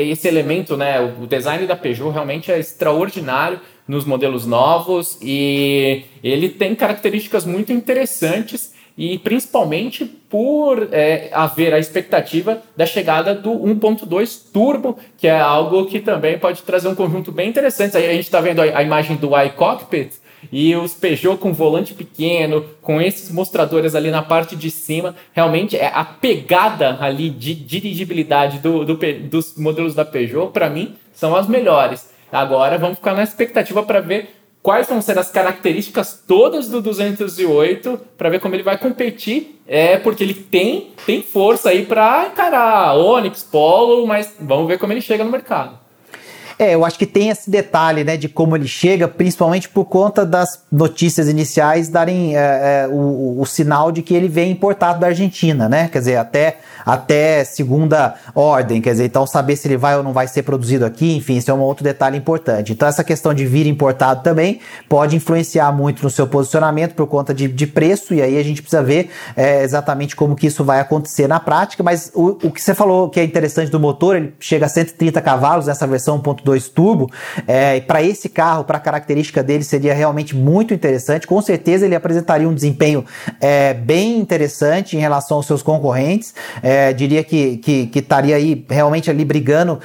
esse 0.10 0.28
elemento, 0.28 0.78
né? 0.78 1.02
O 1.02 1.26
design 1.26 1.66
da 1.66 1.76
Peugeot 1.76 2.12
realmente 2.12 2.52
é 2.52 2.60
extraordinário 2.60 3.60
nos 3.88 4.06
modelos 4.06 4.46
novos 4.46 5.18
e 5.22 6.04
ele 6.24 6.50
tem 6.50 6.76
características 6.76 7.46
muito 7.46 7.74
interessantes 7.74 8.74
e 8.98 9.18
principalmente 9.18 10.06
por 10.06 10.90
é, 10.92 11.30
haver 11.32 11.74
a 11.74 11.80
expectativa 11.80 12.62
da 12.78 12.86
chegada 12.86 13.34
do 13.34 13.52
1.2 13.52 14.52
turbo, 14.52 14.98
que 15.18 15.28
é 15.28 15.40
algo 15.40 15.86
que 15.86 16.00
também 16.00 16.38
pode 16.38 16.62
trazer 16.62 16.88
um 16.88 16.96
conjunto 16.96 17.32
bem 17.32 17.50
interessante. 17.50 17.98
Aí 17.98 18.08
a 18.08 18.14
gente 18.14 18.26
está 18.26 18.40
vendo 18.40 18.62
a, 18.62 18.66
a 18.66 18.84
imagem 18.84 19.18
do 19.18 19.32
iCockpit, 19.38 20.14
e 20.52 20.76
os 20.76 20.94
Peugeot 20.94 21.38
com 21.38 21.54
volante 21.54 21.94
pequeno, 21.94 22.66
com 22.82 23.02
esses 23.02 23.32
mostradores 23.32 23.96
ali 23.96 24.12
na 24.12 24.22
parte 24.22 24.56
de 24.56 24.70
cima, 24.70 25.16
realmente 25.32 25.78
é 25.78 25.92
a 25.94 26.04
pegada 26.04 26.98
ali 27.00 27.30
de 27.30 27.54
dirigibilidade 27.54 28.60
do, 28.60 28.86
do 28.86 28.98
dos 29.30 29.56
modelos 29.58 29.96
da 29.96 30.06
Peugeot, 30.06 30.52
para 30.52 30.70
mim, 30.70 30.96
são 31.14 31.36
as 31.36 31.48
melhores. 31.48 32.10
Agora 32.32 32.78
vamos 32.78 32.98
ficar 32.98 33.14
na 33.14 33.24
expectativa 33.24 33.84
para 33.84 34.00
ver 34.00 34.30
quais 34.64 34.88
vão 34.88 35.02
ser 35.02 35.20
as 35.20 35.30
características 35.30 36.24
todas 36.26 36.70
do 36.70 36.82
208 36.82 38.00
para 38.18 38.30
ver 38.30 38.40
como 38.40 38.56
ele 38.56 38.64
vai 38.64 38.78
competir. 38.78 39.60
É 39.68 39.98
porque 39.98 40.24
ele 40.24 40.34
tem 40.34 40.94
tem 41.06 41.22
força 41.22 41.70
aí 41.70 41.86
para 41.86 42.28
encarar 42.32 42.96
Onix, 42.96 43.44
Polo, 43.44 44.08
mas 44.08 44.36
vamos 44.40 44.68
ver 44.68 44.80
como 44.80 44.94
ele 44.94 45.02
chega 45.02 45.24
no 45.24 45.32
mercado. 45.32 45.83
É, 46.58 46.76
eu 46.76 46.86
acho 46.86 46.98
que 46.98 47.06
tem 47.06 47.30
esse 47.30 47.50
detalhe, 47.50 48.04
né, 48.04 48.16
de 48.16 48.30
como 48.30 48.56
ele 48.56 48.68
chega, 48.68 49.08
principalmente 49.08 49.68
por 49.68 49.86
conta 49.86 50.26
das 50.26 50.64
notícias 50.72 51.28
iniciais 51.28 51.90
darem 51.90 52.38
é, 52.38 52.40
é, 52.86 52.88
o, 52.88 53.40
o, 53.40 53.46
sinal 53.46 53.92
de 53.92 54.02
que 54.02 54.14
ele 54.14 54.28
vem 54.28 54.52
importado 54.52 55.00
da 55.00 55.08
Argentina, 55.08 55.68
né? 55.68 55.90
Quer 55.92 56.00
dizer, 56.00 56.18
até, 56.18 56.58
até 56.86 57.44
segunda 57.44 58.16
ordem, 58.36 58.82
quer 58.82 58.92
dizer, 58.92 59.06
então 59.06 59.26
saber 59.26 59.56
se 59.56 59.68
ele 59.68 59.78
vai 59.78 59.98
ou 59.98 60.04
não 60.04 60.14
vai 60.14 60.28
ser 60.28 60.44
produzido 60.44 60.86
aqui, 60.86 61.16
enfim, 61.16 61.38
isso 61.38 61.50
é 61.50 61.54
um 61.54 61.60
outro 61.60 61.84
detalhe 61.84 62.18
importante. 62.18 62.72
Então 62.72 62.88
essa 62.88 63.04
questão 63.04 63.34
de 63.34 63.46
vir 63.46 63.68
importado 63.68 64.22
também 64.22 64.60
pode 64.88 65.16
influenciar 65.16 65.72
muito 65.72 66.04
no 66.04 66.10
seu 66.10 66.28
posicionamento 66.28 66.94
por 66.94 67.08
conta 67.08 67.34
de, 67.34 67.48
de 67.48 67.68
preço, 67.68 68.14
e 68.14 68.22
aí 68.22 68.38
a 68.38 68.44
gente 68.44 68.62
precisa 68.62 68.84
ver 68.84 69.10
é, 69.36 69.64
exatamente 69.64 70.16
como 70.16 70.36
que 70.36 70.48
isso 70.48 70.64
vai 70.64 70.80
acontecer 70.80 71.28
na 71.28 71.40
prática, 71.40 71.84
mas 71.84 72.12
o, 72.14 72.38
o 72.44 72.52
que 72.52 72.62
você 72.62 72.74
falou 72.74 73.10
que 73.10 73.20
é 73.20 73.24
interessante 73.24 73.72
do 73.72 73.80
motor, 73.80 74.16
ele 74.16 74.34
chega 74.40 74.66
a 74.66 74.70
130 74.70 75.22
cavalos 75.22 75.68
nessa 75.68 75.88
versão 75.88 76.22
1.2 76.22 76.43
1.2 76.44 76.72
turbo, 76.72 77.10
é, 77.48 77.80
para 77.82 78.02
esse 78.02 78.30
carro, 78.30 78.64
para 78.64 78.78
a 78.78 78.82
característica 78.82 79.44
dele, 79.44 79.64
seria 79.64 79.94
realmente 79.94 80.36
muito 80.36 80.74
interessante. 80.74 81.28
Com 81.28 81.42
certeza 81.42 81.86
ele 81.86 81.96
apresentaria 81.96 82.48
um 82.48 82.54
desempenho 82.54 83.06
é, 83.40 83.74
bem 83.74 84.20
interessante 84.20 84.96
em 84.96 85.00
relação 85.00 85.38
aos 85.38 85.46
seus 85.46 85.62
concorrentes. 85.62 86.34
É, 86.62 86.94
diria 86.94 87.24
que, 87.24 87.58
que, 87.58 87.88
que 87.88 88.00
estaria 88.00 88.36
aí 88.36 88.66
realmente 88.70 89.10
ali 89.10 89.26
brigando 89.26 89.80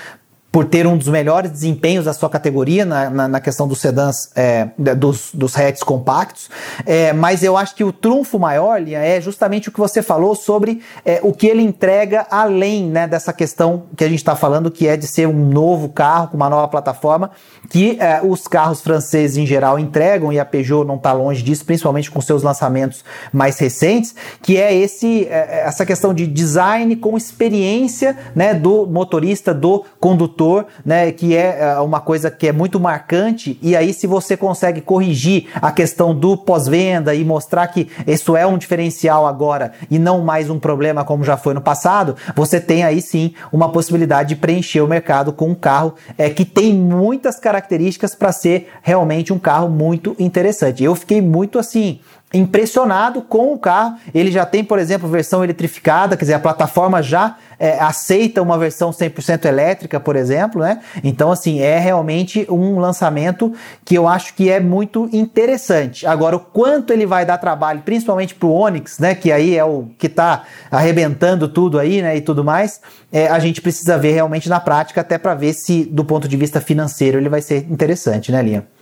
por 0.51 0.65
ter 0.65 0.87
um 0.87 0.97
dos 0.97 1.09
melhores 1.09 1.51
desempenhos 1.51 2.07
da 2.07 2.15
sua 2.15 2.31
categoria 2.31 2.85
na, 2.85 3.11
na, 3.11 3.29
na 3.29 3.41
questão 3.41 3.69
dos 3.69 3.81
sedãs, 3.81 4.31
é, 4.35 4.69
dos, 4.97 5.31
dos 5.35 5.55
hatches 5.55 5.83
compactos, 5.83 6.49
é, 6.87 7.13
mas 7.13 7.43
eu 7.43 7.57
acho 7.57 7.75
que 7.75 7.85
o 7.85 7.93
trunfo 7.93 8.39
maior, 8.39 8.81
Lia, 8.81 8.99
é 8.99 9.21
justamente 9.21 9.69
o 9.69 9.73
que 9.73 9.79
você 9.79 10.03
falou 10.03 10.35
sobre 10.35 10.81
é, 11.05 11.21
o 11.23 11.35
que 11.35 11.47
ele 11.47 11.63
entrega 11.63 12.27
além 12.31 12.87
né, 12.87 13.07
dessa 13.07 13.31
questão 13.33 13.85
que 13.95 14.03
a 14.03 14.09
gente 14.09 14.21
está 14.21 14.35
falando, 14.35 14.71
que 14.71 14.89
é 14.89 14.97
de 14.97 15.07
ser 15.07 15.29
um 15.29 15.49
novo 15.49 15.91
carro 15.91 16.29
com 16.29 16.37
uma 16.37 16.49
nova 16.49 16.67
plataforma, 16.67 17.31
que 17.69 17.99
é, 18.01 18.23
os 18.23 18.49
carros 18.49 18.81
franceses 18.81 19.37
em 19.37 19.47
geral 19.47 19.79
entregam, 19.79 20.33
e 20.33 20.41
a 20.41 20.47
Peugeot 20.47 20.87
não 20.87 20.97
está 20.97 21.13
longe 21.13 21.43
disso, 21.43 21.65
principalmente 21.65 22.11
com 22.11 22.23
seus 22.23 22.43
lançamentos 22.43 23.05
mais 23.31 23.59
recentes, 23.59 24.15
que 24.43 24.57
é 24.57 24.75
esse, 24.75 25.27
é, 25.27 25.65
essa 25.67 25.85
questão 25.85 26.15
de 26.15 26.27
design 26.27 26.97
com 26.97 27.19
experiência 27.19 28.17
né, 28.35 28.55
do 28.55 28.87
motorista, 28.87 29.53
do 29.53 29.85
condutor 30.01 30.38
né, 30.85 31.11
que 31.13 31.37
é, 31.37 31.59
é 31.61 31.81
uma 31.81 32.01
coisa 32.01 32.31
que 32.31 32.47
é 32.47 32.53
muito 32.53 32.79
marcante, 32.79 33.59
e 33.63 33.77
aí 33.77 33.93
se 33.93 34.07
você 34.07 34.37
consegue 34.37 34.81
corrigir 34.81 35.47
a 35.55 35.73
questão 35.73 36.15
do 36.15 36.37
pós-venda 36.37 37.15
e 37.15 37.25
mostrar 37.25 37.67
que 37.69 37.89
isso 38.07 38.37
é 38.37 38.47
um 38.47 38.59
diferencial 38.59 39.27
agora 39.27 39.73
e 39.91 39.99
não 39.99 40.21
mais 40.21 40.51
um 40.51 40.59
problema 40.59 41.05
como 41.05 41.25
já 41.25 41.37
foi 41.37 41.55
no 41.55 41.61
passado, 41.61 42.17
você 42.35 42.61
tem 42.61 42.85
aí 42.85 43.01
sim 43.01 43.35
uma 43.53 43.71
possibilidade 43.71 44.31
de 44.31 44.37
preencher 44.37 44.81
o 44.81 44.89
mercado 44.89 45.33
com 45.33 45.51
um 45.51 45.55
carro 45.55 45.95
é, 46.17 46.29
que 46.31 46.45
tem 46.45 46.75
muitas 46.75 47.39
características 47.39 48.15
para 48.15 48.33
ser 48.33 48.69
realmente 48.83 49.33
um 49.33 49.39
carro 49.39 49.69
muito 49.69 50.15
interessante. 50.19 50.85
Eu 50.85 50.95
fiquei 50.95 51.21
muito 51.21 51.59
assim 51.59 52.01
impressionado 52.33 53.23
com 53.23 53.53
o 53.53 53.59
carro. 53.59 53.97
Ele 54.15 54.31
já 54.31 54.45
tem, 54.45 54.63
por 54.63 54.79
exemplo, 54.79 55.09
versão 55.09 55.43
eletrificada, 55.43 56.17
quer 56.17 56.25
dizer, 56.25 56.35
a 56.35 56.41
plataforma 56.41 57.03
já 57.03 57.37
é, 57.59 57.79
aceita 57.81 58.43
uma 58.43 58.59
versão 58.59 58.91
100% 58.91 59.47
elétrica, 59.47 59.99
por 59.99 60.15
exemplo, 60.15 60.61
né? 60.61 60.81
Então, 61.03 61.33
assim, 61.33 61.61
é 61.61 61.79
realmente 61.79 62.47
um 62.51 62.79
lançamento 62.79 63.53
que 63.85 63.95
eu 63.97 64.07
acho 64.07 64.35
que 64.35 64.51
é 64.51 64.61
muito 64.61 65.09
interessante. 65.13 66.07
Agora, 66.07 66.37
o 66.37 66.41
quanto 66.41 66.93
ele 66.93 67.07
vai 67.07 67.25
dar 67.25 67.39
trabalho, 67.39 67.83
principalmente 67.83 68.35
para 68.35 68.47
o 68.47 68.53
Onix, 68.53 68.99
né? 68.99 69.15
Que 69.15 69.33
aí 69.33 69.57
é 69.57 69.65
o 69.65 69.89
que 69.99 70.07
está 70.07 70.45
arrebentando 70.71 71.49
tudo 71.49 71.79
aí, 71.79 72.03
né? 72.03 72.17
E 72.17 72.21
tudo 72.21 72.45
mais, 72.45 72.81
é, 73.11 73.27
a 73.29 73.39
gente 73.39 73.61
precisa 73.61 73.99
ver 73.99 74.13
realmente 74.13 74.49
na 74.49 74.61
prática, 74.61 75.01
até 75.01 75.19
para 75.19 75.35
ver 75.35 75.55
se, 75.55 75.85
do 75.85 76.05
ponto 76.05 76.29
de 76.29 76.37
vista 76.37 76.61
financeiro, 76.61 77.19
ele 77.19 77.29
vai 77.29 77.41
ser 77.41 77.67
interessante, 77.71 78.31
né, 78.31 78.43
Linha? 78.43 78.78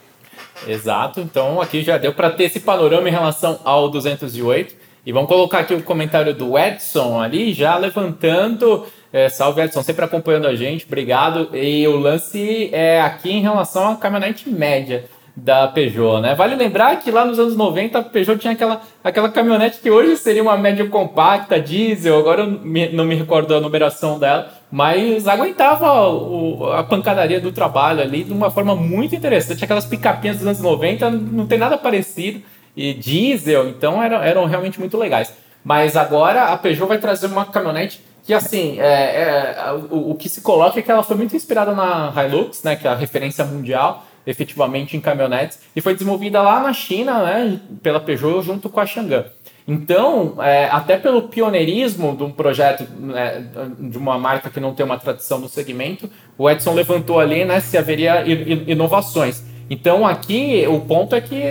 Exato, 0.67 1.21
então 1.21 1.61
aqui 1.61 1.83
já 1.83 1.99
deu 1.99 2.13
para 2.13 2.31
ter 2.31 2.45
esse 2.45 2.61
panorama 2.61 3.09
em 3.09 3.13
relação 3.13 3.59
ao 3.65 3.89
208. 3.89 4.75
E 5.05 5.13
vamos 5.13 5.29
colocar 5.29 5.61
aqui 5.61 5.73
o 5.73 5.83
comentário 5.83 6.35
do 6.35 6.59
Edson 6.59 7.21
ali, 7.21 7.53
já 7.53 7.77
levantando. 7.77 8.85
É, 9.13 9.29
salve 9.29 9.63
Edson, 9.63 9.83
sempre 9.83 10.05
acompanhando 10.05 10.49
a 10.49 10.55
gente, 10.57 10.85
obrigado. 10.85 11.57
E 11.57 11.87
o 11.87 11.97
lance 11.97 12.69
é 12.73 13.01
aqui 13.01 13.31
em 13.31 13.41
relação 13.41 13.93
à 13.93 13.97
caminhonete 13.97 14.51
média 14.51 15.05
da 15.37 15.69
Peugeot, 15.69 16.21
né? 16.23 16.35
Vale 16.35 16.57
lembrar 16.57 16.97
que 16.97 17.11
lá 17.11 17.25
nos 17.25 17.39
anos 17.39 17.55
90 17.55 17.99
a 17.99 18.03
Peugeot 18.03 18.39
tinha 18.39 18.55
aquela, 18.55 18.81
aquela 19.05 19.29
caminhonete 19.29 19.81
que 19.81 19.91
hoje 19.91 20.17
seria 20.17 20.43
uma 20.43 20.57
média 20.57 20.89
compacta, 20.89 21.61
diesel, 21.61 22.19
agora 22.19 22.43
eu 22.43 22.91
não 22.93 23.05
me 23.05 23.15
recordo 23.15 23.55
a 23.55 23.61
numeração 23.61 24.19
dela, 24.19 24.51
mas 24.77 25.27
aguentava 25.27 26.07
o, 26.07 26.71
a 26.71 26.85
pancadaria 26.85 27.41
do 27.41 27.51
trabalho 27.51 28.03
ali 28.03 28.23
de 28.25 28.31
uma 28.31 28.51
forma 28.51 28.77
muito 28.77 29.17
interessante. 29.17 29.65
Aquelas 29.65 29.87
picapinhas 29.87 30.37
dos 30.37 30.47
anos 30.47 30.61
90 30.61 31.11
não 31.13 31.47
tem 31.47 31.57
nada 31.57 31.79
parecido, 31.79 32.43
e 32.77 32.93
diesel, 32.93 33.71
então 33.71 34.03
eram, 34.03 34.23
eram 34.23 34.45
realmente 34.45 34.79
muito 34.79 34.99
legais. 34.99 35.33
Mas 35.65 35.97
agora 35.97 36.49
a 36.49 36.59
Peugeot 36.59 36.87
vai 36.87 36.99
trazer 36.99 37.27
uma 37.29 37.47
caminhonete 37.47 38.03
que, 38.23 38.35
assim, 38.35 38.79
é, 38.79 39.23
é 39.23 39.73
o, 39.91 40.11
o 40.11 40.15
que 40.15 40.29
se 40.29 40.43
coloca 40.43 40.79
é 40.79 40.83
que 40.83 40.91
ela 40.91 41.03
foi 41.03 41.17
muito 41.17 41.35
inspirada 41.35 41.73
na 41.73 42.13
Hilux, 42.15 42.63
né, 42.63 42.77
que 42.77 42.87
é 42.87 42.91
a 42.91 42.95
referência 42.95 43.47
mundial, 43.47 44.05
efetivamente 44.27 44.95
em 44.95 45.01
caminhonetes, 45.01 45.59
e 45.75 45.81
foi 45.81 45.95
desenvolvida 45.95 46.43
lá 46.43 46.61
na 46.61 46.75
China, 46.75 47.23
né, 47.23 47.59
pela 47.83 47.99
Peugeot 47.99 48.43
junto 48.43 48.69
com 48.69 48.79
a 48.79 48.85
Chang'an. 48.85 49.25
Então, 49.69 50.37
é, 50.41 50.67
até 50.67 50.97
pelo 50.97 51.23
pioneirismo 51.23 52.17
de 52.17 52.23
um 52.23 52.31
projeto, 52.31 52.87
né, 53.01 53.45
de 53.81 53.99
uma 53.99 54.17
marca 54.17 54.49
que 54.49 54.61
não 54.61 54.73
tem 54.73 54.87
uma 54.87 54.97
tradição 54.97 55.41
no 55.41 55.49
segmento, 55.49 56.09
o 56.39 56.49
Edson 56.49 56.73
levantou 56.73 57.19
ali 57.19 57.45
né, 57.45 57.59
se 57.59 57.77
haveria 57.77 58.25
inovações. 58.27 59.43
Então 59.69 60.07
aqui 60.07 60.65
o 60.69 60.81
ponto 60.81 61.17
é 61.17 61.21
que 61.21 61.43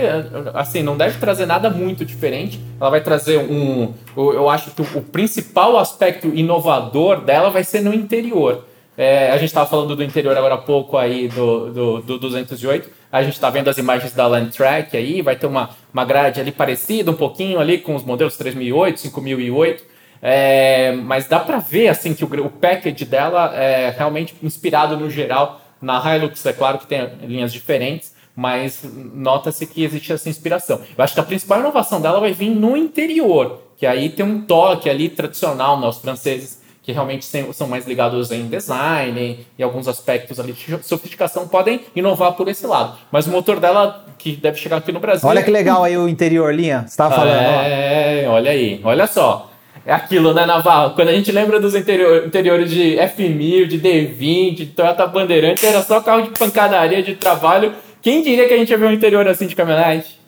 assim 0.54 0.82
não 0.82 0.96
deve 0.96 1.18
trazer 1.18 1.44
nada 1.44 1.68
muito 1.68 2.04
diferente. 2.04 2.58
Ela 2.80 2.88
vai 2.88 3.02
trazer 3.02 3.36
um, 3.38 3.92
eu 4.16 4.48
acho 4.48 4.70
que 4.70 4.80
o 4.80 5.02
principal 5.02 5.76
aspecto 5.76 6.28
inovador 6.28 7.20
dela 7.20 7.50
vai 7.50 7.62
ser 7.62 7.82
no 7.82 7.92
interior. 7.92 8.64
É, 8.96 9.30
a 9.30 9.34
gente 9.36 9.48
estava 9.48 9.68
falando 9.68 9.94
do 9.94 10.02
interior 10.02 10.34
agora 10.34 10.54
há 10.54 10.58
pouco 10.58 10.96
aí 10.96 11.28
do, 11.28 11.70
do, 11.70 12.00
do 12.00 12.18
208. 12.18 12.95
A 13.10 13.22
gente 13.22 13.34
está 13.34 13.48
vendo 13.50 13.68
as 13.68 13.78
imagens 13.78 14.12
da 14.12 14.26
Landtrack 14.26 14.96
aí, 14.96 15.22
vai 15.22 15.36
ter 15.36 15.46
uma, 15.46 15.70
uma 15.92 16.04
grade 16.04 16.40
ali 16.40 16.52
parecida 16.52 17.10
um 17.10 17.14
pouquinho 17.14 17.58
ali 17.58 17.78
com 17.78 17.94
os 17.94 18.04
modelos 18.04 18.36
3008, 18.36 19.00
5008. 19.00 19.84
É, 20.20 20.92
mas 20.92 21.26
dá 21.26 21.38
para 21.38 21.58
ver 21.58 21.88
assim 21.88 22.14
que 22.14 22.24
o, 22.24 22.46
o 22.46 22.50
package 22.50 23.04
dela 23.04 23.54
é 23.54 23.90
realmente 23.96 24.34
inspirado 24.42 24.96
no 24.96 25.08
geral 25.10 25.60
na 25.80 26.16
Hilux. 26.16 26.44
É 26.46 26.52
claro 26.52 26.78
que 26.78 26.86
tem 26.86 27.06
linhas 27.22 27.52
diferentes, 27.52 28.14
mas 28.34 28.82
nota-se 28.84 29.66
que 29.66 29.84
existe 29.84 30.12
essa 30.12 30.28
inspiração. 30.28 30.80
Eu 30.96 31.04
acho 31.04 31.14
que 31.14 31.20
a 31.20 31.24
principal 31.24 31.60
inovação 31.60 32.00
dela 32.00 32.20
vai 32.20 32.32
vir 32.32 32.50
no 32.50 32.76
interior, 32.76 33.62
que 33.76 33.86
aí 33.86 34.08
tem 34.08 34.24
um 34.24 34.42
toque 34.42 34.90
ali 34.90 35.08
tradicional? 35.08 35.78
Os 35.86 35.98
franceses 35.98 36.60
que 36.86 36.92
realmente 36.92 37.26
são 37.52 37.66
mais 37.66 37.84
ligados 37.84 38.30
em 38.30 38.46
design 38.46 39.44
e 39.58 39.62
alguns 39.62 39.88
aspectos 39.88 40.38
ali 40.38 40.52
de 40.52 40.84
sofisticação 40.84 41.48
podem 41.48 41.80
inovar 41.96 42.34
por 42.34 42.46
esse 42.46 42.64
lado. 42.64 42.96
Mas 43.10 43.26
o 43.26 43.30
motor 43.30 43.58
dela, 43.58 44.04
que 44.16 44.36
deve 44.36 44.56
chegar 44.56 44.76
aqui 44.76 44.92
no 44.92 45.00
Brasil. 45.00 45.28
Olha 45.28 45.42
que 45.42 45.50
legal 45.50 45.82
aí 45.82 45.98
o 45.98 46.08
interior, 46.08 46.54
Linha. 46.54 46.82
Você 46.82 46.90
estava 46.90 47.16
falando. 47.16 47.34
É, 47.34 48.24
ó. 48.28 48.34
olha 48.34 48.52
aí, 48.52 48.80
olha 48.84 49.08
só. 49.08 49.50
É 49.84 49.92
aquilo, 49.92 50.32
né, 50.32 50.46
Navarro? 50.46 50.94
Quando 50.94 51.08
a 51.08 51.12
gente 51.12 51.32
lembra 51.32 51.58
dos 51.58 51.74
interior, 51.74 52.24
interiores 52.24 52.70
de 52.70 52.96
F1000, 52.96 53.66
de 53.66 53.80
D20, 53.80 54.54
de 54.54 54.66
Toyota 54.66 55.08
Bandeirantes, 55.08 55.64
era 55.64 55.82
só 55.82 56.00
carro 56.00 56.22
de 56.22 56.38
pancadaria, 56.38 57.02
de 57.02 57.16
trabalho. 57.16 57.72
Quem 58.00 58.22
diria 58.22 58.46
que 58.46 58.54
a 58.54 58.58
gente 58.58 58.70
ia 58.70 58.78
ver 58.78 58.86
um 58.86 58.92
interior 58.92 59.26
assim 59.26 59.48
de 59.48 59.56
caminhonete? 59.56 60.20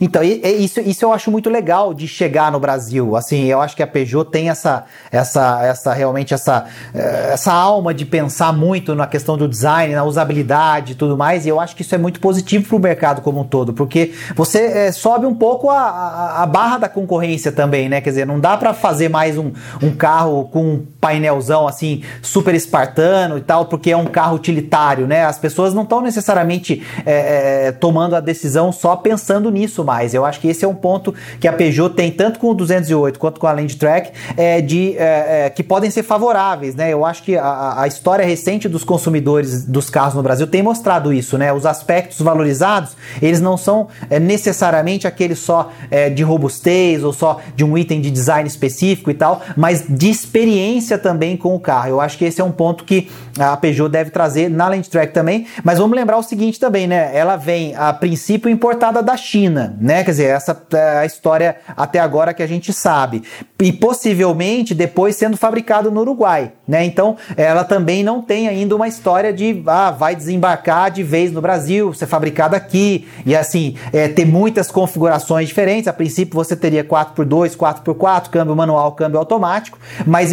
Então, 0.00 0.22
isso, 0.22 0.80
isso 0.80 1.04
eu 1.04 1.12
acho 1.12 1.30
muito 1.30 1.50
legal 1.50 1.94
de 1.94 2.06
chegar 2.08 2.50
no 2.50 2.58
Brasil. 2.58 3.16
Assim, 3.16 3.44
eu 3.44 3.60
acho 3.60 3.76
que 3.76 3.82
a 3.82 3.86
Peugeot 3.86 4.30
tem 4.30 4.50
essa, 4.50 4.84
essa, 5.10 5.64
essa 5.64 5.92
realmente 5.92 6.34
essa, 6.34 6.66
eh, 6.94 7.30
essa 7.32 7.52
alma 7.52 7.92
de 7.94 8.04
pensar 8.04 8.52
muito 8.52 8.94
na 8.94 9.06
questão 9.06 9.36
do 9.36 9.48
design, 9.48 9.94
na 9.94 10.04
usabilidade 10.04 10.92
e 10.92 10.94
tudo 10.94 11.16
mais. 11.16 11.46
E 11.46 11.48
eu 11.48 11.60
acho 11.60 11.76
que 11.76 11.82
isso 11.82 11.94
é 11.94 11.98
muito 11.98 12.20
positivo 12.20 12.68
para 12.68 12.76
o 12.76 12.80
mercado 12.80 13.22
como 13.22 13.40
um 13.40 13.44
todo, 13.44 13.72
porque 13.72 14.12
você 14.34 14.58
é, 14.58 14.92
sobe 14.92 15.26
um 15.26 15.34
pouco 15.34 15.70
a, 15.70 15.80
a, 15.80 16.42
a, 16.42 16.46
barra 16.46 16.78
da 16.78 16.88
concorrência 16.88 17.52
também, 17.52 17.88
né? 17.88 18.00
Quer 18.00 18.10
dizer, 18.10 18.26
não 18.26 18.40
dá 18.40 18.56
para 18.56 18.74
fazer 18.74 19.08
mais 19.08 19.38
um, 19.38 19.52
um 19.82 19.94
carro 19.94 20.48
com 20.52 20.84
painelzão 21.02 21.66
assim 21.66 22.04
super 22.22 22.54
espartano 22.54 23.36
e 23.36 23.40
tal, 23.40 23.66
porque 23.66 23.90
é 23.90 23.96
um 23.96 24.06
carro 24.06 24.36
utilitário, 24.36 25.04
né? 25.04 25.24
As 25.24 25.36
pessoas 25.36 25.74
não 25.74 25.82
estão 25.82 26.00
necessariamente 26.00 26.80
é, 27.04 27.66
é, 27.66 27.72
tomando 27.72 28.14
a 28.14 28.20
decisão 28.20 28.70
só 28.70 28.94
pensando 28.94 29.50
nisso 29.50 29.84
mais. 29.84 30.14
Eu 30.14 30.24
acho 30.24 30.38
que 30.38 30.46
esse 30.46 30.64
é 30.64 30.68
um 30.68 30.76
ponto 30.76 31.12
que 31.40 31.48
a 31.48 31.52
Peugeot 31.52 31.96
tem 31.96 32.12
tanto 32.12 32.38
com 32.38 32.50
o 32.50 32.54
208 32.54 33.18
quanto 33.18 33.40
com 33.40 33.48
a 33.48 33.52
Landtrack 33.52 34.12
é, 34.36 34.60
de, 34.60 34.96
é, 34.96 35.46
é, 35.46 35.50
que 35.50 35.64
podem 35.64 35.90
ser 35.90 36.04
favoráveis, 36.04 36.76
né? 36.76 36.92
Eu 36.92 37.04
acho 37.04 37.24
que 37.24 37.36
a, 37.36 37.82
a, 37.82 37.86
história 37.88 38.24
recente 38.24 38.68
dos 38.68 38.84
consumidores 38.84 39.64
dos 39.64 39.90
carros 39.90 40.14
no 40.14 40.22
Brasil 40.22 40.46
tem 40.46 40.62
mostrado 40.62 41.12
isso, 41.12 41.36
né? 41.36 41.52
Os 41.52 41.66
aspectos 41.66 42.20
valorizados, 42.20 42.96
eles 43.20 43.40
não 43.40 43.56
são 43.56 43.88
é, 44.08 44.20
necessariamente 44.20 45.08
aqueles 45.08 45.40
só 45.40 45.72
de 46.14 46.22
robustez 46.22 47.02
ou 47.02 47.12
só 47.12 47.40
de 47.56 47.64
um 47.64 47.76
item 47.76 48.00
de 48.00 48.10
design 48.10 48.46
específico 48.46 49.10
e 49.10 49.14
tal, 49.14 49.42
mas 49.56 49.84
de 49.88 50.08
experiência 50.08 50.91
também 50.98 51.36
com 51.36 51.54
o 51.54 51.60
carro. 51.60 51.88
Eu 51.88 52.00
acho 52.00 52.18
que 52.18 52.24
esse 52.24 52.40
é 52.40 52.44
um 52.44 52.52
ponto 52.52 52.84
que 52.84 53.10
a 53.38 53.56
Peugeot 53.56 53.90
deve 53.90 54.10
trazer 54.10 54.48
na 54.48 54.68
Landtrack 54.68 55.12
também, 55.12 55.46
mas 55.64 55.78
vamos 55.78 55.96
lembrar 55.96 56.18
o 56.18 56.22
seguinte 56.22 56.60
também, 56.60 56.86
né? 56.86 57.10
Ela 57.14 57.36
vem 57.36 57.74
a 57.76 57.92
princípio 57.92 58.50
importada 58.50 59.02
da 59.02 59.16
China, 59.16 59.76
né? 59.80 60.04
Quer 60.04 60.10
dizer, 60.10 60.24
essa 60.24 60.60
é 60.72 60.98
a 60.98 61.06
história 61.06 61.56
até 61.76 61.98
agora 61.98 62.34
que 62.34 62.42
a 62.42 62.46
gente 62.46 62.72
sabe. 62.72 63.22
E 63.60 63.72
possivelmente 63.72 64.74
depois 64.74 65.16
sendo 65.16 65.36
fabricado 65.36 65.90
no 65.90 66.00
Uruguai, 66.00 66.52
né? 66.66 66.84
Então, 66.84 67.16
ela 67.36 67.64
também 67.64 68.02
não 68.02 68.20
tem 68.20 68.48
ainda 68.48 68.74
uma 68.76 68.88
história 68.88 69.32
de 69.32 69.62
ah, 69.66 69.90
vai 69.90 70.14
desembarcar 70.14 70.90
de 70.90 71.02
vez 71.02 71.32
no 71.32 71.40
Brasil, 71.40 71.92
ser 71.94 72.06
fabricada 72.06 72.56
aqui 72.56 73.06
e 73.24 73.34
assim, 73.34 73.76
é, 73.92 74.08
ter 74.08 74.24
muitas 74.24 74.70
configurações 74.70 75.48
diferentes. 75.48 75.88
A 75.88 75.92
princípio 75.92 76.34
você 76.34 76.56
teria 76.56 76.84
4x2, 76.84 77.56
4x4, 77.56 78.28
câmbio 78.28 78.56
manual, 78.56 78.92
câmbio 78.92 79.18
automático, 79.18 79.78
mas 80.06 80.32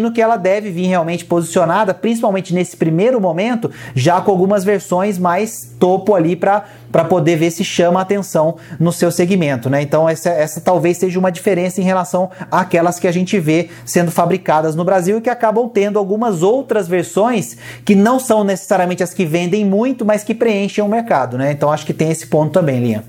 imagino 0.00 0.12
que 0.12 0.20
ela 0.20 0.36
deve 0.36 0.70
vir 0.70 0.86
realmente 0.86 1.24
posicionada, 1.24 1.94
principalmente 1.94 2.52
nesse 2.52 2.76
primeiro 2.76 3.20
momento, 3.20 3.70
já 3.94 4.20
com 4.20 4.30
algumas 4.30 4.62
versões 4.62 5.18
mais 5.18 5.74
topo 5.78 6.14
ali 6.14 6.36
para 6.36 6.64
poder 7.08 7.36
ver 7.36 7.50
se 7.50 7.64
chama 7.64 8.00
atenção 8.00 8.56
no 8.78 8.90
no 8.90 8.92
seu 8.92 9.12
segmento, 9.12 9.70
né? 9.70 9.80
Então 9.80 10.08
essa, 10.08 10.28
essa 10.30 10.60
talvez 10.60 10.96
seja 10.96 11.16
uma 11.16 11.30
diferença 11.30 11.80
em 11.80 11.84
relação 11.84 12.28
àquelas 12.50 12.98
que 12.98 13.06
a 13.06 13.12
gente 13.12 13.38
vê 13.38 13.70
sendo 13.84 14.10
fabricadas 14.10 14.74
no 14.74 14.84
Brasil 14.84 15.18
e 15.18 15.20
que 15.20 15.30
acabam 15.30 15.68
tendo 15.68 15.96
algumas 15.96 16.42
outras 16.42 16.88
versões 16.88 17.56
que 17.84 17.94
não 17.94 18.18
são 18.18 18.42
necessariamente 18.42 19.00
as 19.00 19.14
que 19.14 19.24
vendem 19.24 19.64
muito, 19.64 20.04
mas 20.04 20.24
que 20.24 20.34
preenchem 20.34 20.82
o 20.82 20.88
mercado, 20.88 21.38
né? 21.38 21.52
Então 21.52 21.70
acho 21.70 21.86
que 21.86 21.94
tem 21.94 22.10
esse 22.10 22.26
ponto 22.26 22.52
também, 22.52 22.80
Linha. 22.80 23.04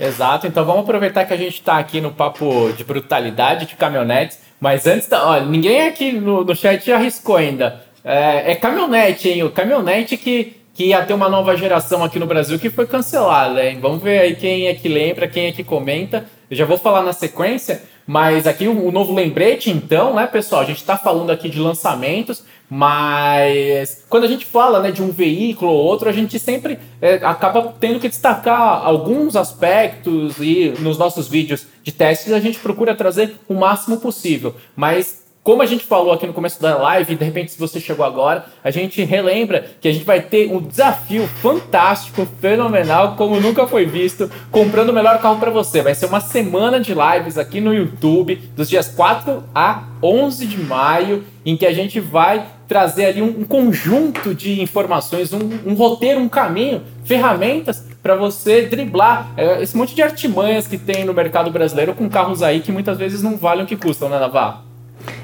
Exato, 0.00 0.46
então 0.46 0.64
vamos 0.64 0.82
aproveitar 0.82 1.24
que 1.24 1.34
a 1.34 1.36
gente 1.36 1.54
está 1.54 1.78
aqui 1.78 2.00
no 2.00 2.12
papo 2.12 2.72
de 2.76 2.82
brutalidade 2.84 3.66
de 3.66 3.76
caminhonetes, 3.76 4.38
mas 4.60 4.86
antes, 4.86 5.08
da, 5.08 5.26
olha, 5.26 5.44
ninguém 5.44 5.86
aqui 5.86 6.12
no, 6.12 6.44
no 6.44 6.56
chat 6.56 6.90
arriscou 6.92 7.36
ainda. 7.36 7.84
É, 8.04 8.52
é 8.52 8.54
caminhonete, 8.54 9.28
hein? 9.28 9.42
O 9.42 9.50
caminhonete 9.50 10.16
que 10.16 10.58
que 10.78 10.84
ia 10.84 11.04
ter 11.04 11.12
uma 11.12 11.28
nova 11.28 11.56
geração 11.56 12.04
aqui 12.04 12.20
no 12.20 12.26
Brasil 12.26 12.56
que 12.56 12.70
foi 12.70 12.86
cancelada, 12.86 13.64
hein? 13.64 13.80
Vamos 13.82 14.00
ver 14.00 14.20
aí 14.20 14.36
quem 14.36 14.68
é 14.68 14.74
que 14.74 14.88
lembra, 14.88 15.26
quem 15.26 15.46
é 15.46 15.52
que 15.52 15.64
comenta. 15.64 16.24
Eu 16.48 16.56
já 16.56 16.64
vou 16.64 16.78
falar 16.78 17.02
na 17.02 17.12
sequência, 17.12 17.82
mas 18.06 18.46
aqui 18.46 18.68
o, 18.68 18.86
o 18.86 18.92
novo 18.92 19.12
lembrete, 19.12 19.70
então, 19.70 20.14
né, 20.14 20.24
pessoal? 20.28 20.62
A 20.62 20.64
gente 20.64 20.76
está 20.76 20.96
falando 20.96 21.30
aqui 21.30 21.48
de 21.48 21.58
lançamentos, 21.58 22.44
mas 22.70 24.04
quando 24.08 24.24
a 24.24 24.28
gente 24.28 24.44
fala 24.44 24.80
né, 24.80 24.90
de 24.90 25.02
um 25.02 25.10
veículo 25.10 25.70
ou 25.70 25.84
outro, 25.84 26.08
a 26.08 26.12
gente 26.12 26.38
sempre 26.38 26.78
é, 27.00 27.14
acaba 27.14 27.74
tendo 27.80 27.98
que 27.98 28.08
destacar 28.08 28.84
alguns 28.84 29.36
aspectos 29.36 30.36
e 30.38 30.74
nos 30.80 30.98
nossos 30.98 31.28
vídeos 31.28 31.66
de 31.82 31.92
testes 31.92 32.32
a 32.32 32.40
gente 32.40 32.58
procura 32.58 32.94
trazer 32.94 33.36
o 33.48 33.54
máximo 33.54 33.98
possível. 33.98 34.54
Mas 34.76 35.27
como 35.48 35.62
a 35.62 35.66
gente 35.66 35.86
falou 35.86 36.12
aqui 36.12 36.26
no 36.26 36.34
começo 36.34 36.60
da 36.60 36.76
live, 36.76 37.14
de 37.14 37.24
repente 37.24 37.52
se 37.52 37.58
você 37.58 37.80
chegou 37.80 38.04
agora, 38.04 38.44
a 38.62 38.70
gente 38.70 39.02
relembra 39.02 39.64
que 39.80 39.88
a 39.88 39.92
gente 39.92 40.04
vai 40.04 40.20
ter 40.20 40.52
um 40.52 40.60
desafio 40.60 41.26
fantástico, 41.26 42.28
fenomenal, 42.38 43.16
como 43.16 43.40
nunca 43.40 43.66
foi 43.66 43.86
visto, 43.86 44.30
comprando 44.50 44.90
o 44.90 44.92
melhor 44.92 45.18
carro 45.22 45.40
para 45.40 45.50
você. 45.50 45.80
Vai 45.80 45.94
ser 45.94 46.04
uma 46.04 46.20
semana 46.20 46.78
de 46.78 46.92
lives 46.92 47.38
aqui 47.38 47.62
no 47.62 47.72
YouTube, 47.72 48.36
dos 48.54 48.68
dias 48.68 48.88
4 48.88 49.42
a 49.54 49.84
11 50.02 50.44
de 50.44 50.58
maio, 50.58 51.24
em 51.46 51.56
que 51.56 51.64
a 51.64 51.72
gente 51.72 51.98
vai 51.98 52.46
trazer 52.68 53.06
ali 53.06 53.22
um, 53.22 53.42
conjunto 53.44 54.34
de 54.34 54.60
informações, 54.60 55.32
um, 55.32 55.38
um, 55.64 55.72
roteiro, 55.72 56.20
um 56.20 56.28
caminho, 56.28 56.82
ferramentas 57.06 57.86
para 58.02 58.14
você 58.14 58.66
driblar 58.66 59.32
é, 59.34 59.62
esse 59.62 59.74
monte 59.74 59.94
de 59.94 60.02
artimanhas 60.02 60.66
que 60.66 60.76
tem 60.76 61.06
no 61.06 61.14
mercado 61.14 61.50
brasileiro 61.50 61.94
com 61.94 62.06
carros 62.06 62.42
aí 62.42 62.60
que 62.60 62.70
muitas 62.70 62.98
vezes 62.98 63.22
não 63.22 63.38
valem 63.38 63.64
o 63.64 63.66
que 63.66 63.76
custam, 63.76 64.10
né, 64.10 64.18
Navarro? 64.18 64.67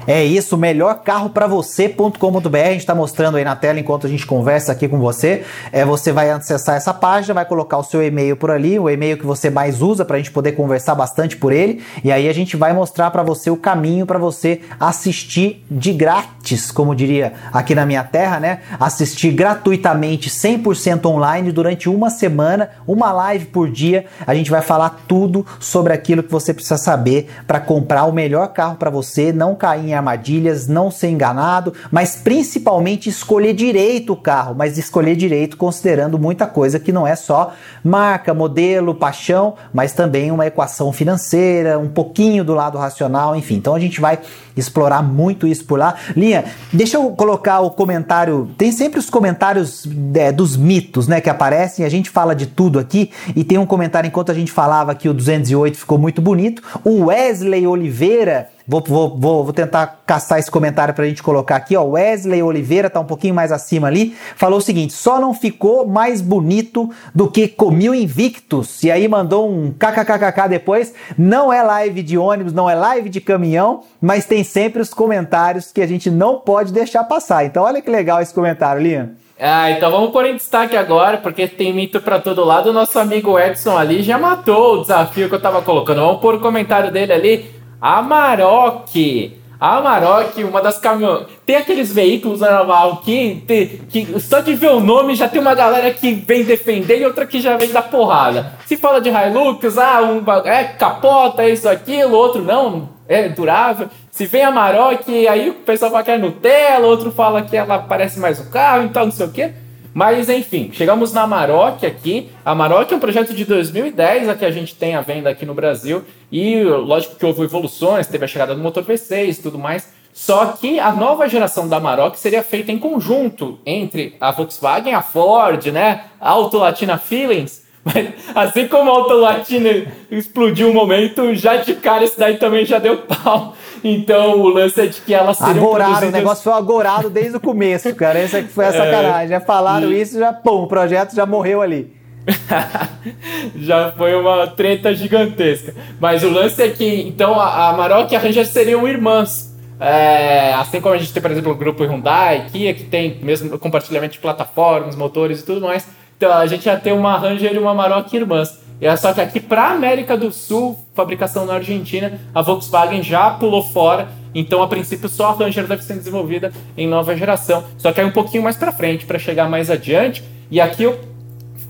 É 0.07 0.23
isso, 0.23 0.57
melhor 0.57 1.01
carro 1.01 1.29
para 1.29 1.47
você.com.br. 1.47 2.57
A 2.57 2.71
gente 2.71 2.79
está 2.79 2.93
mostrando 2.93 3.37
aí 3.37 3.43
na 3.43 3.55
tela 3.55 3.79
enquanto 3.79 4.05
a 4.05 4.09
gente 4.09 4.25
conversa 4.25 4.71
aqui 4.71 4.87
com 4.87 4.99
você. 4.99 5.43
É, 5.71 5.83
você 5.83 6.11
vai 6.11 6.29
acessar 6.29 6.75
essa 6.75 6.93
página, 6.93 7.33
vai 7.33 7.45
colocar 7.45 7.77
o 7.77 7.83
seu 7.83 8.03
e-mail 8.03 8.37
por 8.37 8.51
ali, 8.51 8.77
o 8.79 8.89
e-mail 8.89 9.17
que 9.17 9.25
você 9.25 9.49
mais 9.49 9.81
usa 9.81 10.05
para 10.05 10.15
a 10.15 10.19
gente 10.19 10.31
poder 10.31 10.51
conversar 10.53 10.95
bastante 10.95 11.37
por 11.37 11.51
ele. 11.51 11.83
E 12.03 12.11
aí 12.11 12.29
a 12.29 12.33
gente 12.33 12.55
vai 12.55 12.73
mostrar 12.73 13.11
para 13.11 13.23
você 13.23 13.49
o 13.49 13.57
caminho 13.57 14.05
para 14.05 14.19
você 14.19 14.61
assistir 14.79 15.65
de 15.69 15.91
grátis, 15.93 16.71
como 16.71 16.95
diria 16.95 17.33
aqui 17.51 17.73
na 17.73 17.85
minha 17.85 18.03
terra, 18.03 18.39
né? 18.39 18.59
Assistir 18.79 19.31
gratuitamente, 19.31 20.29
100% 20.29 21.05
online 21.05 21.51
durante 21.51 21.89
uma 21.89 22.09
semana, 22.09 22.69
uma 22.87 23.11
live 23.11 23.45
por 23.45 23.69
dia. 23.69 24.05
A 24.25 24.33
gente 24.35 24.51
vai 24.51 24.61
falar 24.61 25.03
tudo 25.07 25.45
sobre 25.59 25.93
aquilo 25.93 26.23
que 26.23 26.31
você 26.31 26.53
precisa 26.53 26.77
saber 26.77 27.29
para 27.47 27.59
comprar 27.59 28.05
o 28.05 28.11
melhor 28.11 28.47
carro 28.49 28.75
para 28.75 28.89
você, 28.89 29.33
não 29.33 29.55
cair 29.55 29.74
em 29.77 29.93
armadilhas, 29.93 30.67
não 30.67 30.89
ser 30.91 31.09
enganado, 31.09 31.73
mas 31.91 32.15
principalmente 32.15 33.09
escolher 33.09 33.53
direito 33.53 34.13
o 34.13 34.17
carro, 34.17 34.55
mas 34.55 34.77
escolher 34.77 35.15
direito 35.15 35.57
considerando 35.57 36.17
muita 36.17 36.47
coisa 36.47 36.79
que 36.79 36.91
não 36.91 37.05
é 37.05 37.15
só 37.15 37.53
marca, 37.83 38.33
modelo, 38.33 38.95
paixão, 38.95 39.55
mas 39.73 39.93
também 39.93 40.31
uma 40.31 40.45
equação 40.45 40.91
financeira, 40.91 41.77
um 41.77 41.87
pouquinho 41.87 42.43
do 42.43 42.53
lado 42.53 42.77
racional, 42.77 43.35
enfim. 43.35 43.55
Então 43.55 43.75
a 43.75 43.79
gente 43.79 44.01
vai 44.01 44.19
explorar 44.55 45.01
muito 45.03 45.45
isso 45.45 45.65
por 45.65 45.77
lá. 45.77 45.95
Linha, 46.15 46.45
deixa 46.71 46.97
eu 46.97 47.09
colocar 47.11 47.59
o 47.59 47.69
comentário. 47.69 48.49
Tem 48.57 48.71
sempre 48.71 48.99
os 48.99 49.09
comentários 49.09 49.87
é, 50.13 50.31
dos 50.31 50.55
mitos, 50.55 51.07
né, 51.07 51.19
que 51.21 51.29
aparecem. 51.29 51.85
A 51.85 51.89
gente 51.89 52.09
fala 52.09 52.33
de 52.33 52.45
tudo 52.45 52.79
aqui 52.79 53.11
e 53.35 53.43
tem 53.43 53.57
um 53.57 53.65
comentário 53.65 54.07
enquanto 54.07 54.31
a 54.31 54.35
gente 54.35 54.51
falava 54.51 54.95
que 54.95 55.09
o 55.09 55.13
208 55.13 55.77
ficou 55.77 55.97
muito 55.97 56.21
bonito. 56.21 56.61
O 56.83 57.05
Wesley 57.05 57.67
Oliveira 57.67 58.49
Vou, 58.67 58.81
vou, 58.81 59.09
vou, 59.15 59.43
vou, 59.43 59.53
tentar 59.53 60.01
caçar 60.07 60.39
esse 60.39 60.49
comentário 60.49 60.93
para 60.93 61.05
a 61.05 61.07
gente 61.07 61.21
colocar 61.21 61.55
aqui. 61.55 61.77
Ó. 61.77 61.83
Wesley 61.83 62.41
Oliveira 62.41 62.89
tá 62.89 62.99
um 62.99 63.05
pouquinho 63.05 63.35
mais 63.35 63.51
acima 63.51 63.87
ali. 63.87 64.15
Falou 64.35 64.57
o 64.57 64.61
seguinte: 64.61 64.93
só 64.93 65.19
não 65.19 65.35
ficou 65.35 65.87
mais 65.87 66.19
bonito 66.19 66.89
do 67.13 67.29
que 67.29 67.47
Comil 67.47 67.93
Invictus. 67.93 68.83
E 68.83 68.89
aí 68.89 69.07
mandou 69.07 69.47
um 69.47 69.71
kkkk 69.71 70.49
depois. 70.49 70.93
Não 71.15 71.53
é 71.53 71.61
live 71.61 72.01
de 72.01 72.17
ônibus, 72.17 72.53
não 72.53 72.67
é 72.67 72.73
live 72.73 73.07
de 73.07 73.21
caminhão, 73.21 73.81
mas 74.01 74.25
tem 74.25 74.43
sempre 74.43 74.81
os 74.81 74.91
comentários 74.93 75.71
que 75.71 75.81
a 75.81 75.87
gente 75.87 76.09
não 76.09 76.39
pode 76.39 76.73
deixar 76.73 77.03
passar. 77.03 77.45
Então, 77.45 77.63
olha 77.63 77.81
que 77.81 77.89
legal 77.89 78.19
esse 78.19 78.33
comentário, 78.33 78.81
Liam. 78.81 79.11
Ah, 79.39 79.69
então 79.69 79.91
vamos 79.91 80.11
pôr 80.11 80.25
em 80.25 80.35
destaque 80.35 80.77
agora, 80.77 81.17
porque 81.17 81.45
tem 81.45 81.73
mito 81.73 81.99
para 81.99 82.19
todo 82.19 82.45
lado. 82.45 82.69
O 82.69 82.73
nosso 82.73 82.97
amigo 82.97 83.37
Edson 83.37 83.77
ali 83.77 84.01
já 84.01 84.17
matou 84.17 84.75
o 84.75 84.81
desafio 84.81 85.27
que 85.27 85.35
eu 85.35 85.41
tava 85.41 85.61
colocando. 85.61 85.99
Vamos 85.99 86.21
pôr 86.21 86.35
o 86.35 86.39
comentário 86.39 86.91
dele 86.91 87.11
ali. 87.11 87.54
Amarok. 87.79 89.39
Amarok, 89.59 90.43
uma 90.43 90.61
das 90.61 90.77
caminhões. 90.77 91.27
Tem 91.45 91.55
aqueles 91.55 91.91
veículos 91.91 92.41
na 92.41 92.51
naval 92.51 92.97
que, 92.97 93.43
que 93.89 94.19
só 94.19 94.41
de 94.41 94.53
ver 94.53 94.71
o 94.71 94.79
nome 94.79 95.15
já 95.15 95.27
tem 95.27 95.39
uma 95.39 95.55
galera 95.55 95.91
que 95.91 96.11
vem 96.13 96.43
defender 96.43 96.99
e 96.99 97.05
outra 97.05 97.25
que 97.25 97.39
já 97.39 97.55
vem 97.57 97.71
dar 97.71 97.83
porrada. 97.83 98.53
Se 98.65 98.75
fala 98.75 98.99
de 98.99 99.09
Hilux, 99.09 99.77
ah, 99.77 100.01
um 100.01 100.23
é 100.45 100.63
capota, 100.65 101.43
é 101.43 101.51
isso, 101.51 101.69
aquilo, 101.69 102.15
outro 102.15 102.43
não, 102.43 102.89
é 103.07 103.29
durável. 103.29 103.87
Se 104.11 104.25
vem 104.25 104.43
a 104.43 104.49
Amarok, 104.49 105.27
aí 105.27 105.49
o 105.49 105.53
pessoal 105.55 105.91
fala 105.91 106.03
que 106.03 106.11
é 106.11 106.17
Nutella, 106.17 106.85
outro 106.85 107.11
fala 107.11 107.41
que 107.41 107.55
ela 107.55 107.79
parece 107.79 108.19
mais 108.19 108.39
o 108.39 108.49
carro 108.49 108.85
e 108.85 108.89
tal, 108.89 109.05
não 109.05 109.11
sei 109.11 109.25
o 109.25 109.31
quê. 109.31 109.53
Mas 109.95 110.27
enfim, 110.27 110.71
chegamos 110.73 111.13
na 111.13 111.21
Amarok 111.21 111.85
aqui. 111.85 112.29
A 112.43 112.51
Amarok 112.51 112.93
é 112.93 112.97
um 112.97 112.99
projeto 112.99 113.33
de 113.33 113.45
2010 113.45 114.27
a 114.27 114.35
que 114.35 114.43
a 114.43 114.51
gente 114.51 114.75
tem 114.75 114.93
a 114.93 114.99
venda 114.99 115.29
aqui 115.29 115.45
no 115.45 115.53
Brasil. 115.53 116.03
E 116.29 116.61
lógico 116.65 117.15
que 117.15 117.25
houve 117.25 117.43
evoluções, 117.43 118.05
teve 118.05 118.25
a 118.25 118.27
chegada 118.27 118.53
do 118.53 118.61
motor 118.61 118.83
V6 118.83 119.39
e 119.39 119.41
tudo 119.41 119.57
mais. 119.57 119.93
Só 120.11 120.47
que 120.47 120.81
a 120.81 120.91
nova 120.91 121.29
geração 121.29 121.69
da 121.69 121.77
Amarok 121.77 122.19
seria 122.19 122.43
feita 122.43 122.73
em 122.73 122.77
conjunto 122.77 123.57
entre 123.65 124.17
a 124.19 124.31
Volkswagen, 124.31 124.93
a 124.93 125.01
Ford, 125.01 125.65
né? 125.67 126.03
A 126.19 126.31
Auto 126.31 126.57
Latina 126.57 126.97
Feelings. 126.97 127.64
Mas 127.85 128.09
assim 128.33 128.67
como 128.67 128.89
a 128.89 128.93
Auto 128.95 129.13
Latina 129.13 129.69
explodiu 130.09 130.69
um 130.69 130.73
momento, 130.73 131.35
já 131.35 131.57
de 131.57 131.75
cara 131.75 132.03
esse 132.03 132.19
daí 132.19 132.37
também 132.37 132.65
já 132.65 132.79
deu 132.79 132.97
pau. 132.97 133.55
Então 133.83 134.39
o 134.39 134.49
lance 134.49 134.81
é 134.81 134.87
de 134.87 134.99
que 135.01 135.13
elas 135.13 135.37
seriam 135.37 135.57
agorado, 135.57 135.91
produzidas... 135.91 136.09
o 136.09 136.17
negócio 136.17 136.43
foi 136.43 136.53
agorado 136.53 137.09
desde 137.11 137.37
o 137.37 137.39
começo, 137.39 137.93
cara. 137.93 138.17
Essa 138.17 138.41
foi 138.43 138.65
a 138.65 138.69
é. 138.69 138.71
sacanagem. 138.71 139.29
Já 139.29 139.39
falaram 139.39 139.91
e... 139.91 140.01
isso, 140.01 140.17
já 140.17 140.33
pum, 140.33 140.63
o 140.63 140.67
projeto 140.67 141.13
já 141.15 141.27
morreu 141.27 141.61
ali. 141.61 141.93
já 143.55 143.91
foi 143.91 144.15
uma 144.15 144.47
treta 144.47 144.93
gigantesca. 144.95 145.75
Mas 145.99 146.23
o 146.23 146.29
lance 146.29 146.61
é 146.63 146.69
que, 146.69 147.01
então, 147.07 147.39
a, 147.39 147.69
a 147.69 147.73
Maroc 147.73 148.11
e 148.11 148.15
a 148.15 148.19
Ranger 148.19 148.47
seriam 148.47 148.87
irmãs. 148.87 149.55
É, 149.79 150.53
assim 150.53 150.79
como 150.79 150.95
a 150.95 150.97
gente 150.97 151.13
tem, 151.13 151.21
por 151.21 151.29
exemplo, 151.29 151.51
o 151.51 151.55
grupo 151.55 151.83
Hyundai, 151.83 152.47
Kia, 152.51 152.73
que 152.73 152.85
tem 152.85 153.19
mesmo 153.21 153.59
compartilhamento 153.59 154.13
de 154.13 154.19
plataformas, 154.19 154.95
motores 154.95 155.41
e 155.41 155.45
tudo 155.45 155.61
mais. 155.61 155.87
Então 156.17 156.31
a 156.31 156.45
gente 156.45 156.65
ia 156.65 156.77
ter 156.77 156.93
uma 156.93 157.17
Ranger 157.17 157.53
e 157.53 157.57
uma 157.57 157.73
Maroc 157.73 158.13
irmãs. 158.13 158.59
E 158.79 158.97
só 158.97 159.13
que 159.13 159.21
aqui 159.21 159.39
para 159.39 159.71
América 159.71 160.17
do 160.17 160.31
Sul, 160.31 160.77
fabricação 160.93 161.45
na 161.45 161.53
Argentina, 161.53 162.19
a 162.33 162.41
Volkswagen 162.41 163.01
já 163.01 163.31
pulou 163.31 163.63
fora. 163.63 164.09
Então, 164.33 164.61
a 164.61 164.67
princípio, 164.67 165.07
só 165.07 165.29
a 165.29 165.33
Ranger 165.33 165.65
deve 165.65 165.81
ser 165.81 165.93
desenvolvida 165.93 166.51
em 166.77 166.87
nova 166.87 167.15
geração. 167.15 167.63
Só 167.77 167.93
que 167.93 168.01
aí 168.01 168.05
um 168.05 168.11
pouquinho 168.11 168.43
mais 168.43 168.57
para 168.57 168.73
frente, 168.73 169.05
para 169.05 169.17
chegar 169.17 169.49
mais 169.49 169.69
adiante. 169.69 170.23
E 170.51 170.59
aqui, 170.59 170.93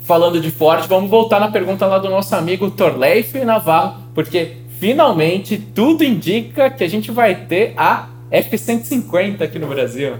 falando 0.01 0.41
de 0.41 0.49
Ford, 0.49 0.87
vamos 0.87 1.09
voltar 1.09 1.39
na 1.39 1.51
pergunta 1.51 1.85
lá 1.85 1.99
do 1.99 2.09
nosso 2.09 2.35
amigo 2.35 2.71
Torleif 2.71 3.37
Navarro, 3.45 4.01
porque 4.15 4.57
finalmente 4.79 5.57
tudo 5.57 6.03
indica 6.03 6.71
que 6.71 6.83
a 6.83 6.89
gente 6.89 7.11
vai 7.11 7.35
ter 7.35 7.73
a 7.77 8.07
F-150 8.31 9.41
aqui 9.41 9.59
no 9.59 9.67
Brasil. 9.67 10.15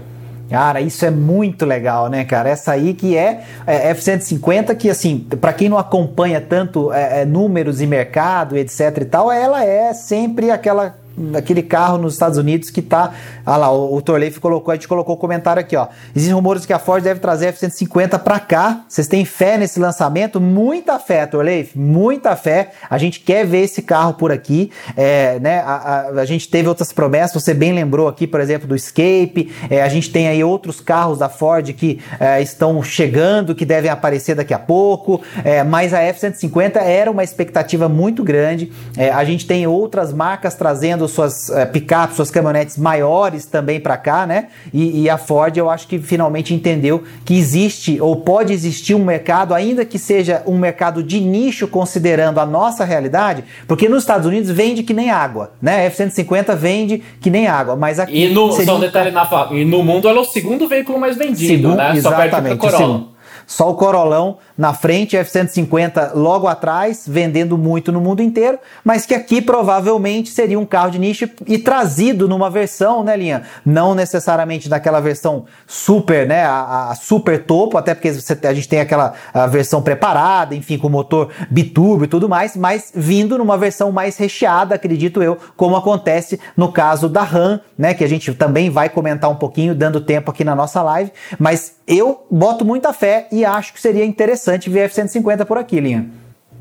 Cara, 0.48 0.80
isso 0.80 1.04
é 1.04 1.10
muito 1.10 1.66
legal, 1.66 2.08
né, 2.08 2.24
cara? 2.24 2.48
Essa 2.50 2.72
aí 2.72 2.94
que 2.94 3.16
é, 3.16 3.42
é 3.66 3.90
F-150, 3.90 4.76
que 4.76 4.88
assim, 4.88 5.26
para 5.40 5.52
quem 5.52 5.68
não 5.68 5.76
acompanha 5.76 6.40
tanto 6.40 6.92
é, 6.92 7.22
é, 7.22 7.24
números 7.24 7.80
e 7.80 7.86
mercado, 7.86 8.56
etc 8.56 8.98
e 9.00 9.04
tal, 9.04 9.30
ela 9.30 9.64
é 9.64 9.92
sempre 9.92 10.50
aquela 10.50 10.96
aquele 11.34 11.62
carro 11.62 11.98
nos 11.98 12.14
Estados 12.14 12.38
Unidos 12.38 12.70
que 12.70 12.82
tá. 12.82 13.12
Ah 13.44 13.56
lá, 13.56 13.70
o, 13.70 13.96
o 13.96 14.02
Torleif 14.02 14.38
colocou, 14.38 14.72
a 14.72 14.74
gente 14.74 14.88
colocou 14.88 15.14
o 15.14 15.18
comentário 15.18 15.60
aqui, 15.60 15.76
ó. 15.76 15.88
Existem 16.14 16.34
rumores 16.34 16.66
que 16.66 16.72
a 16.72 16.78
Ford 16.78 17.02
deve 17.02 17.20
trazer 17.20 17.46
a 17.46 17.48
F-150 17.50 18.18
para 18.18 18.38
cá. 18.38 18.84
Vocês 18.88 19.08
têm 19.08 19.24
fé 19.24 19.56
nesse 19.56 19.80
lançamento? 19.80 20.40
Muita 20.40 20.98
fé, 20.98 21.26
Torleif, 21.26 21.76
muita 21.78 22.36
fé. 22.36 22.72
A 22.88 22.98
gente 22.98 23.20
quer 23.20 23.46
ver 23.46 23.62
esse 23.62 23.82
carro 23.82 24.14
por 24.14 24.30
aqui. 24.30 24.70
É, 24.96 25.38
né, 25.40 25.60
a, 25.60 25.74
a, 25.74 26.08
a, 26.20 26.24
gente 26.24 26.48
teve 26.48 26.68
outras 26.68 26.92
promessas, 26.92 27.42
você 27.42 27.54
bem 27.54 27.72
lembrou 27.72 28.08
aqui, 28.08 28.26
por 28.26 28.40
exemplo, 28.40 28.68
do 28.68 28.76
Escape. 28.76 29.52
É, 29.70 29.82
a 29.82 29.88
gente 29.88 30.10
tem 30.10 30.28
aí 30.28 30.44
outros 30.44 30.80
carros 30.80 31.18
da 31.18 31.28
Ford 31.28 31.72
que 31.72 32.00
é, 32.20 32.42
estão 32.42 32.82
chegando, 32.82 33.54
que 33.54 33.64
devem 33.64 33.90
aparecer 33.90 34.34
daqui 34.34 34.52
a 34.52 34.58
pouco. 34.58 35.22
É, 35.44 35.62
mas 35.62 35.94
a 35.94 36.00
F-150 36.02 36.76
era 36.76 37.10
uma 37.10 37.24
expectativa 37.24 37.88
muito 37.88 38.22
grande. 38.22 38.72
É, 38.96 39.10
a 39.10 39.24
gente 39.24 39.46
tem 39.46 39.66
outras 39.66 40.12
marcas 40.12 40.54
trazendo 40.54 41.05
suas 41.08 41.50
é, 41.50 41.64
picapes, 41.64 42.16
suas 42.16 42.30
caminhonetes 42.30 42.76
maiores 42.76 43.46
também 43.46 43.80
para 43.80 43.96
cá, 43.96 44.26
né? 44.26 44.48
E, 44.72 45.02
e, 45.02 45.10
a 45.10 45.18
Ford, 45.18 45.56
eu 45.56 45.70
acho 45.70 45.86
que 45.86 45.98
finalmente 45.98 46.54
entendeu 46.54 47.04
que 47.24 47.34
existe 47.34 48.00
ou 48.00 48.16
pode 48.16 48.52
existir 48.52 48.94
um 48.94 49.04
mercado, 49.04 49.54
ainda 49.54 49.84
que 49.84 49.98
seja 49.98 50.42
um 50.46 50.56
mercado 50.58 51.02
de 51.02 51.20
nicho, 51.20 51.68
considerando 51.68 52.38
a 52.38 52.46
nossa 52.46 52.84
realidade, 52.84 53.44
porque 53.66 53.88
nos 53.88 54.02
Estados 54.02 54.26
Unidos 54.26 54.50
vende 54.50 54.82
que 54.82 54.94
nem 54.94 55.10
água, 55.10 55.52
né? 55.60 55.86
F-150 55.86 56.54
vende 56.56 57.02
que 57.20 57.30
nem 57.30 57.46
água, 57.46 57.76
mas 57.76 57.98
aqui. 57.98 58.24
E 58.24 58.28
no, 58.32 58.50
seria... 58.52 58.66
só 58.66 58.76
um 58.76 58.80
detalhe 58.80 59.10
na 59.10 59.26
e 59.52 59.64
no 59.64 59.82
mundo 59.82 60.08
ela 60.08 60.18
é 60.18 60.22
o 60.22 60.24
segundo 60.24 60.66
veículo 60.68 60.98
mais 60.98 61.16
vendido, 61.16 61.46
segundo, 61.46 61.76
né? 61.76 62.00
Só 62.00 62.10
perto 62.12 62.40
do 62.40 62.56
Corolla. 62.56 63.15
Só 63.46 63.70
o 63.70 63.74
Corolão 63.74 64.38
na 64.58 64.72
frente, 64.72 65.16
F-150 65.16 66.12
logo 66.14 66.48
atrás, 66.48 67.04
vendendo 67.06 67.56
muito 67.56 67.92
no 67.92 68.00
mundo 68.00 68.22
inteiro, 68.22 68.58
mas 68.82 69.06
que 69.06 69.14
aqui 69.14 69.40
provavelmente 69.40 70.30
seria 70.30 70.58
um 70.58 70.66
carro 70.66 70.90
de 70.90 70.98
nicho 70.98 71.28
e 71.46 71.58
trazido 71.58 72.28
numa 72.28 72.50
versão, 72.50 73.04
né, 73.04 73.16
Linha? 73.16 73.42
Não 73.64 73.94
necessariamente 73.94 74.68
daquela 74.68 74.98
versão 74.98 75.44
super, 75.66 76.26
né, 76.26 76.44
a, 76.44 76.90
a 76.90 76.94
super 76.94 77.44
topo, 77.44 77.76
até 77.78 77.94
porque 77.94 78.12
você, 78.12 78.38
a 78.46 78.54
gente 78.54 78.68
tem 78.68 78.80
aquela 78.80 79.12
versão 79.50 79.82
preparada, 79.82 80.54
enfim, 80.54 80.78
com 80.78 80.88
motor 80.88 81.30
biturbo 81.50 82.04
e 82.04 82.08
tudo 82.08 82.28
mais, 82.28 82.56
mas 82.56 82.90
vindo 82.94 83.38
numa 83.38 83.58
versão 83.58 83.92
mais 83.92 84.16
recheada, 84.16 84.74
acredito 84.74 85.22
eu, 85.22 85.36
como 85.56 85.76
acontece 85.76 86.40
no 86.56 86.72
caso 86.72 87.08
da 87.08 87.22
RAM, 87.22 87.60
né, 87.76 87.94
que 87.94 88.02
a 88.02 88.08
gente 88.08 88.32
também 88.34 88.70
vai 88.70 88.88
comentar 88.88 89.30
um 89.30 89.36
pouquinho, 89.36 89.74
dando 89.74 90.00
tempo 90.00 90.30
aqui 90.30 90.42
na 90.42 90.54
nossa 90.54 90.82
live, 90.82 91.12
mas 91.38 91.76
eu 91.86 92.26
boto 92.30 92.64
muita 92.64 92.92
fé 92.92 93.28
e 93.36 93.44
acho 93.44 93.74
que 93.74 93.80
seria 93.80 94.04
interessante 94.04 94.70
ver 94.70 94.88
F-150 94.88 95.44
por 95.44 95.58
aqui, 95.58 95.78
Linha. 95.78 96.08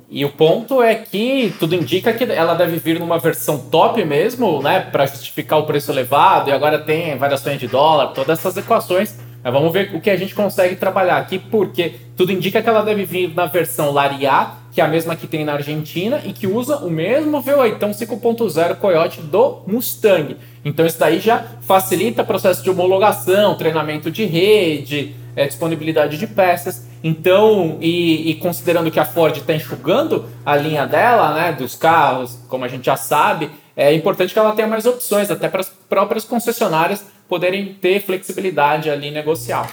E 0.10 0.26
o 0.26 0.30
ponto 0.30 0.84
é 0.84 0.96
que 0.96 1.54
tudo 1.58 1.74
indica 1.74 2.12
que 2.12 2.26
ela 2.26 2.54
deve 2.54 2.78
vir 2.78 3.00
numa 3.00 3.18
versão 3.18 3.58
top 3.58 4.04
mesmo, 4.04 4.62
né, 4.62 4.82
para 4.82 5.06
justificar 5.06 5.58
o 5.60 5.64
preço 5.66 5.90
elevado, 5.92 6.50
e 6.50 6.54
agora 6.54 6.78
tem 6.78 7.18
variações 7.18 7.60
de 7.60 7.68
dólar, 7.68 8.08
todas 8.08 8.40
essas 8.40 8.58
equações. 8.58 9.18
Mas 9.42 9.54
vamos 9.54 9.72
ver 9.72 9.96
o 9.96 10.02
que 10.02 10.10
a 10.10 10.18
gente 10.18 10.36
consegue 10.36 10.76
trabalhar 10.76 11.18
aqui, 11.18 11.40
porque 11.40 11.96
tudo 12.18 12.34
indica 12.34 12.62
que 12.62 12.68
ela 12.68 12.82
deve 12.82 13.06
vir 13.06 13.34
na 13.34 13.46
versão 13.46 13.92
Lariat, 13.92 14.52
que 14.76 14.82
é 14.82 14.84
a 14.84 14.90
mesma 14.90 15.16
que 15.16 15.26
tem 15.26 15.46
na 15.46 15.54
Argentina 15.54 16.22
e 16.26 16.34
que 16.34 16.46
usa 16.46 16.76
o 16.80 16.92
mesmo 16.92 17.42
V8 17.42 17.80
5.0 17.80 18.76
Coyote 18.76 19.22
do 19.22 19.62
Mustang. 19.66 20.36
Então 20.66 20.86
isso 20.86 21.00
daí 21.00 21.22
já 21.22 21.46
facilita 21.62 22.24
o 22.24 22.26
processo 22.26 22.62
de 22.62 22.70
homologação, 22.70 23.56
treinamento 23.56 24.12
de 24.12 24.26
rede, 24.26 25.16
é, 25.34 25.48
disponibilidade 25.48 26.18
de 26.18 26.28
peças. 26.28 26.86
Então, 27.02 27.78
e, 27.80 28.32
e 28.32 28.36
considerando 28.36 28.92
que 28.92 29.00
a 29.00 29.06
Ford 29.06 29.38
está 29.38 29.54
enxugando 29.54 30.26
a 30.46 30.58
linha 30.58 30.86
dela, 30.86 31.34
né, 31.34 31.54
dos 31.54 31.74
carros, 31.76 32.38
como 32.50 32.66
a 32.66 32.68
gente 32.68 32.86
já 32.86 32.98
sabe, 32.98 33.50
é 33.78 33.94
importante 33.94 34.34
que 34.34 34.40
ela 34.40 34.52
tenha 34.52 34.68
mais 34.68 34.86
opções, 34.86 35.32
até 35.32 35.48
para 35.48 35.62
as 35.62 35.70
próprias 35.70 36.26
concessionárias 36.26 37.06
poderem 37.30 37.76
ter 37.76 38.02
flexibilidade 38.02 38.90
ali 38.90 39.10
negocial. 39.10 39.68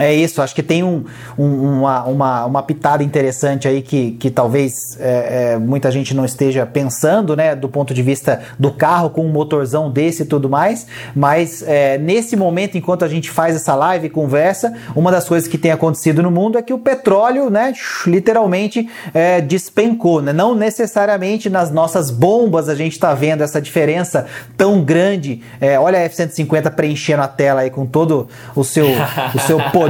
É 0.00 0.14
isso, 0.14 0.40
acho 0.40 0.54
que 0.54 0.62
tem 0.62 0.82
um, 0.82 1.04
um, 1.38 1.78
uma, 1.78 2.04
uma, 2.04 2.44
uma 2.46 2.62
pitada 2.62 3.04
interessante 3.04 3.68
aí 3.68 3.82
que, 3.82 4.12
que 4.12 4.30
talvez 4.30 4.96
é, 4.98 5.52
é, 5.52 5.58
muita 5.58 5.90
gente 5.90 6.14
não 6.16 6.24
esteja 6.24 6.64
pensando, 6.64 7.36
né, 7.36 7.54
do 7.54 7.68
ponto 7.68 7.92
de 7.92 8.02
vista 8.02 8.40
do 8.58 8.70
carro 8.70 9.10
com 9.10 9.26
um 9.26 9.28
motorzão 9.28 9.90
desse 9.90 10.22
e 10.22 10.24
tudo 10.24 10.48
mais, 10.48 10.86
mas 11.14 11.62
é, 11.66 11.98
nesse 11.98 12.34
momento, 12.34 12.78
enquanto 12.78 13.04
a 13.04 13.08
gente 13.08 13.30
faz 13.30 13.54
essa 13.54 13.74
live 13.74 14.06
e 14.06 14.10
conversa, 14.10 14.72
uma 14.96 15.12
das 15.12 15.28
coisas 15.28 15.46
que 15.46 15.58
tem 15.58 15.70
acontecido 15.70 16.22
no 16.22 16.30
mundo 16.30 16.56
é 16.56 16.62
que 16.62 16.72
o 16.72 16.78
petróleo, 16.78 17.50
né, 17.50 17.74
literalmente 18.06 18.88
é, 19.12 19.42
despencou, 19.42 20.22
né? 20.22 20.32
não 20.32 20.54
necessariamente 20.54 21.50
nas 21.50 21.70
nossas 21.70 22.10
bombas 22.10 22.70
a 22.70 22.74
gente 22.74 22.92
está 22.92 23.12
vendo 23.12 23.42
essa 23.42 23.60
diferença 23.60 24.24
tão 24.56 24.82
grande, 24.82 25.42
é, 25.60 25.78
olha 25.78 25.98
a 25.98 26.02
F-150 26.02 26.70
preenchendo 26.70 27.22
a 27.22 27.28
tela 27.28 27.60
aí 27.60 27.70
com 27.70 27.84
todo 27.84 28.28
o 28.56 28.64
seu, 28.64 28.86
o 29.34 29.38
seu 29.40 29.60
poder, 29.70 29.89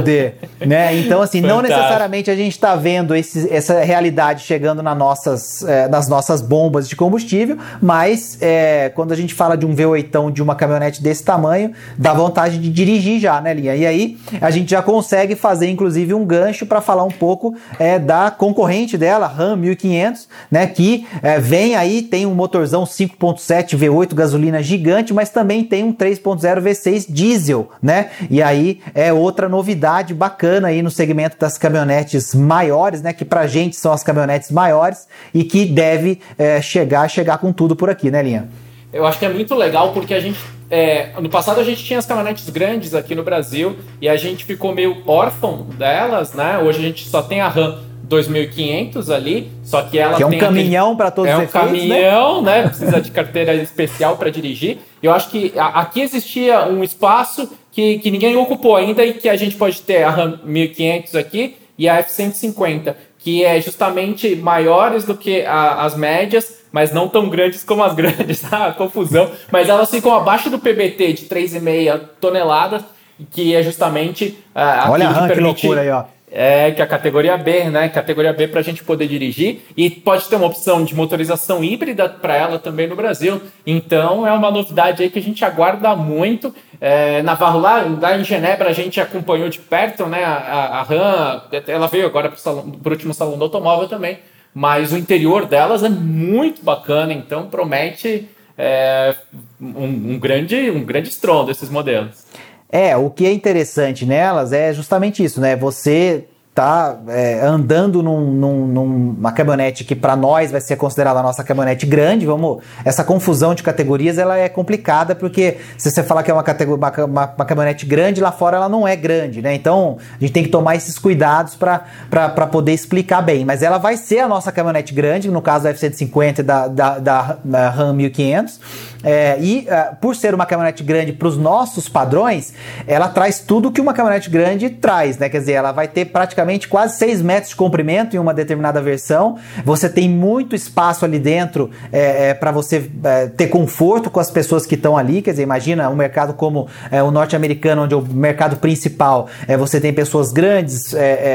né? 0.59 0.97
Então, 0.97 1.21
assim, 1.21 1.41
Fantástico. 1.41 1.47
não 1.47 1.61
necessariamente 1.61 2.31
a 2.31 2.35
gente 2.35 2.51
está 2.51 2.75
vendo 2.75 3.15
esse, 3.15 3.51
essa 3.53 3.81
realidade 3.81 4.43
chegando 4.43 4.81
nas 4.81 4.97
nossas, 4.97 5.63
é, 5.63 5.87
nas 5.87 6.07
nossas 6.07 6.41
bombas 6.41 6.87
de 6.87 6.95
combustível, 6.95 7.57
mas 7.81 8.37
é, 8.41 8.89
quando 8.95 9.11
a 9.11 9.15
gente 9.15 9.33
fala 9.33 9.57
de 9.57 9.65
um 9.65 9.75
V8 9.75 10.31
de 10.31 10.41
uma 10.41 10.55
caminhonete 10.55 11.01
desse 11.01 11.23
tamanho, 11.23 11.71
dá 11.97 12.13
vontade 12.13 12.57
de 12.57 12.69
dirigir 12.69 13.19
já, 13.19 13.39
né, 13.41 13.53
Linha? 13.53 13.75
E 13.75 13.85
aí 13.85 14.17
a 14.39 14.49
gente 14.49 14.71
já 14.71 14.81
consegue 14.81 15.35
fazer, 15.35 15.69
inclusive, 15.69 16.13
um 16.13 16.25
gancho 16.25 16.65
para 16.65 16.81
falar 16.81 17.03
um 17.03 17.11
pouco 17.11 17.55
é, 17.79 17.99
da 17.99 18.31
concorrente 18.31 18.97
dela, 18.97 19.27
Ram 19.27 19.55
1500, 19.55 20.27
né? 20.49 20.67
Que 20.67 21.05
é, 21.21 21.39
vem 21.39 21.75
aí, 21.75 22.01
tem 22.01 22.25
um 22.25 22.33
motorzão 22.33 22.83
5.7 22.83 23.77
V8 23.77 24.13
gasolina 24.13 24.61
gigante, 24.61 25.13
mas 25.13 25.29
também 25.29 25.63
tem 25.63 25.83
um 25.83 25.93
3.0 25.93 26.61
V6 26.61 27.05
diesel, 27.09 27.69
né? 27.81 28.09
E 28.29 28.41
aí 28.41 28.79
é 28.93 29.11
outra 29.11 29.47
novidade 29.49 29.80
novidade 29.81 30.13
bacana 30.13 30.67
aí 30.67 30.81
no 30.81 30.91
segmento 30.91 31.37
das 31.39 31.57
caminhonetes 31.57 32.35
maiores, 32.35 33.01
né? 33.01 33.13
Que 33.13 33.25
pra 33.25 33.47
gente 33.47 33.75
são 33.75 33.91
as 33.91 34.03
caminhonetes 34.03 34.51
maiores 34.51 35.07
e 35.33 35.43
que 35.43 35.65
deve 35.65 36.21
é, 36.37 36.61
chegar, 36.61 37.09
chegar 37.09 37.39
com 37.39 37.51
tudo 37.51 37.75
por 37.75 37.89
aqui, 37.89 38.11
né, 38.11 38.21
Linha? 38.21 38.47
eu 38.93 39.05
acho 39.05 39.17
que 39.17 39.25
é 39.25 39.29
muito 39.29 39.55
legal 39.55 39.93
porque 39.93 40.13
a 40.13 40.19
gente 40.19 40.37
é, 40.69 41.11
no 41.21 41.29
passado 41.29 41.61
a 41.61 41.63
gente 41.63 41.81
tinha 41.83 41.97
as 41.97 42.05
caminhonetes 42.05 42.49
grandes 42.49 42.93
aqui 42.93 43.15
no 43.15 43.23
Brasil 43.23 43.77
e 44.01 44.09
a 44.09 44.17
gente 44.17 44.43
ficou 44.43 44.73
meio 44.73 45.01
órfão 45.05 45.65
delas, 45.77 46.33
né? 46.33 46.57
Hoje 46.59 46.79
a 46.79 46.81
gente 46.81 47.07
só 47.07 47.21
tem 47.21 47.41
a 47.41 47.47
RAM 47.47 47.79
2500 48.03 49.09
ali, 49.09 49.51
só 49.63 49.81
que 49.81 49.97
ela 49.97 50.17
que 50.17 50.23
é 50.23 50.25
um 50.25 50.37
caminhão 50.37 50.95
para 50.95 51.09
todos 51.11 51.31
é 51.31 51.35
os 51.35 51.41
um 51.41 51.43
efeitos, 51.43 51.69
caminhão, 51.69 52.41
né? 52.41 52.63
né? 52.63 52.67
Precisa 52.67 53.01
de 53.01 53.11
carteira 53.11 53.53
especial 53.55 54.17
para 54.17 54.29
dirigir. 54.29 54.77
Eu 55.01 55.13
acho 55.13 55.29
que 55.29 55.53
aqui 55.57 56.01
existia 56.01 56.65
um 56.65 56.83
espaço 56.83 57.49
que, 57.71 57.99
que 57.99 58.11
ninguém 58.11 58.35
ocupou 58.35 58.75
ainda 58.75 59.03
e 59.05 59.13
que 59.13 59.29
a 59.29 59.35
gente 59.35 59.55
pode 59.55 59.81
ter 59.81 60.03
a 60.03 60.09
RAM 60.09 60.39
1500 60.43 61.15
aqui 61.15 61.55
e 61.77 61.87
a 61.87 62.03
F150, 62.03 62.95
que 63.17 63.43
é 63.43 63.59
justamente 63.61 64.35
maiores 64.35 65.05
do 65.05 65.15
que 65.15 65.43
a, 65.45 65.83
as 65.83 65.95
médias 65.95 66.61
mas 66.71 66.91
não 66.93 67.07
tão 67.07 67.27
grandes 67.29 67.63
como 67.63 67.83
as 67.83 67.93
grandes, 67.95 68.41
tá? 68.41 68.71
Confusão. 68.71 69.29
Mas 69.51 69.67
elas 69.67 69.89
ficam 69.91 70.15
abaixo 70.15 70.49
do 70.49 70.57
PBT 70.57 71.13
de 71.13 71.25
3,5 71.25 71.99
toneladas, 72.19 72.83
que 73.31 73.53
é 73.53 73.61
justamente 73.61 74.37
uh, 74.55 74.89
Olha 74.89 75.09
a 75.09 75.27
que, 75.27 75.33
que 75.35 75.39
loucura 75.41 75.81
aí, 75.81 75.89
ó. 75.89 76.05
É, 76.33 76.71
que 76.71 76.81
a 76.81 76.87
categoria 76.87 77.35
B, 77.35 77.65
né? 77.65 77.89
Categoria 77.89 78.31
B 78.31 78.47
para 78.47 78.61
a 78.61 78.63
gente 78.63 78.83
poder 78.83 79.07
dirigir. 79.07 79.61
E 79.75 79.89
pode 79.89 80.29
ter 80.29 80.37
uma 80.37 80.47
opção 80.47 80.83
de 80.83 80.95
motorização 80.95 81.61
híbrida 81.61 82.07
para 82.07 82.35
ela 82.35 82.57
também 82.57 82.87
no 82.87 82.95
Brasil. 82.95 83.41
Então 83.67 84.25
é 84.25 84.31
uma 84.31 84.49
novidade 84.49 85.03
aí 85.03 85.09
que 85.09 85.19
a 85.19 85.21
gente 85.21 85.43
aguarda 85.43 85.93
muito. 85.95 86.55
É, 86.79 87.21
Navarro, 87.21 87.59
lá, 87.59 87.85
lá 87.99 88.17
em 88.17 88.23
Genebra, 88.23 88.69
a 88.69 88.73
gente 88.73 89.01
acompanhou 89.01 89.49
de 89.49 89.59
perto, 89.59 90.05
né? 90.05 90.23
A, 90.23 90.33
a, 90.33 90.79
a 90.79 90.83
RAM, 90.83 91.41
ela 91.67 91.87
veio 91.87 92.05
agora 92.05 92.29
para 92.29 92.51
o 92.51 92.89
último 92.89 93.13
salão 93.13 93.37
do 93.37 93.43
automóvel 93.43 93.89
também. 93.89 94.19
Mas 94.53 94.91
o 94.91 94.97
interior 94.97 95.45
delas 95.45 95.83
é 95.83 95.89
muito 95.89 96.63
bacana, 96.63 97.13
então 97.13 97.47
promete 97.47 98.27
é, 98.57 99.15
um, 99.59 100.13
um, 100.13 100.19
grande, 100.19 100.69
um 100.69 100.83
grande 100.83 101.09
estrondo 101.09 101.51
esses 101.51 101.69
modelos. 101.69 102.25
É, 102.71 102.95
o 102.95 103.09
que 103.09 103.25
é 103.25 103.33
interessante 103.33 104.05
nelas 104.05 104.53
é 104.53 104.73
justamente 104.73 105.23
isso, 105.23 105.41
né? 105.41 105.55
Você 105.55 106.25
tá 106.53 106.97
é, 107.07 107.39
andando 107.45 108.03
num, 108.03 108.19
num, 108.29 108.67
numa 108.67 109.31
caminhonete 109.31 109.85
que 109.85 109.95
para 109.95 110.17
nós 110.17 110.51
vai 110.51 110.59
ser 110.59 110.75
considerada 110.75 111.19
a 111.19 111.23
nossa 111.23 111.45
caminhonete 111.45 111.85
grande, 111.85 112.25
vamos, 112.25 112.61
essa 112.83 113.05
confusão 113.05 113.55
de 113.55 113.63
categorias 113.63 114.17
ela 114.17 114.37
é 114.37 114.49
complicada 114.49 115.15
porque 115.15 115.57
se 115.77 115.89
você 115.89 116.03
falar 116.03 116.23
que 116.23 116.29
é 116.29 116.33
uma, 116.33 116.43
uma, 116.43 117.05
uma, 117.05 117.33
uma 117.37 117.45
caminhonete 117.45 117.85
grande, 117.85 118.19
lá 118.19 118.33
fora 118.33 118.57
ela 118.57 118.67
não 118.67 118.85
é 118.85 118.97
grande, 118.97 119.41
né? 119.41 119.55
Então 119.55 119.97
a 120.13 120.19
gente 120.19 120.33
tem 120.33 120.43
que 120.43 120.49
tomar 120.49 120.75
esses 120.75 120.99
cuidados 120.99 121.55
para 121.55 122.47
poder 122.47 122.73
explicar 122.73 123.21
bem, 123.21 123.45
mas 123.45 123.63
ela 123.63 123.77
vai 123.77 123.95
ser 123.95 124.19
a 124.19 124.27
nossa 124.27 124.51
caminhonete 124.51 124.93
grande, 124.93 125.31
no 125.31 125.41
caso 125.41 125.63
da 125.63 125.69
F-150 125.69 126.41
da, 126.43 126.67
da, 126.67 126.99
da, 126.99 127.37
da 127.43 127.69
Ram 127.69 127.93
1500, 127.93 128.59
é, 129.03 129.37
e 129.39 129.67
uh, 129.67 129.95
por 129.99 130.15
ser 130.15 130.33
uma 130.33 130.45
caminhonete 130.45 130.83
grande 130.83 131.13
para 131.13 131.27
os 131.27 131.37
nossos 131.37 131.89
padrões, 131.89 132.53
ela 132.87 133.09
traz 133.09 133.39
tudo 133.39 133.71
que 133.71 133.81
uma 133.81 133.93
caminhonete 133.93 134.29
grande 134.29 134.69
traz, 134.69 135.17
né? 135.17 135.29
Quer 135.29 135.39
dizer, 135.39 135.53
ela 135.53 135.71
vai 135.71 135.87
ter 135.87 136.05
praticamente 136.05 136.67
quase 136.67 136.97
6 136.97 137.21
metros 137.21 137.49
de 137.49 137.55
comprimento 137.55 138.15
em 138.15 138.19
uma 138.19 138.33
determinada 138.33 138.81
versão. 138.81 139.37
Você 139.65 139.89
tem 139.89 140.09
muito 140.09 140.55
espaço 140.55 141.05
ali 141.05 141.19
dentro 141.19 141.71
é, 141.91 142.29
é, 142.29 142.33
para 142.33 142.51
você 142.51 142.89
é, 143.03 143.27
ter 143.27 143.47
conforto 143.47 144.09
com 144.09 144.19
as 144.19 144.29
pessoas 144.29 144.65
que 144.65 144.75
estão 144.75 144.95
ali. 144.95 145.21
Quer 145.21 145.31
dizer, 145.31 145.43
imagina 145.43 145.89
um 145.89 145.95
mercado 145.95 146.33
como 146.33 146.67
é, 146.91 147.01
o 147.01 147.11
norte-americano, 147.11 147.83
onde 147.83 147.95
o 147.95 148.01
mercado 148.01 148.57
principal 148.57 149.27
é 149.47 149.57
você 149.57 149.79
tem 149.79 149.93
pessoas 149.93 150.31
grandes, 150.31 150.93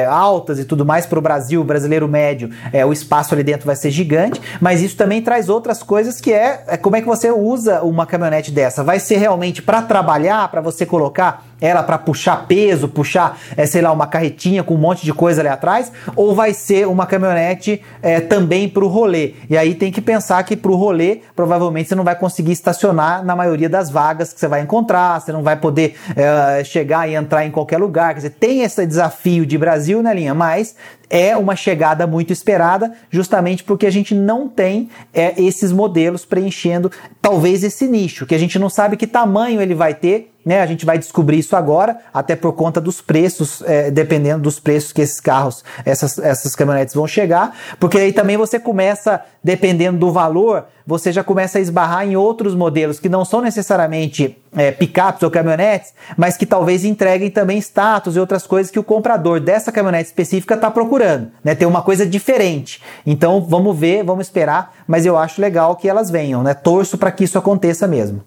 altas 0.08 0.58
e 0.58 0.64
tudo 0.64 0.84
mais. 0.84 1.06
Para 1.06 1.18
o 1.18 1.22
Brasil, 1.22 1.62
brasileiro 1.64 2.08
médio, 2.08 2.50
o 2.86 2.92
espaço 2.92 3.34
ali 3.34 3.42
dentro 3.42 3.66
vai 3.66 3.76
ser 3.76 3.90
gigante. 3.90 4.40
Mas 4.60 4.82
isso 4.82 4.96
também 4.96 5.22
traz 5.22 5.48
outras 5.48 5.82
coisas 5.82 6.20
que 6.20 6.32
é, 6.32 6.64
é 6.66 6.76
como 6.76 6.96
é 6.96 7.00
que 7.00 7.06
você 7.06 7.30
usa 7.30 7.55
uma 7.82 8.06
caminhonete 8.06 8.50
dessa. 8.50 8.84
Vai 8.84 9.00
ser 9.00 9.16
realmente 9.16 9.62
para 9.62 9.82
trabalhar, 9.82 10.48
para 10.48 10.60
você 10.60 10.84
colocar 10.86 11.44
ela 11.60 11.82
para 11.82 11.98
puxar 11.98 12.46
peso, 12.46 12.88
puxar, 12.88 13.38
é, 13.56 13.66
sei 13.66 13.82
lá, 13.82 13.92
uma 13.92 14.06
carretinha 14.06 14.62
com 14.62 14.74
um 14.74 14.78
monte 14.78 15.04
de 15.04 15.12
coisa 15.12 15.40
ali 15.40 15.48
atrás, 15.48 15.90
ou 16.14 16.34
vai 16.34 16.52
ser 16.52 16.86
uma 16.86 17.06
caminhonete 17.06 17.82
é, 18.02 18.20
também 18.20 18.68
para 18.68 18.84
o 18.84 18.88
rolê. 18.88 19.34
E 19.48 19.56
aí 19.56 19.74
tem 19.74 19.90
que 19.90 20.00
pensar 20.00 20.42
que 20.44 20.56
para 20.56 20.70
o 20.70 20.76
rolê, 20.76 21.20
provavelmente 21.34 21.88
você 21.88 21.94
não 21.94 22.04
vai 22.04 22.14
conseguir 22.14 22.52
estacionar 22.52 23.24
na 23.24 23.34
maioria 23.34 23.68
das 23.68 23.90
vagas 23.90 24.32
que 24.32 24.40
você 24.40 24.48
vai 24.48 24.60
encontrar, 24.60 25.20
você 25.20 25.32
não 25.32 25.42
vai 25.42 25.56
poder 25.56 25.96
é, 26.14 26.62
chegar 26.64 27.08
e 27.08 27.14
entrar 27.14 27.44
em 27.44 27.50
qualquer 27.50 27.78
lugar. 27.78 28.14
Quer 28.14 28.20
dizer, 28.20 28.30
tem 28.30 28.62
esse 28.62 28.86
desafio 28.86 29.46
de 29.46 29.56
Brasil, 29.56 30.02
né, 30.02 30.14
linha? 30.14 30.34
Mas 30.34 30.74
é 31.08 31.36
uma 31.36 31.54
chegada 31.54 32.06
muito 32.06 32.32
esperada, 32.32 32.92
justamente 33.10 33.62
porque 33.62 33.86
a 33.86 33.90
gente 33.90 34.14
não 34.14 34.48
tem 34.48 34.88
é, 35.14 35.40
esses 35.40 35.72
modelos 35.72 36.24
preenchendo 36.24 36.90
talvez 37.22 37.62
esse 37.62 37.86
nicho, 37.86 38.26
que 38.26 38.34
a 38.34 38.38
gente 38.38 38.58
não 38.58 38.68
sabe 38.68 38.96
que 38.96 39.06
tamanho 39.06 39.60
ele 39.60 39.74
vai 39.74 39.94
ter, 39.94 40.32
né? 40.46 40.62
A 40.62 40.66
gente 40.66 40.86
vai 40.86 40.96
descobrir 40.96 41.40
isso 41.40 41.56
agora, 41.56 41.98
até 42.14 42.36
por 42.36 42.52
conta 42.52 42.80
dos 42.80 43.00
preços, 43.00 43.62
é, 43.66 43.90
dependendo 43.90 44.44
dos 44.44 44.60
preços 44.60 44.92
que 44.92 45.02
esses 45.02 45.18
carros, 45.18 45.64
essas, 45.84 46.20
essas 46.20 46.54
caminhonetes 46.54 46.94
vão 46.94 47.04
chegar, 47.08 47.52
porque 47.80 47.98
aí 47.98 48.12
também 48.12 48.36
você 48.36 48.60
começa, 48.60 49.20
dependendo 49.42 49.98
do 49.98 50.12
valor, 50.12 50.66
você 50.86 51.10
já 51.10 51.24
começa 51.24 51.58
a 51.58 51.60
esbarrar 51.60 52.06
em 52.06 52.14
outros 52.14 52.54
modelos 52.54 53.00
que 53.00 53.08
não 53.08 53.24
são 53.24 53.40
necessariamente 53.40 54.38
é, 54.56 54.70
picapes 54.70 55.24
ou 55.24 55.30
caminhonetes, 55.32 55.92
mas 56.16 56.36
que 56.36 56.46
talvez 56.46 56.84
entreguem 56.84 57.28
também 57.28 57.58
status 57.58 58.14
e 58.14 58.20
outras 58.20 58.46
coisas 58.46 58.70
que 58.70 58.78
o 58.78 58.84
comprador 58.84 59.40
dessa 59.40 59.72
caminhonete 59.72 60.10
específica 60.10 60.54
está 60.54 60.70
procurando, 60.70 61.32
né? 61.42 61.56
Tem 61.56 61.66
uma 61.66 61.82
coisa 61.82 62.06
diferente. 62.06 62.80
Então 63.04 63.40
vamos 63.40 63.76
ver, 63.76 64.04
vamos 64.04 64.28
esperar, 64.28 64.76
mas 64.86 65.04
eu 65.04 65.18
acho 65.18 65.40
legal 65.40 65.74
que 65.74 65.88
elas 65.88 66.08
venham, 66.08 66.44
né? 66.44 66.54
Torço 66.54 66.96
para 66.96 67.10
que 67.10 67.24
isso 67.24 67.36
aconteça 67.36 67.88
mesmo 67.88 68.22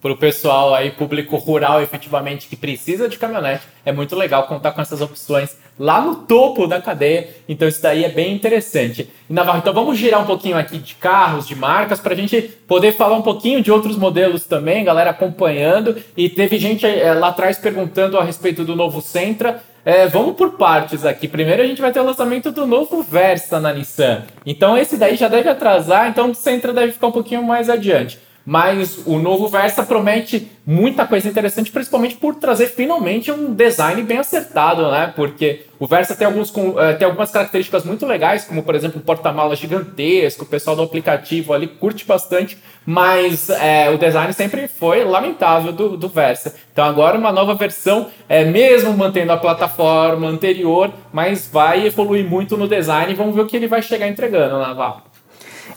para 0.00 0.12
o 0.12 0.16
pessoal 0.16 0.74
aí, 0.74 0.90
público 0.90 1.36
rural, 1.36 1.82
efetivamente, 1.82 2.48
que 2.48 2.56
precisa 2.56 3.08
de 3.08 3.18
caminhonete, 3.18 3.64
é 3.84 3.92
muito 3.92 4.16
legal 4.16 4.46
contar 4.46 4.72
com 4.72 4.80
essas 4.80 5.00
opções 5.00 5.56
lá 5.78 6.00
no 6.00 6.14
topo 6.14 6.66
da 6.66 6.80
cadeia. 6.80 7.28
Então 7.48 7.66
isso 7.68 7.82
daí 7.82 8.04
é 8.04 8.08
bem 8.08 8.34
interessante. 8.34 9.10
E 9.28 9.32
Navarro, 9.32 9.58
então 9.58 9.72
vamos 9.72 9.98
girar 9.98 10.20
um 10.22 10.26
pouquinho 10.26 10.56
aqui 10.56 10.78
de 10.78 10.94
carros, 10.94 11.46
de 11.46 11.54
marcas, 11.54 12.00
para 12.00 12.14
a 12.14 12.16
gente 12.16 12.40
poder 12.66 12.92
falar 12.92 13.16
um 13.16 13.22
pouquinho 13.22 13.62
de 13.62 13.70
outros 13.70 13.96
modelos 13.96 14.44
também, 14.44 14.84
galera 14.84 15.10
acompanhando. 15.10 15.96
E 16.16 16.28
teve 16.28 16.58
gente 16.58 16.86
é, 16.86 17.12
lá 17.14 17.28
atrás 17.28 17.58
perguntando 17.58 18.18
a 18.18 18.24
respeito 18.24 18.64
do 18.64 18.76
novo 18.76 19.00
Sentra. 19.00 19.62
É, 19.82 20.06
vamos 20.06 20.36
por 20.36 20.52
partes 20.52 21.06
aqui. 21.06 21.26
Primeiro 21.26 21.62
a 21.62 21.66
gente 21.66 21.80
vai 21.80 21.90
ter 21.90 22.00
o 22.00 22.04
lançamento 22.04 22.52
do 22.52 22.66
novo 22.66 23.02
Versa 23.02 23.58
na 23.58 23.72
Nissan. 23.72 24.24
Então 24.44 24.76
esse 24.76 24.98
daí 24.98 25.16
já 25.16 25.28
deve 25.28 25.48
atrasar, 25.48 26.08
então 26.08 26.30
o 26.30 26.34
Sentra 26.34 26.72
deve 26.72 26.92
ficar 26.92 27.06
um 27.06 27.12
pouquinho 27.12 27.42
mais 27.42 27.70
adiante. 27.70 28.18
Mas 28.44 29.02
o 29.06 29.18
novo 29.18 29.48
Versa 29.48 29.82
promete 29.82 30.50
muita 30.66 31.06
coisa 31.06 31.28
interessante, 31.28 31.70
principalmente 31.70 32.16
por 32.16 32.34
trazer 32.36 32.66
finalmente 32.66 33.30
um 33.30 33.52
design 33.52 34.02
bem 34.02 34.18
acertado, 34.18 34.90
né? 34.90 35.12
Porque 35.14 35.66
o 35.78 35.86
Versa 35.86 36.14
tem, 36.14 36.26
alguns, 36.26 36.52
eh, 36.78 36.92
tem 36.94 37.06
algumas 37.06 37.30
características 37.30 37.84
muito 37.84 38.06
legais, 38.06 38.44
como 38.44 38.62
por 38.62 38.74
exemplo 38.74 39.00
o 39.00 39.04
porta-malas 39.04 39.58
gigantesco, 39.58 40.44
o 40.44 40.46
pessoal 40.46 40.76
do 40.76 40.82
aplicativo 40.82 41.52
ali 41.52 41.66
curte 41.66 42.04
bastante, 42.04 42.58
mas 42.84 43.50
é, 43.50 43.90
o 43.90 43.98
design 43.98 44.32
sempre 44.32 44.68
foi 44.68 45.04
lamentável 45.04 45.72
do, 45.72 45.96
do 45.96 46.08
Versa. 46.08 46.54
Então 46.72 46.84
agora 46.84 47.18
uma 47.18 47.32
nova 47.32 47.54
versão, 47.54 48.08
é, 48.28 48.44
mesmo 48.44 48.92
mantendo 48.92 49.32
a 49.32 49.36
plataforma 49.36 50.28
anterior, 50.28 50.92
mas 51.12 51.48
vai 51.50 51.86
evoluir 51.86 52.24
muito 52.24 52.56
no 52.56 52.68
design 52.68 53.14
vamos 53.14 53.34
ver 53.34 53.42
o 53.42 53.46
que 53.46 53.56
ele 53.56 53.66
vai 53.68 53.82
chegar 53.82 54.08
entregando, 54.08 54.58
Navarro. 54.58 55.09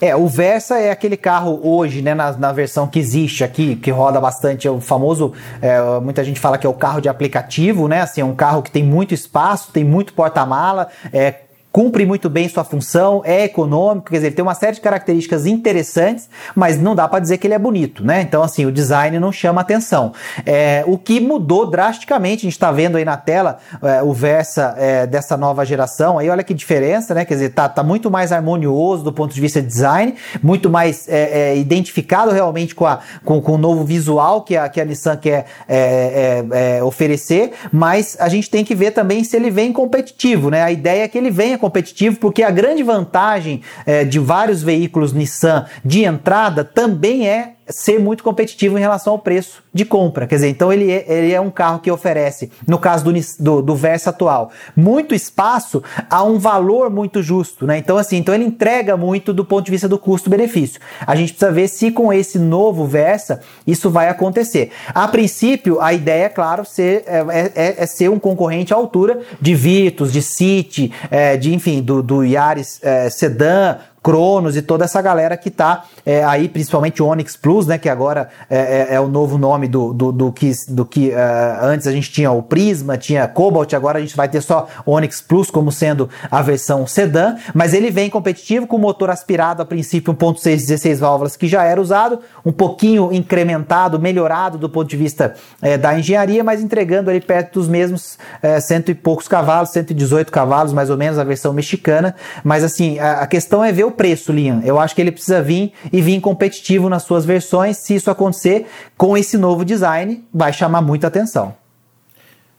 É, 0.02 0.16
o 0.16 0.28
Versa 0.28 0.80
é 0.80 0.92
aquele 0.92 1.18
carro 1.18 1.60
hoje, 1.64 2.02
né, 2.02 2.14
na, 2.14 2.32
na 2.34 2.52
versão 2.52 2.88
que 2.88 3.00
existe 3.00 3.44
aqui, 3.44 3.76
que 3.76 3.92
roda 3.92 4.20
bastante, 4.20 4.68
é 4.68 4.72
o 4.72 4.80
famoso, 4.80 5.34
é, 5.62 5.80
muita 6.00 6.24
gente 6.24 6.40
fala 6.40 6.58
que 6.58 6.66
é 6.66 6.70
o 6.70 6.74
carro 6.74 7.02
de 7.02 7.10
aplicativo, 7.10 7.88
né, 7.88 8.02
assim, 8.02 8.22
é 8.22 8.26
um 8.26 8.36
carro 8.36 8.62
que 8.62 8.72
tem 8.72 8.84
muito 8.84 9.14
espaço, 9.14 9.72
tem 9.72 9.84
muito 9.84 10.14
porta-mala, 10.14 10.88
é 11.12 11.36
cumpre 11.74 12.06
muito 12.06 12.30
bem 12.30 12.48
sua 12.48 12.64
função, 12.64 13.24
é 13.26 13.46
econômico, 13.46 14.12
quer 14.12 14.18
dizer, 14.18 14.28
ele 14.28 14.36
tem 14.36 14.44
uma 14.44 14.54
série 14.54 14.76
de 14.76 14.82
características 14.82 15.48
interessantes, 15.48 16.30
mas 16.54 16.80
não 16.80 16.94
dá 16.94 17.08
para 17.08 17.20
dizer 17.20 17.40
que 17.40 17.48
ele 17.48 17.56
é 17.56 17.60
bonito, 17.60 18.06
né? 18.06 18.22
Então, 18.22 18.44
assim, 18.44 18.64
o 18.68 18.72
design 18.72 19.20
não 19.20 19.32
chama 19.32 19.62
atenção. 19.62 20.14
É, 20.46 20.84
o 20.86 21.00
que 21.00 21.20
mudou 21.20 21.66
drasticamente, 21.66 22.42
a 22.42 22.48
gente 22.48 22.54
está 22.54 22.72
vendo 22.72 22.96
aí 22.96 23.04
na 23.04 23.18
tela 23.18 23.58
é, 23.82 24.04
o 24.04 24.14
Versa 24.14 24.76
é, 24.78 25.08
dessa 25.08 25.36
nova 25.36 25.66
geração, 25.66 26.20
aí 26.20 26.30
olha 26.30 26.44
que 26.44 26.54
diferença, 26.54 27.16
né? 27.16 27.26
Quer 27.26 27.34
dizer, 27.34 27.50
tá, 27.50 27.68
tá 27.68 27.82
muito 27.82 28.12
mais 28.12 28.32
harmonioso 28.32 29.04
do 29.04 29.12
ponto 29.12 29.34
de 29.34 29.42
vista 29.42 29.60
de 29.60 29.68
design, 29.68 30.14
muito 30.44 30.70
mais 30.70 31.08
é, 31.10 31.54
é, 31.54 31.58
identificado 31.58 32.32
realmente 32.32 32.76
com, 32.76 32.86
a, 32.86 33.00
com, 33.26 33.42
com, 33.42 33.54
o 33.54 33.58
novo 33.58 33.84
visual 33.84 34.44
que 34.44 34.56
a, 34.56 34.70
que 34.70 34.80
a 34.80 34.86
Nissan 34.86 35.18
quer 35.18 35.48
é, 35.68 36.84
oferecer, 36.84 37.52
mas 37.72 38.16
a 38.20 38.30
gente 38.30 38.48
tem 38.48 38.64
que 38.64 38.76
ver 38.76 38.92
também 38.92 39.24
se 39.24 39.36
ele 39.36 39.50
vem 39.50 39.74
competitivo, 39.74 40.52
né? 40.52 40.62
A 40.62 40.72
ideia 40.72 41.06
é 41.06 41.08
que 41.08 41.18
ele 41.18 41.32
venha 41.32 41.63
competitivo, 41.64 42.18
porque 42.18 42.44
a 42.44 42.52
grande 42.52 42.84
vantagem 42.84 43.62
é, 43.86 44.04
de 44.04 44.20
vários 44.20 44.62
veículos 44.62 45.14
Nissan 45.14 45.66
de 45.84 46.04
entrada 46.04 46.62
também 46.62 47.26
é 47.26 47.54
ser 47.68 48.00
muito 48.00 48.24
competitivo 48.24 48.78
em 48.78 48.82
relação 48.82 49.14
ao 49.14 49.20
preço 49.20 49.64
de 49.74 49.86
compra. 49.86 50.28
Quer 50.28 50.36
dizer, 50.36 50.50
então 50.50 50.72
ele 50.72 50.92
é, 50.92 51.06
ele 51.08 51.34
é 51.34 51.42
um 51.42 51.50
carro 51.50 51.80
que 51.80 51.90
oferece, 51.90 52.52
no 52.68 52.78
caso 52.78 53.06
do, 53.06 53.14
do, 53.40 53.62
do 53.62 53.76
Versa 53.76 54.10
atual, 54.10 54.52
muito 54.76 55.16
espaço 55.16 55.82
a 56.10 56.24
um 56.24 56.38
valor 56.38 56.90
muito 56.90 57.22
justo, 57.24 57.66
né? 57.66 57.78
Então, 57.78 57.98
assim, 57.98 58.18
então 58.18 58.34
ele 58.34 58.44
entrega 58.44 58.96
muito 58.98 59.34
do 59.34 59.46
ponto 59.46 59.66
de 59.66 59.72
vista 59.72 59.88
do 59.88 59.98
custo-benefício. 59.98 60.80
A 61.06 61.16
gente 61.16 61.34
precisa 61.34 61.52
ver 61.52 61.68
se 61.68 61.92
com 61.92 62.12
esse 62.12 62.38
novo 62.38 62.86
Versa 62.86 63.42
isso 63.66 63.90
vai 63.90 64.10
acontecer. 64.10 64.72
A 64.94 65.08
princípio, 65.08 65.82
a 65.82 65.94
ideia, 65.94 66.26
é 66.26 66.30
claro, 66.30 66.66
ser, 66.66 67.04
é, 67.06 67.26
é, 67.30 67.52
é, 67.56 67.84
é 67.84 67.86
ser 67.86 68.10
um 68.10 68.20
concorrente 68.20 68.74
à 68.74 68.78
altura 68.78 69.22
de 69.42 69.56
Virtus, 69.56 70.12
de 70.12 70.22
City, 70.22 70.92
é, 71.10 71.36
de 71.38 71.54
enfim, 71.54 71.82
do, 71.82 72.02
do 72.02 72.24
Yaris 72.24 72.80
é, 72.82 73.10
Sedan, 73.10 73.78
Cronos 74.04 74.58
e 74.58 74.62
toda 74.62 74.84
essa 74.84 75.02
galera 75.02 75.38
que 75.38 75.50
tá 75.50 75.86
é, 76.06 76.24
aí, 76.26 76.50
principalmente 76.50 77.02
o 77.02 77.08
Onix 77.08 77.38
Plus, 77.38 77.66
né, 77.66 77.78
que 77.78 77.88
agora 77.88 78.28
é, 78.50 78.90
é, 78.90 78.96
é 78.96 79.00
o 79.00 79.08
novo 79.08 79.38
nome 79.38 79.68
do, 79.70 79.94
do, 79.94 80.12
do 80.12 80.32
que, 80.32 80.52
do 80.68 80.86
que 80.86 81.10
uh, 81.10 81.66
antes 81.66 81.88
a 81.88 81.92
gente 81.92 82.12
tinha 82.12 82.30
o 82.30 82.44
Prisma, 82.44 82.98
tinha 82.98 83.26
Cobalt, 83.28 83.74
agora 83.74 84.00
a 84.00 84.02
gente 84.02 84.16
vai 84.16 84.28
ter 84.28 84.42
só 84.42 84.68
o 84.86 84.92
Onix 84.92 85.22
Plus 85.22 85.50
como 85.50 85.72
sendo 85.72 86.10
a 86.30 86.42
versão 86.42 86.86
sedã, 86.86 87.38
mas 87.54 87.74
ele 87.74 87.90
vem 87.90 88.10
competitivo 88.10 88.68
com 88.68 88.78
motor 88.78 89.10
aspirado 89.10 89.62
a 89.62 89.66
princípio 89.66 90.14
1.6 90.14 90.58
16 90.58 91.00
válvulas 91.00 91.38
que 91.38 91.48
já 91.48 91.64
era 91.64 91.80
usado, 91.80 92.20
um 92.46 92.52
pouquinho 92.52 93.14
incrementado, 93.14 93.98
melhorado 93.98 94.58
do 94.58 94.70
ponto 94.70 94.90
de 94.90 94.98
vista 94.98 95.36
é, 95.62 95.78
da 95.78 95.98
engenharia, 95.98 96.44
mas 96.44 96.62
entregando 96.62 97.10
ali 97.10 97.22
perto 97.22 97.60
dos 97.60 97.70
mesmos 97.70 98.18
é, 98.42 98.60
cento 98.60 98.92
e 98.92 98.96
poucos 98.96 99.28
cavalos, 99.30 99.70
118 99.70 100.32
cavalos 100.32 100.74
mais 100.74 100.90
ou 100.90 100.98
menos 100.98 101.18
a 101.18 101.24
versão 101.24 101.54
mexicana, 101.54 102.16
mas 102.44 102.64
assim, 102.64 103.00
a, 103.00 103.22
a 103.22 103.28
questão 103.28 103.64
é 103.64 103.72
ver 103.72 103.86
o 103.86 103.93
preço, 103.94 104.32
Liam. 104.32 104.62
Eu 104.64 104.80
acho 104.80 104.94
que 104.94 105.02
ele 105.02 105.12
precisa 105.12 105.42
vir 105.42 105.74
e 105.92 106.02
vir 106.02 106.20
competitivo 106.20 106.90
nas 106.90 107.04
suas 107.04 107.26
versões. 107.26 107.78
Se 107.78 107.96
isso 107.96 108.12
acontecer 108.12 108.68
com 108.98 109.18
esse 109.18 109.38
novo 109.38 109.64
design, 109.64 110.24
vai 110.34 110.52
chamar 110.52 110.82
muita 110.82 111.08
atenção. 111.08 111.56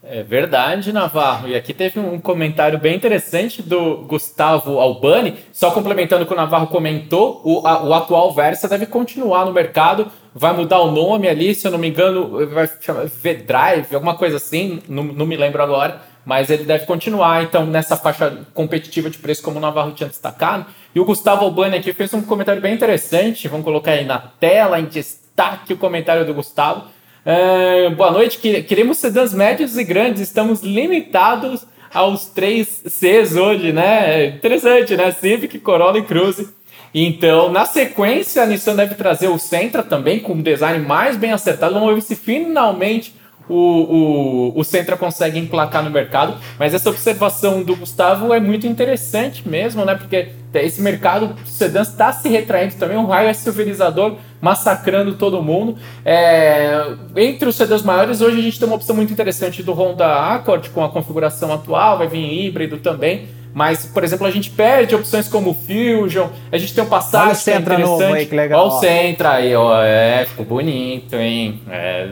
É 0.07 0.21
verdade, 0.21 0.93
Navarro. 0.93 1.47
E 1.47 1.55
aqui 1.55 1.73
teve 1.73 1.99
um 1.99 2.19
comentário 2.19 2.77
bem 2.77 2.95
interessante 2.95 3.63
do 3.63 4.03
Gustavo 4.07 4.79
Albani, 4.79 5.35
só 5.51 5.71
complementando 5.71 6.23
o 6.23 6.27
que 6.27 6.33
o 6.33 6.37
Navarro 6.37 6.67
comentou, 6.67 7.41
o, 7.43 7.65
a, 7.65 7.83
o 7.83 7.91
atual 7.91 8.31
Versa 8.31 8.69
deve 8.69 8.85
continuar 8.85 9.45
no 9.45 9.51
mercado, 9.51 10.11
vai 10.33 10.53
mudar 10.53 10.79
o 10.81 10.91
nome 10.91 11.27
ali, 11.27 11.55
se 11.55 11.65
eu 11.65 11.71
não 11.71 11.79
me 11.79 11.89
engano, 11.89 12.47
vai 12.49 12.69
chamar 12.79 13.05
V-Drive, 13.07 13.95
alguma 13.95 14.15
coisa 14.15 14.37
assim, 14.37 14.79
não, 14.87 15.03
não 15.05 15.25
me 15.25 15.35
lembro 15.35 15.63
agora, 15.63 15.99
mas 16.23 16.51
ele 16.51 16.65
deve 16.65 16.85
continuar, 16.85 17.43
então, 17.43 17.65
nessa 17.65 17.97
faixa 17.97 18.45
competitiva 18.53 19.09
de 19.09 19.17
preço, 19.17 19.41
como 19.41 19.57
o 19.57 19.61
Navarro 19.61 19.91
tinha 19.91 20.09
destacado. 20.09 20.67
E 20.95 20.99
o 20.99 21.03
Gustavo 21.03 21.43
Albani 21.43 21.75
aqui 21.75 21.91
fez 21.91 22.13
um 22.13 22.21
comentário 22.21 22.61
bem 22.61 22.73
interessante, 22.73 23.49
vamos 23.49 23.65
colocar 23.65 23.91
aí 23.91 24.05
na 24.05 24.17
tela, 24.17 24.79
em 24.79 24.85
destaque 24.85 25.73
o 25.73 25.77
comentário 25.77 26.25
do 26.25 26.33
Gustavo. 26.33 26.85
É, 27.25 27.89
boa 27.89 28.11
noite, 28.11 28.37
queremos 28.37 28.99
sedãs 28.99 29.33
médios 29.33 29.77
e 29.77 29.83
grandes, 29.83 30.21
estamos 30.21 30.61
limitados 30.61 31.67
aos 31.93 32.27
três 32.27 32.81
Cs 32.87 33.35
hoje, 33.35 33.73
né? 33.73 34.27
Interessante, 34.27 34.95
né? 34.95 35.11
Civic, 35.11 35.59
Corolla 35.59 35.97
e 35.97 36.03
Cruze. 36.03 36.47
Então, 36.93 37.51
na 37.51 37.65
sequência, 37.65 38.41
a 38.41 38.45
Nissan 38.45 38.77
deve 38.77 38.95
trazer 38.95 39.27
o 39.27 39.37
Sentra 39.37 39.83
também, 39.83 40.21
com 40.21 40.31
um 40.31 40.41
design 40.41 40.79
mais 40.79 41.17
bem 41.17 41.33
acertado. 41.33 41.73
Vamos 41.73 41.93
ver 41.93 42.01
se 42.03 42.15
finalmente 42.15 43.13
o, 43.47 44.53
o, 44.55 44.59
o 44.59 44.63
Sentra 44.63 44.97
consegue 44.97 45.39
emplacar 45.39 45.83
no 45.83 45.89
mercado. 45.89 46.35
Mas 46.57 46.73
essa 46.73 46.89
observação 46.89 47.63
do 47.63 47.75
Gustavo 47.75 48.33
é 48.33 48.39
muito 48.39 48.67
interessante 48.67 49.47
mesmo, 49.47 49.85
né? 49.85 49.95
Porque 49.95 50.29
esse 50.53 50.81
mercado 50.81 51.35
sedã 51.45 51.81
está 51.81 52.11
se 52.11 52.29
retraindo 52.29 52.75
também, 52.75 52.97
um 52.97 53.05
raio 53.05 53.33
SUVizador 53.35 54.15
massacrando 54.41 55.15
todo 55.15 55.41
mundo. 55.41 55.77
É, 56.03 56.93
entre 57.15 57.49
os 57.49 57.55
sedãs 57.55 57.81
maiores, 57.81 58.21
hoje 58.21 58.39
a 58.39 58.41
gente 58.41 58.59
tem 58.59 58.67
uma 58.67 58.75
opção 58.75 58.95
muito 58.95 59.11
interessante 59.11 59.63
do 59.63 59.73
Honda 59.73 60.33
Accord 60.33 60.69
com 60.69 60.83
a 60.83 60.89
configuração 60.89 61.51
atual, 61.51 61.97
vai 61.97 62.07
vir 62.07 62.45
híbrido 62.45 62.77
também. 62.77 63.27
Mas, 63.55 63.85
por 63.85 64.03
exemplo, 64.03 64.27
a 64.27 64.31
gente 64.31 64.49
perde 64.49 64.93
opções 64.93 65.29
como 65.29 65.51
o 65.51 65.53
Fusion, 65.53 66.27
a 66.51 66.57
gente 66.57 66.75
tem 66.75 66.83
um 66.83 66.87
Passat 66.87 67.27
Olha 67.27 67.35
que 67.37 67.51
é 67.51 67.55
interessante. 67.55 67.87
Novo 67.87 68.13
aí, 68.13 68.25
que 68.25 68.35
legal. 68.35 68.67
Olha 68.67 68.75
o 68.75 68.79
Sentra 68.81 69.31
aí, 69.31 69.55
ó, 69.55 69.81
é, 69.81 70.25
ficou 70.25 70.45
bonito, 70.45 71.15
hein? 71.15 71.61
É, 71.69 72.09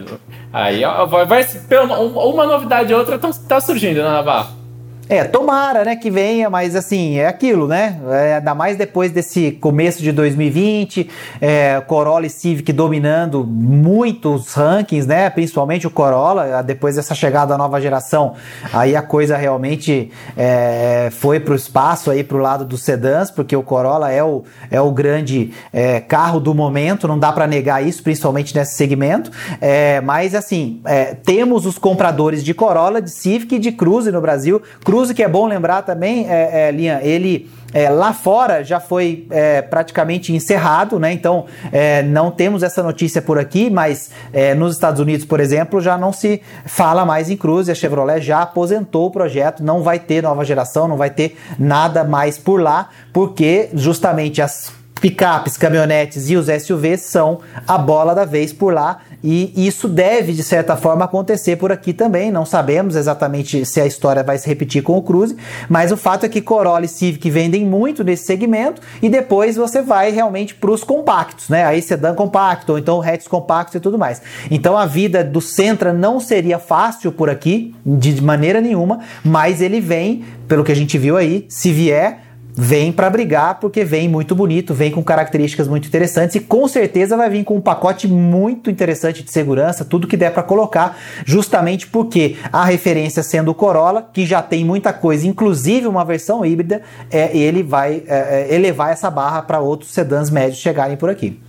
aí, 0.54 0.86
ó, 0.86 1.06
vai, 1.06 1.26
vai, 1.26 1.46
uma 1.92 2.48
novidade 2.48 2.94
ou 2.94 3.00
outra 3.02 3.20
tá, 3.20 3.30
tá 3.46 3.60
surgindo, 3.60 3.98
né, 3.98 4.10
Navarro? 4.10 4.63
É, 5.10 5.26
tomara, 5.26 5.84
né, 5.84 5.98
que 5.98 6.10
venha, 6.10 6.50
mas 6.50 6.78
assim, 6.78 7.18
é 7.18 7.28
aquilo, 7.28 7.68
né? 7.68 8.00
É, 8.10 8.36
ainda 8.36 8.56
mais 8.56 8.78
depois 8.78 9.12
desse 9.12 9.52
começo 9.52 10.02
de 10.02 10.14
2020, 10.14 11.10
é, 11.42 11.82
Corolla 11.82 12.26
e 12.26 12.30
Civic 12.30 12.72
dominando 12.72 13.46
muitos 13.46 14.54
rankings, 14.54 15.06
né? 15.06 15.30
Principalmente 15.30 15.86
o 15.86 15.92
Corolla, 15.92 16.64
depois 16.64 16.96
dessa 16.96 17.14
chegada 17.14 17.48
da 17.48 17.58
nova 17.58 17.82
geração, 17.82 18.36
aí 18.72 18.96
a 18.96 19.02
coisa 19.02 19.36
realmente 19.36 20.10
é, 20.38 21.10
foi 21.12 21.38
para 21.38 21.52
o 21.52 21.56
espaço 21.56 22.10
aí 22.10 22.24
para 22.24 22.38
o 22.38 22.40
lado 22.40 22.64
dos 22.64 22.82
sedãs, 22.82 23.30
porque 23.30 23.56
o 23.58 23.62
Corolla 23.62 24.10
é 24.10 24.24
o, 24.24 24.44
é 24.72 24.80
o 24.80 24.90
grande 24.90 25.52
é, 25.74 26.00
carro 26.00 26.40
do 26.40 26.56
momento, 26.56 27.10
não 27.10 27.20
dá 27.20 27.34
para 27.34 27.46
negar 27.46 27.86
isso, 27.86 28.02
principalmente 28.02 28.56
nesse 28.56 28.76
segmento. 28.76 29.30
É, 29.60 30.00
mas 30.00 30.34
assim, 30.34 30.80
é, 30.86 31.14
temos 31.14 31.66
os 31.66 31.78
compradores 31.78 32.42
de 32.42 32.54
Corolla, 32.54 33.02
de 33.02 33.12
Civic 33.12 33.56
e 33.56 33.60
de 33.60 33.74
Cruze 33.74 34.10
no 34.10 34.22
Brasil. 34.22 34.62
Cruze 34.84 34.93
que 35.14 35.24
é 35.24 35.28
bom 35.28 35.48
lembrar 35.48 35.82
também, 35.82 36.30
é, 36.30 36.68
é 36.68 36.72
Linha, 36.72 37.00
ele 37.02 37.50
é, 37.74 37.90
lá 37.90 38.14
fora 38.14 38.64
já 38.64 38.80
foi 38.80 39.26
é, 39.32 39.62
praticamente 39.62 40.32
encerrado, 40.32 41.00
né? 41.00 41.12
Então 41.12 41.46
é, 41.72 42.04
não 42.04 42.30
temos 42.30 42.62
essa 42.62 42.84
notícia 42.84 43.22
por 43.22 43.40
aqui, 43.40 43.70
mas 43.70 44.12
é, 44.32 44.54
nos 44.54 44.76
Estados 44.76 45.00
Unidos, 45.00 45.26
por 45.26 45.40
exemplo, 45.40 45.82
já 45.82 45.98
não 45.98 46.14
se 46.14 46.42
fala 46.66 47.04
mais 47.06 47.30
em 47.30 47.36
Cruze. 47.36 47.72
A 47.72 47.76
Chevrolet 47.76 48.22
já 48.22 48.44
aposentou 48.44 49.08
o 49.08 49.12
projeto, 49.12 49.64
não 49.64 49.82
vai 49.82 50.00
ter 50.00 50.22
nova 50.22 50.46
geração, 50.46 50.88
não 50.88 50.98
vai 50.98 51.10
ter 51.10 51.36
nada 51.58 52.04
mais 52.04 52.38
por 52.38 52.62
lá, 52.62 52.90
porque 53.12 53.70
justamente 53.74 54.42
as 54.42 54.72
picapes, 55.04 55.58
caminhonetes 55.58 56.30
e 56.30 56.38
os 56.38 56.46
SUVs 56.46 57.02
são 57.02 57.42
a 57.68 57.78
bola 57.78 58.16
da 58.16 58.24
vez 58.24 58.54
por 58.54 58.74
lá 58.74 59.00
e 59.22 59.52
isso 59.68 59.90
deve, 59.90 60.32
de 60.32 60.44
certa 60.44 60.78
forma, 60.78 61.04
acontecer 61.04 61.58
por 61.58 61.74
aqui 61.74 61.92
também. 61.92 62.32
Não 62.32 62.46
sabemos 62.46 62.96
exatamente 62.96 63.66
se 63.66 63.82
a 63.82 63.86
história 63.86 64.24
vai 64.24 64.38
se 64.38 64.48
repetir 64.48 64.82
com 64.82 64.98
o 64.98 65.02
Cruze, 65.02 65.36
mas 65.68 65.92
o 65.92 65.98
fato 65.98 66.26
é 66.26 66.30
que 66.30 66.40
Corolla 66.40 66.86
e 66.86 66.88
Civic 66.88 67.30
vendem 67.30 67.66
muito 67.66 68.02
nesse 68.02 68.24
segmento 68.24 68.82
e 69.02 69.10
depois 69.10 69.58
você 69.58 69.82
vai 69.82 70.10
realmente 70.10 70.56
para 70.56 70.72
os 70.72 70.86
compactos, 70.86 71.50
né? 71.50 71.66
Aí 71.66 71.82
sedã 71.82 72.16
compacto, 72.16 72.72
ou 72.72 72.80
então 72.80 73.02
hatch 73.02 73.28
compacto 73.28 73.76
e 73.76 73.82
tudo 73.82 74.00
mais. 74.00 74.22
Então 74.50 74.78
a 74.78 74.86
vida 74.86 75.22
do 75.22 75.42
Sentra 75.42 75.92
não 75.92 76.22
seria 76.22 76.60
fácil 76.60 77.12
por 77.12 77.30
aqui, 77.30 77.76
de 77.86 78.22
maneira 78.22 78.62
nenhuma, 78.62 79.02
mas 79.22 79.60
ele 79.60 79.82
vem, 79.82 80.24
pelo 80.48 80.64
que 80.64 80.72
a 80.72 80.76
gente 80.76 80.98
viu 80.98 81.18
aí, 81.18 81.46
se 81.50 81.74
vier 81.74 82.33
vem 82.56 82.92
para 82.92 83.10
brigar 83.10 83.60
porque 83.60 83.84
vem 83.84 84.08
muito 84.08 84.36
bonito, 84.36 84.74
vem 84.74 84.92
com 84.92 85.04
características 85.04 85.68
muito 85.68 85.88
interessantes 85.88 86.36
e 86.36 86.40
com 86.40 86.68
certeza 86.68 87.18
vai 87.18 87.30
vir 87.30 87.44
com 87.44 87.56
um 87.56 87.62
pacote 87.62 88.08
muito 88.08 88.70
interessante 88.70 89.24
de 89.24 89.32
segurança, 89.32 89.84
tudo 89.84 90.08
que 90.08 90.18
der 90.18 90.32
para 90.32 90.44
colocar, 90.44 90.98
justamente 91.26 91.88
porque 91.88 92.38
a 92.52 92.64
referência 92.66 93.24
sendo 93.24 93.52
o 93.52 93.56
Corolla, 93.56 94.10
que 94.14 94.26
já 94.26 94.42
tem 94.42 94.64
muita 94.64 94.94
coisa, 94.94 95.28
inclusive 95.28 95.88
uma 95.88 96.06
versão 96.06 96.46
híbrida, 96.46 96.82
é, 97.12 97.36
ele 97.36 97.64
vai 97.64 98.04
é, 98.08 98.48
é 98.50 98.56
elevar 98.56 98.92
essa 98.92 99.10
barra 99.10 99.42
para 99.42 99.60
outros 99.60 99.92
sedãs 99.92 100.30
médios 100.30 100.60
chegarem 100.60 100.98
por 100.98 101.10
aqui. 101.10 101.40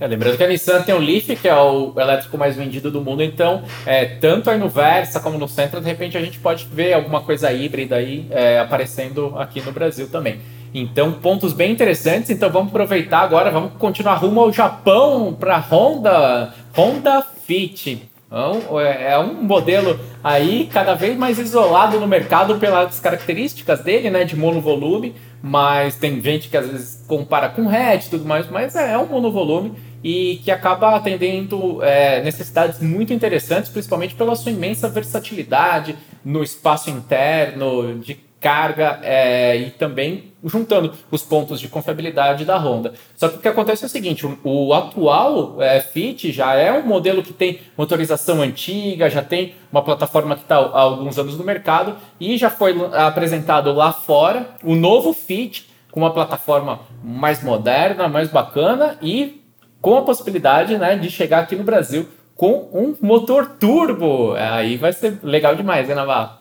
É, 0.00 0.06
lembrando 0.06 0.38
que 0.38 0.42
a 0.42 0.48
Nissan 0.48 0.80
tem 0.80 0.94
o 0.94 0.98
Leaf, 0.98 1.26
que 1.36 1.46
é 1.46 1.54
o 1.54 1.92
elétrico 1.94 2.38
mais 2.38 2.56
vendido 2.56 2.90
do 2.90 3.02
mundo, 3.02 3.22
então, 3.22 3.62
é, 3.84 4.06
tanto 4.06 4.48
aí 4.48 4.58
no 4.58 4.66
Versa 4.66 5.20
como 5.20 5.36
no 5.36 5.46
Sentra, 5.46 5.78
de 5.78 5.86
repente 5.86 6.16
a 6.16 6.22
gente 6.22 6.38
pode 6.38 6.64
ver 6.72 6.94
alguma 6.94 7.20
coisa 7.20 7.52
híbrida 7.52 7.96
aí 7.96 8.26
é, 8.30 8.58
aparecendo 8.58 9.34
aqui 9.38 9.60
no 9.60 9.72
Brasil 9.72 10.08
também. 10.08 10.40
Então, 10.72 11.12
pontos 11.12 11.52
bem 11.52 11.72
interessantes. 11.72 12.30
Então, 12.30 12.48
vamos 12.48 12.68
aproveitar 12.68 13.20
agora, 13.20 13.50
vamos 13.50 13.72
continuar 13.78 14.14
rumo 14.14 14.40
ao 14.40 14.50
Japão 14.52 15.36
para 15.38 15.58
Honda, 15.58 16.54
Honda 16.74 17.22
Fit. 17.22 18.08
Então, 18.26 18.80
é, 18.80 19.12
é 19.12 19.18
um 19.18 19.42
modelo 19.42 20.00
aí 20.24 20.70
cada 20.72 20.94
vez 20.94 21.14
mais 21.18 21.38
isolado 21.38 22.00
no 22.00 22.06
mercado 22.06 22.54
pelas 22.54 23.00
características 23.00 23.80
dele, 23.80 24.08
né, 24.08 24.24
de 24.24 24.36
monovolume, 24.36 25.14
mas 25.42 25.96
tem 25.96 26.22
gente 26.22 26.48
que 26.48 26.56
às 26.56 26.68
vezes 26.68 27.04
compara 27.06 27.48
com 27.48 27.68
hatch 27.68 28.06
e 28.06 28.10
tudo 28.10 28.24
mais, 28.24 28.48
mas 28.48 28.76
é, 28.76 28.92
é 28.92 28.98
um 28.98 29.06
monovolume 29.06 29.89
e 30.02 30.40
que 30.44 30.50
acaba 30.50 30.96
atendendo 30.96 31.82
é, 31.82 32.22
necessidades 32.22 32.80
muito 32.80 33.12
interessantes, 33.12 33.70
principalmente 33.70 34.14
pela 34.14 34.34
sua 34.34 34.52
imensa 34.52 34.88
versatilidade 34.88 35.96
no 36.24 36.42
espaço 36.42 36.90
interno, 36.90 37.98
de 37.98 38.14
carga 38.40 38.98
é, 39.02 39.56
e 39.56 39.70
também 39.70 40.32
juntando 40.42 40.94
os 41.10 41.22
pontos 41.22 41.60
de 41.60 41.68
confiabilidade 41.68 42.44
da 42.46 42.56
Honda. 42.56 42.94
Só 43.14 43.28
que 43.28 43.36
o 43.36 43.38
que 43.38 43.48
acontece 43.48 43.84
é 43.84 43.86
o 43.86 43.90
seguinte: 43.90 44.26
o, 44.26 44.38
o 44.42 44.74
atual 44.74 45.60
é, 45.60 45.80
Fit 45.80 46.32
já 46.32 46.54
é 46.54 46.72
um 46.72 46.82
modelo 46.86 47.22
que 47.22 47.32
tem 47.32 47.60
motorização 47.76 48.40
antiga, 48.40 49.10
já 49.10 49.22
tem 49.22 49.54
uma 49.70 49.82
plataforma 49.82 50.34
que 50.34 50.42
está 50.42 50.56
há 50.56 50.80
alguns 50.80 51.18
anos 51.18 51.36
no 51.36 51.44
mercado 51.44 51.96
e 52.18 52.38
já 52.38 52.48
foi 52.48 52.74
apresentado 52.94 53.72
lá 53.72 53.92
fora 53.92 54.50
o 54.64 54.74
novo 54.74 55.12
Fit 55.12 55.68
com 55.90 56.00
uma 56.00 56.12
plataforma 56.12 56.80
mais 57.02 57.42
moderna, 57.42 58.08
mais 58.08 58.28
bacana 58.28 58.96
e 59.02 59.39
com 59.80 59.96
a 59.96 60.02
possibilidade 60.02 60.76
né, 60.76 60.96
de 60.96 61.10
chegar 61.10 61.40
aqui 61.40 61.56
no 61.56 61.64
Brasil 61.64 62.06
com 62.34 62.68
um 62.72 62.96
motor 63.00 63.56
turbo. 63.58 64.34
Aí 64.34 64.76
vai 64.76 64.92
ser 64.92 65.18
legal 65.22 65.54
demais, 65.54 65.88
né, 65.88 65.94
Navarro? 65.94 66.39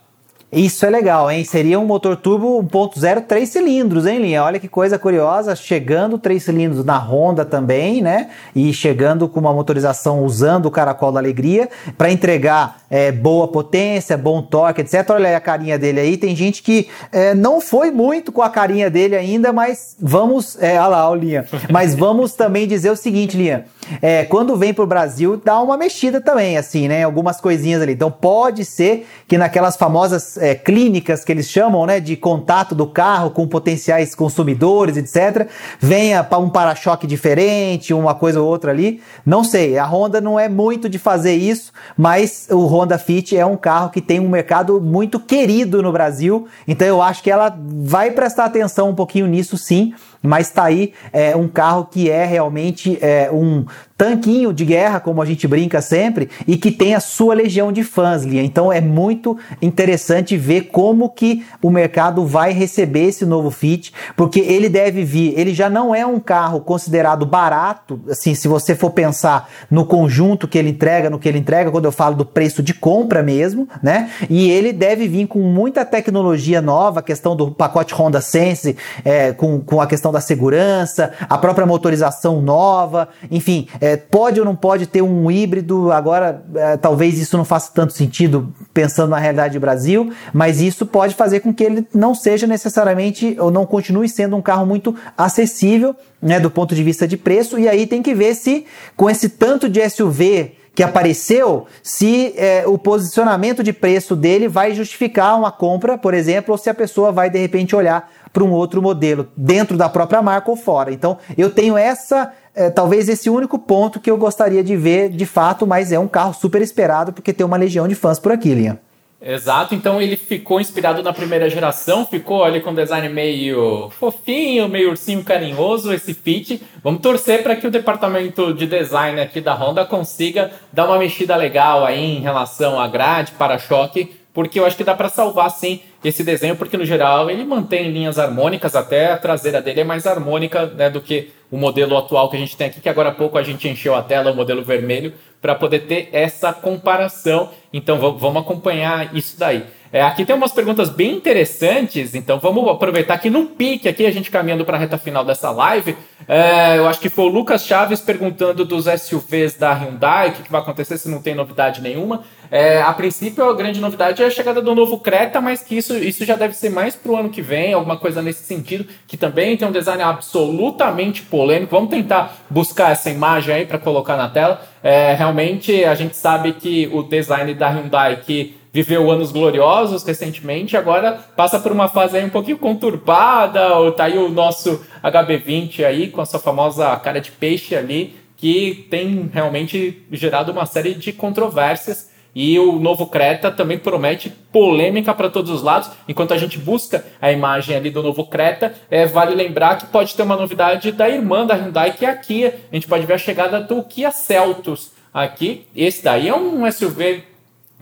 Isso 0.52 0.84
é 0.84 0.90
legal, 0.90 1.30
hein? 1.30 1.44
Seria 1.44 1.80
um 1.80 1.86
motor 1.86 2.16
turbo 2.16 2.64
1.0 2.64 3.22
3 3.28 3.48
cilindros, 3.48 4.08
hein, 4.08 4.18
Linha? 4.18 4.44
Olha 4.44 4.60
que 4.60 4.68
coisa 4.68 4.98
curiosa, 4.98 5.56
chegando 5.56 6.18
3 6.18 6.42
cilindros 6.42 6.84
na 6.84 6.98
Honda 6.98 7.46
também, 7.46 8.02
né? 8.02 8.32
E 8.56 8.74
chegando 8.74 9.30
com 9.30 9.40
uma 9.40 9.54
motorização 9.54 10.24
usando 10.24 10.66
o 10.66 10.72
caracol 10.72 11.12
da 11.12 11.20
alegria 11.20 11.70
para 11.96 12.12
entregar 12.12 12.82
é, 12.90 13.12
boa 13.12 13.48
potência, 13.48 14.18
bom 14.18 14.42
torque, 14.42 14.82
etc. 14.82 15.08
Olha 15.12 15.30
aí 15.30 15.36
a 15.36 15.40
carinha 15.40 15.78
dele 15.78 16.00
aí. 16.00 16.18
Tem 16.18 16.36
gente 16.36 16.64
que 16.64 16.88
é, 17.12 17.36
não 17.36 17.62
foi 17.62 17.92
muito 17.92 18.32
com 18.32 18.42
a 18.42 18.50
carinha 18.50 18.90
dele 18.90 19.16
ainda, 19.16 19.54
mas 19.54 19.96
vamos. 20.00 20.58
É, 20.60 20.80
olha 20.80 20.88
lá, 20.88 21.16
Linha. 21.16 21.46
Mas 21.70 21.94
vamos 21.94 22.34
também 22.34 22.68
dizer 22.68 22.90
o 22.90 22.96
seguinte, 22.96 23.38
Linha. 23.38 23.66
É, 24.02 24.26
quando 24.26 24.56
vem 24.56 24.74
pro 24.74 24.88
Brasil, 24.88 25.40
dá 25.44 25.62
uma 25.62 25.78
mexida 25.78 26.20
também, 26.20 26.58
assim, 26.58 26.88
né? 26.88 27.04
Algumas 27.04 27.40
coisinhas 27.40 27.84
ali. 27.84 27.94
Então 27.94 28.10
pode 28.10 28.66
ser 28.66 29.08
que 29.28 29.38
naquelas 29.38 29.78
famosas 29.78 30.39
é, 30.40 30.56
clínicas 30.56 31.24
que 31.24 31.32
eles 31.32 31.50
chamam, 31.50 31.86
né, 31.86 32.00
de 32.00 32.16
contato 32.16 32.74
do 32.74 32.88
carro 32.88 33.32
com 33.32 33.48
potenciais 33.48 34.16
consumidores, 34.16 34.98
etc., 34.98 35.48
venha 35.80 36.24
para 36.24 36.40
um 36.40 36.50
para-choque 36.50 37.06
diferente, 37.06 37.94
uma 37.94 38.16
coisa 38.16 38.42
ou 38.42 38.48
outra 38.48 38.72
ali. 38.72 39.02
Não 39.26 39.44
sei, 39.44 39.78
a 39.78 39.86
Honda 39.86 40.20
não 40.20 40.40
é 40.40 40.50
muito 40.50 40.90
de 40.90 40.98
fazer 40.98 41.36
isso, 41.36 41.72
mas 41.98 42.48
o 42.50 42.66
Honda 42.66 42.98
Fit 42.98 43.38
é 43.38 43.46
um 43.46 43.58
carro 43.58 43.90
que 43.90 44.02
tem 44.02 44.20
um 44.20 44.30
mercado 44.30 44.80
muito 44.82 45.20
querido 45.20 45.82
no 45.84 45.92
Brasil, 45.92 46.48
então 46.68 46.88
eu 46.88 47.02
acho 47.02 47.22
que 47.22 47.32
ela 47.32 47.56
vai 47.60 48.12
prestar 48.12 48.46
atenção 48.46 48.90
um 48.90 48.96
pouquinho 48.96 49.28
nisso 49.28 49.58
sim. 49.58 49.94
Mas 50.22 50.50
tá 50.50 50.66
aí 50.66 50.94
é, 51.14 51.36
um 51.36 51.48
carro 51.48 51.86
que 51.86 52.10
é 52.10 52.26
realmente 52.26 52.98
é, 53.02 53.30
um 53.32 53.66
tanquinho 54.00 54.54
de 54.54 54.64
guerra, 54.64 55.02
como 55.02 55.22
a 55.22 55.26
gente 55.26 55.46
brinca 55.46 55.82
sempre, 55.82 56.30
e 56.48 56.56
que 56.56 56.72
tem 56.72 56.96
a 56.96 57.02
sua 57.02 57.34
legião 57.34 57.70
de 57.70 57.84
fãs, 57.84 58.24
Lia. 58.24 58.42
Então 58.42 58.72
é 58.72 58.80
muito 58.80 59.38
interessante 59.62 60.38
ver 60.38 60.70
como 60.72 61.10
que 61.10 61.46
o 61.62 61.70
mercado 61.70 62.26
vai 62.26 62.54
receber 62.54 63.10
esse 63.10 63.26
novo 63.26 63.52
Fit, 63.52 63.94
porque 64.16 64.40
ele 64.40 64.70
deve 64.70 65.04
vir, 65.04 65.34
ele 65.38 65.54
já 65.54 65.70
não 65.70 65.94
é 65.94 66.06
um 66.06 66.18
carro 66.18 66.62
considerado 66.62 67.26
barato, 67.26 68.00
assim, 68.10 68.34
se 68.34 68.48
você 68.48 68.74
for 68.74 68.92
pensar 68.92 69.50
no 69.70 69.86
conjunto 69.86 70.48
que 70.48 70.58
ele 70.58 70.70
entrega, 70.70 71.10
no 71.10 71.20
que 71.20 71.28
ele 71.28 71.40
entrega, 71.40 71.70
quando 71.70 71.84
eu 71.84 71.92
falo 71.92 72.16
do 72.16 72.26
preço 72.26 72.64
de 72.64 72.74
compra 72.74 73.22
mesmo, 73.22 73.68
né? 73.84 74.10
E 74.30 74.50
ele 74.50 74.72
deve 74.72 75.10
vir 75.10 75.28
com 75.28 75.40
muita 75.40 75.84
tecnologia 75.84 76.62
nova, 76.62 77.02
questão 77.02 77.36
do 77.36 77.52
pacote 77.52 77.94
Honda 77.94 78.22
Sense, 78.22 78.78
é, 79.04 79.34
com, 79.34 79.60
com 79.60 79.82
a 79.82 79.88
questão 79.88 80.09
da 80.12 80.22
segurança, 80.22 81.12
a 81.30 81.38
própria 81.38 81.66
motorização 81.66 82.42
nova, 82.42 83.10
enfim, 83.30 83.68
é, 83.80 83.98
pode 83.98 84.40
ou 84.40 84.46
não 84.46 84.56
pode 84.56 84.88
ter 84.88 85.02
um 85.02 85.30
híbrido? 85.30 85.92
Agora, 85.92 86.44
é, 86.56 86.78
talvez 86.78 87.20
isso 87.20 87.38
não 87.38 87.46
faça 87.46 87.72
tanto 87.74 87.94
sentido 87.94 88.54
pensando 88.74 89.10
na 89.10 89.20
realidade 89.20 89.54
do 89.54 89.62
Brasil, 89.62 90.12
mas 90.34 90.62
isso 90.62 90.86
pode 90.86 91.16
fazer 91.16 91.40
com 91.42 91.54
que 91.54 91.64
ele 91.64 91.88
não 91.94 92.14
seja 92.14 92.48
necessariamente 92.48 93.36
ou 93.40 93.52
não 93.52 93.66
continue 93.66 94.08
sendo 94.10 94.36
um 94.36 94.42
carro 94.42 94.66
muito 94.66 94.96
acessível 95.18 95.96
né, 96.22 96.40
do 96.40 96.50
ponto 96.50 96.76
de 96.76 96.84
vista 96.84 97.08
de 97.08 97.18
preço. 97.18 97.58
E 97.58 97.68
aí 97.68 97.88
tem 97.88 98.02
que 98.02 98.14
ver 98.14 98.36
se 98.36 98.66
com 98.96 99.10
esse 99.10 99.30
tanto 99.30 99.70
de 99.70 99.88
SUV 99.90 100.56
que 100.76 100.84
apareceu, 100.84 101.66
se 101.84 102.34
é, 102.38 102.64
o 102.66 102.78
posicionamento 102.78 103.62
de 103.62 103.74
preço 103.74 104.16
dele 104.16 104.48
vai 104.48 104.74
justificar 104.74 105.38
uma 105.38 105.52
compra, 105.52 105.98
por 105.98 106.14
exemplo, 106.14 106.54
ou 106.54 106.58
se 106.58 106.70
a 106.70 106.74
pessoa 106.74 107.12
vai 107.12 107.30
de 107.30 107.38
repente 107.38 107.76
olhar 107.76 108.10
para 108.32 108.44
um 108.44 108.52
outro 108.52 108.82
modelo 108.82 109.28
dentro 109.36 109.78
da 109.78 109.90
própria 109.90 110.22
marca 110.22 110.50
ou 110.50 110.56
fora. 110.56 110.92
Então, 110.92 111.18
eu 111.38 111.50
tenho 111.50 111.78
essa 111.78 112.32
é, 112.56 112.70
talvez 112.70 113.08
esse 113.08 113.30
único 113.30 113.58
ponto 113.58 114.00
que 114.00 114.12
eu 114.12 114.18
gostaria 114.18 114.64
de 114.64 114.76
ver 114.76 115.10
de 115.10 115.26
fato, 115.26 115.66
mas 115.66 115.92
é 115.92 116.00
um 116.00 116.08
carro 116.08 116.34
super 116.34 116.62
esperado 116.62 117.14
porque 117.14 117.32
tem 117.32 117.46
uma 117.46 117.58
legião 117.58 117.88
de 117.88 117.96
fãs 117.96 118.20
por 118.20 118.32
aqui, 118.32 118.54
Linha. 118.54 118.80
Exato, 119.22 119.76
então 119.76 120.02
ele 120.02 120.16
ficou 120.16 120.62
inspirado 120.62 121.04
na 121.04 121.12
primeira 121.12 121.50
geração, 121.50 122.06
ficou 122.06 122.42
ali 122.42 122.62
com 122.62 122.70
um 122.72 122.76
design 122.76 123.10
meio 123.10 123.90
fofinho, 123.90 124.70
meio 124.70 124.92
ursinho 124.92 125.22
carinhoso, 125.26 125.92
esse 125.92 126.14
fit. 126.14 126.62
Vamos 126.82 127.02
torcer 127.02 127.44
para 127.44 127.58
que 127.58 127.68
o 127.68 127.72
departamento 127.72 128.54
de 128.54 128.66
design 128.66 129.20
aqui 129.20 129.42
da 129.42 129.54
Honda 129.54 129.84
consiga 129.84 130.52
dar 130.72 130.86
uma 130.86 130.98
mexida 130.98 131.36
legal 131.36 131.86
aí 131.86 132.18
em 132.18 132.22
relação 132.22 132.80
à 132.80 132.88
grade, 132.88 133.34
para-choque, 133.34 134.19
porque 134.40 134.58
eu 134.58 134.66
acho 134.66 134.78
que 134.78 134.86
dá 134.86 134.96
para 134.96 135.10
salvar 135.10 135.52
sim 135.52 135.82
esse 136.02 136.24
desenho, 136.24 136.56
porque 136.56 136.78
no 136.78 136.86
geral 136.86 137.30
ele 137.30 137.44
mantém 137.44 137.92
linhas 137.92 138.18
harmônicas, 138.18 138.74
até 138.74 139.12
a 139.12 139.18
traseira 139.18 139.62
dele 139.62 139.82
é 139.82 139.84
mais 139.84 140.08
harmônica 140.08 140.66
né, 140.68 140.90
do 140.90 141.02
que 141.02 141.32
o 141.52 141.58
modelo 141.58 141.98
atual 141.98 142.30
que 142.30 142.38
a 142.38 142.40
gente 142.40 142.56
tem 142.56 142.68
aqui, 142.68 142.80
que 142.80 142.88
agora 142.88 143.10
há 143.10 143.12
pouco 143.12 143.38
a 143.38 143.44
gente 143.44 143.68
encheu 143.68 143.94
a 143.94 144.02
tela, 144.02 144.32
o 144.32 144.34
modelo 144.34 144.64
vermelho, 144.64 145.14
para 145.42 145.56
poder 145.56 145.80
ter 145.80 146.08
essa 146.14 146.54
comparação. 146.54 147.50
Então 147.74 148.00
vamos 148.18 148.42
acompanhar 148.42 149.14
isso 149.14 149.38
daí. 149.38 149.66
É, 149.92 150.04
aqui 150.04 150.24
tem 150.24 150.36
umas 150.36 150.52
perguntas 150.52 150.90
bem 150.90 151.16
interessantes, 151.16 152.14
então 152.14 152.38
vamos 152.38 152.68
aproveitar 152.70 153.18
que 153.18 153.30
no 153.30 153.48
pique 153.48 153.88
aqui, 153.88 154.06
a 154.06 154.12
gente 154.12 154.30
caminhando 154.30 154.64
para 154.64 154.78
a 154.78 154.80
reta 154.80 155.00
final 155.00 155.26
dessa 155.26 155.50
live, 155.50 155.98
é, 156.28 156.78
eu 156.78 156.88
acho 156.88 157.00
que 157.00 157.10
foi 157.10 157.26
o 157.26 157.30
Lucas 157.30 157.66
Chaves 157.66 158.00
perguntando 158.00 158.64
dos 158.64 158.86
SUVs 158.86 159.56
da 159.56 159.74
Hyundai, 159.74 160.30
o 160.30 160.32
que, 160.34 160.44
que 160.44 160.52
vai 160.52 160.62
acontecer 160.62 160.98
se 161.00 161.10
não 161.10 161.20
tem 161.22 161.34
novidade 161.34 161.82
nenhuma. 161.82 162.24
É, 162.52 162.82
a 162.82 162.94
princípio, 162.94 163.50
a 163.50 163.56
grande 163.56 163.80
novidade 163.80 164.22
é 164.22 164.28
a 164.28 164.30
chegada 164.30 164.62
do 164.62 164.76
novo 164.76 165.00
Creta, 165.00 165.42
mas 165.42 165.64
que 165.64 165.76
isso, 165.76 165.96
isso 165.96 166.24
já 166.24 166.36
deve 166.36 166.54
ser 166.54 166.70
mais 166.70 166.96
para 166.96 167.12
o 167.12 167.18
ano 167.18 167.30
que 167.30 167.42
vem, 167.42 167.74
alguma 167.74 167.98
coisa 167.98 168.22
nesse 168.22 168.44
sentido, 168.44 168.86
que 169.08 169.18
também 169.18 169.58
tem 169.58 169.68
um 169.68 169.72
design 169.72 170.04
absolutamente 170.04 171.24
polêmico. 171.24 171.76
Vamos 171.76 171.90
tentar 171.90 172.38
buscar 172.48 172.92
essa 172.92 173.10
imagem 173.10 173.56
aí 173.56 173.66
para 173.66 173.80
colocar 173.80 174.16
na 174.16 174.30
tela. 174.30 174.62
É, 174.84 175.14
realmente, 175.14 175.84
a 175.84 175.96
gente 175.96 176.16
sabe 176.16 176.54
que 176.54 176.88
o 176.94 177.02
design 177.02 177.54
da 177.56 177.70
Hyundai, 177.70 178.18
que 178.18 178.59
viveu 178.72 179.10
anos 179.10 179.32
gloriosos 179.32 180.04
recentemente, 180.04 180.78
agora 180.78 181.20
passa 181.36 181.60
por 181.60 181.72
uma 181.72 181.88
fase 181.88 182.18
aí 182.18 182.26
um 182.26 182.30
pouquinho 182.30 182.58
conturbada, 182.58 183.76
ou 183.76 183.92
tá 183.92 184.06
aí 184.06 184.18
o 184.18 184.30
nosso 184.30 184.84
HB20 185.04 185.84
aí, 185.84 186.10
com 186.10 186.22
a 186.22 186.26
sua 186.26 186.40
famosa 186.40 186.96
cara 186.98 187.20
de 187.20 187.32
peixe 187.32 187.76
ali, 187.76 188.16
que 188.38 188.88
tem 188.90 189.30
realmente 189.34 190.06
gerado 190.12 190.52
uma 190.52 190.66
série 190.66 190.94
de 190.94 191.12
controvérsias 191.12 192.10
e 192.34 192.58
o 192.60 192.80
novo 192.80 193.08
Creta 193.08 193.52
também 193.52 193.78
promete 193.78 194.30
polêmica 194.30 195.14
para 195.14 195.30
todos 195.30 195.52
os 195.52 195.64
lados. 195.64 195.90
Enquanto 196.08 196.34
a 196.34 196.38
gente 196.38 196.58
busca 196.58 197.04
a 197.22 197.32
imagem 197.32 197.76
ali 197.76 197.90
do 197.90 198.04
novo 198.04 198.26
Creta, 198.28 198.74
é, 198.90 199.06
vale 199.06 199.36
lembrar 199.36 199.78
que 199.78 199.88
pode 199.88 200.16
ter 200.16 200.24
uma 200.24 200.36
novidade 200.36 200.92
da 200.92 201.10
irmã 201.10 201.46
da 201.46 201.56
Hyundai, 201.56 201.92
que 201.94 202.06
é 202.06 202.10
a 202.10 202.16
Kia. 202.16 202.60
A 202.72 202.76
gente 202.76 202.88
pode 202.88 203.06
ver 203.06 203.14
a 203.14 203.18
chegada 203.18 203.60
do 203.60 203.84
Kia 203.84 204.12
Celtos 204.12 204.92
aqui. 205.14 205.66
Esse 205.76 206.04
daí 206.04 206.30
é 206.30 206.36
um 206.36 206.72
SUV 206.72 207.24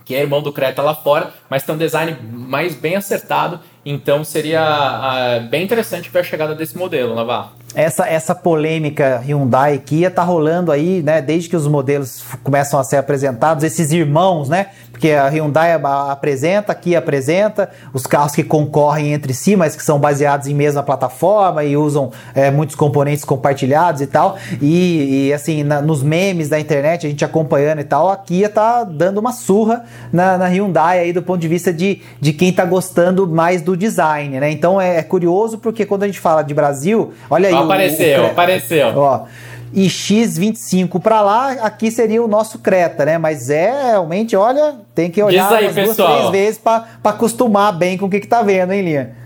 que 0.08 0.14
é 0.14 0.22
irmão 0.22 0.40
do 0.40 0.50
Creta 0.50 0.80
lá 0.80 0.94
fora, 0.94 1.34
mas 1.50 1.64
tem 1.64 1.74
um 1.74 1.78
design 1.78 2.16
mais 2.32 2.74
bem 2.74 2.96
acertado. 2.96 3.60
Então 3.90 4.22
seria 4.22 4.60
uh, 4.60 5.48
bem 5.48 5.64
interessante 5.64 6.10
ver 6.10 6.18
a 6.18 6.22
chegada 6.22 6.54
desse 6.54 6.76
modelo, 6.76 7.14
Navarro 7.14 7.52
essa, 7.74 8.08
essa 8.08 8.34
polêmica 8.34 9.22
Hyundai 9.24 9.78
Kia 9.78 10.10
tá 10.10 10.22
rolando 10.22 10.72
aí, 10.72 11.02
né? 11.02 11.20
Desde 11.20 11.48
que 11.48 11.56
os 11.56 11.66
modelos 11.66 12.24
começam 12.42 12.80
a 12.80 12.84
ser 12.84 12.96
apresentados, 12.96 13.62
esses 13.62 13.92
irmãos, 13.92 14.48
né? 14.48 14.68
Porque 14.90 15.12
a 15.12 15.28
Hyundai 15.28 15.80
apresenta, 16.10 16.72
a 16.72 16.74
Kia 16.74 16.98
apresenta, 16.98 17.70
os 17.92 18.04
carros 18.04 18.34
que 18.34 18.42
concorrem 18.42 19.12
entre 19.12 19.32
si, 19.32 19.54
mas 19.54 19.76
que 19.76 19.82
são 19.82 20.00
baseados 20.00 20.48
em 20.48 20.54
mesma 20.54 20.82
plataforma 20.82 21.62
e 21.62 21.76
usam 21.76 22.10
é, 22.34 22.50
muitos 22.50 22.74
componentes 22.74 23.24
compartilhados 23.24 24.00
e 24.00 24.08
tal. 24.08 24.36
E, 24.60 25.28
e 25.28 25.32
assim, 25.32 25.62
na, 25.62 25.80
nos 25.80 26.02
memes 26.02 26.48
da 26.48 26.58
internet, 26.58 27.06
a 27.06 27.10
gente 27.10 27.24
acompanhando 27.24 27.80
e 27.80 27.84
tal, 27.84 28.08
a 28.08 28.16
Kia 28.16 28.48
tá 28.48 28.82
dando 28.82 29.18
uma 29.18 29.30
surra 29.30 29.84
na, 30.12 30.36
na 30.36 30.46
Hyundai 30.46 30.98
aí 30.98 31.12
do 31.12 31.22
ponto 31.22 31.38
de 31.38 31.48
vista 31.48 31.72
de, 31.72 32.02
de 32.20 32.32
quem 32.32 32.52
tá 32.52 32.64
gostando 32.64 33.24
mais 33.28 33.62
do 33.62 33.76
design, 33.78 34.40
né? 34.40 34.50
Então 34.50 34.80
é, 34.80 34.98
é 34.98 35.02
curioso 35.02 35.58
porque 35.58 35.86
quando 35.86 36.02
a 36.02 36.06
gente 36.06 36.20
fala 36.20 36.42
de 36.42 36.52
Brasil, 36.52 37.14
olha 37.30 37.48
aí 37.48 37.54
apareceu, 37.54 38.20
o, 38.20 38.24
o, 38.24 38.26
apareceu. 38.26 38.88
Ó, 38.96 39.24
e 39.72 39.86
X25 39.86 41.00
para 41.00 41.20
lá, 41.20 41.52
aqui 41.52 41.90
seria 41.90 42.22
o 42.22 42.28
nosso 42.28 42.58
Creta, 42.58 43.04
né? 43.04 43.18
Mas 43.18 43.50
é 43.50 43.90
realmente, 43.90 44.34
olha, 44.34 44.76
tem 44.94 45.10
que 45.10 45.22
olhar 45.22 45.52
aí, 45.52 45.72
duas, 45.72 45.96
três 45.96 46.30
vezes 46.30 46.58
para 46.58 46.84
acostumar 47.04 47.72
bem 47.72 47.96
com 47.96 48.06
o 48.06 48.10
que, 48.10 48.20
que 48.20 48.26
tá 48.26 48.42
vendo, 48.42 48.72
hein, 48.72 48.82
Linha? 48.82 49.16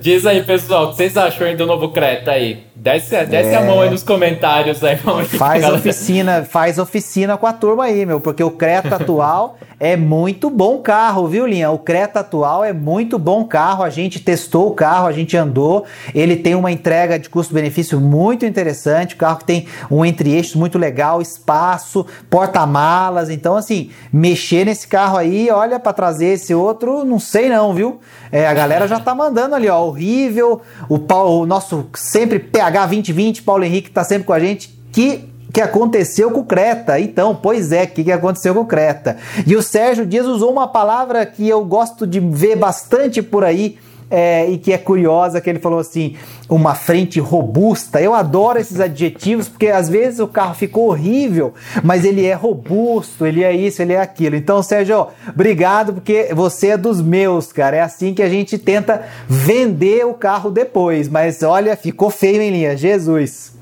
Diz 0.00 0.26
aí, 0.26 0.42
pessoal, 0.44 0.84
o 0.84 0.90
que 0.90 0.96
vocês 0.96 1.16
acham 1.16 1.46
aí 1.46 1.56
do 1.56 1.66
novo 1.66 1.88
Creta 1.88 2.32
aí? 2.32 2.64
Desce, 2.74 3.26
desce 3.26 3.50
é... 3.50 3.56
a 3.56 3.62
mão 3.62 3.82
aí 3.82 3.90
nos 3.90 4.02
comentários 4.02 4.82
aí. 4.82 4.96
Faz 5.38 5.68
oficina, 5.68 6.42
faz 6.42 6.78
oficina 6.78 7.36
com 7.36 7.46
a 7.46 7.52
turma 7.52 7.84
aí, 7.84 8.06
meu, 8.06 8.18
porque 8.18 8.42
o 8.42 8.50
Creta 8.50 8.96
atual 8.96 9.58
é 9.78 9.94
muito 9.94 10.48
bom 10.48 10.78
carro, 10.78 11.28
viu, 11.28 11.46
Linha? 11.46 11.70
O 11.70 11.78
Creta 11.78 12.20
atual 12.20 12.64
é 12.64 12.72
muito 12.72 13.18
bom 13.18 13.44
carro. 13.44 13.82
A 13.82 13.90
gente 13.90 14.20
testou 14.20 14.68
o 14.68 14.74
carro, 14.74 15.06
a 15.06 15.12
gente 15.12 15.36
andou. 15.36 15.84
Ele 16.14 16.34
tem 16.34 16.54
uma 16.54 16.72
entrega 16.72 17.18
de 17.18 17.28
custo-benefício 17.28 18.00
muito 18.00 18.46
interessante. 18.46 19.16
O 19.16 19.18
carro 19.18 19.38
que 19.38 19.44
tem 19.44 19.66
um 19.90 20.02
entre-eixos 20.02 20.54
muito 20.54 20.78
legal, 20.78 21.20
espaço, 21.20 22.06
porta-malas. 22.30 23.28
Então, 23.28 23.54
assim, 23.54 23.90
mexer 24.10 24.64
nesse 24.64 24.88
carro 24.88 25.18
aí, 25.18 25.50
olha, 25.50 25.78
para 25.78 25.92
trazer 25.92 26.26
esse 26.26 26.54
outro, 26.54 27.04
não 27.04 27.18
sei 27.18 27.50
não, 27.50 27.74
viu? 27.74 28.00
É, 28.30 28.46
a 28.46 28.54
galera 28.54 28.88
já 28.88 28.98
tá 28.98 29.14
mandando 29.14 29.54
ali, 29.54 29.68
ó, 29.68 29.78
horrível. 29.84 30.62
O, 30.88 30.96
o 30.96 31.44
nosso 31.44 31.86
sempre 31.94 32.38
PH 32.62 32.86
2020, 32.86 33.42
Paulo 33.42 33.64
Henrique, 33.64 33.90
tá 33.90 34.04
sempre 34.04 34.24
com 34.24 34.32
a 34.32 34.38
gente. 34.38 34.68
Que 34.92 35.32
que 35.52 35.60
aconteceu 35.60 36.30
com 36.30 36.42
Creta. 36.42 36.98
Então, 36.98 37.34
pois 37.34 37.72
é, 37.72 37.84
o 37.84 37.88
que, 37.88 38.04
que 38.04 38.12
aconteceu 38.12 38.54
com 38.54 38.64
Creta? 38.64 39.18
E 39.46 39.54
o 39.54 39.62
Sérgio 39.62 40.06
Dias 40.06 40.26
usou 40.26 40.50
uma 40.50 40.66
palavra 40.66 41.26
que 41.26 41.46
eu 41.46 41.62
gosto 41.62 42.06
de 42.06 42.20
ver 42.20 42.56
bastante 42.56 43.20
por 43.20 43.44
aí. 43.44 43.76
É, 44.14 44.46
e 44.46 44.58
que 44.58 44.74
é 44.74 44.76
curiosa, 44.76 45.40
que 45.40 45.48
ele 45.48 45.58
falou 45.58 45.78
assim, 45.78 46.16
uma 46.46 46.74
frente 46.74 47.18
robusta. 47.18 47.98
Eu 47.98 48.12
adoro 48.12 48.58
esses 48.58 48.78
adjetivos, 48.78 49.48
porque 49.48 49.68
às 49.68 49.88
vezes 49.88 50.20
o 50.20 50.28
carro 50.28 50.54
ficou 50.54 50.90
horrível, 50.90 51.54
mas 51.82 52.04
ele 52.04 52.26
é 52.26 52.34
robusto, 52.34 53.24
ele 53.24 53.42
é 53.42 53.56
isso, 53.56 53.80
ele 53.80 53.94
é 53.94 54.00
aquilo. 54.00 54.36
Então, 54.36 54.62
Sérgio, 54.62 55.06
obrigado, 55.26 55.94
porque 55.94 56.28
você 56.34 56.68
é 56.68 56.76
dos 56.76 57.00
meus, 57.00 57.54
cara. 57.54 57.78
É 57.78 57.80
assim 57.80 58.12
que 58.12 58.22
a 58.22 58.28
gente 58.28 58.58
tenta 58.58 59.02
vender 59.26 60.04
o 60.04 60.12
carro 60.12 60.50
depois. 60.50 61.08
Mas 61.08 61.42
olha, 61.42 61.74
ficou 61.74 62.10
feio 62.10 62.42
em 62.42 62.50
linha, 62.50 62.76
Jesus. 62.76 63.61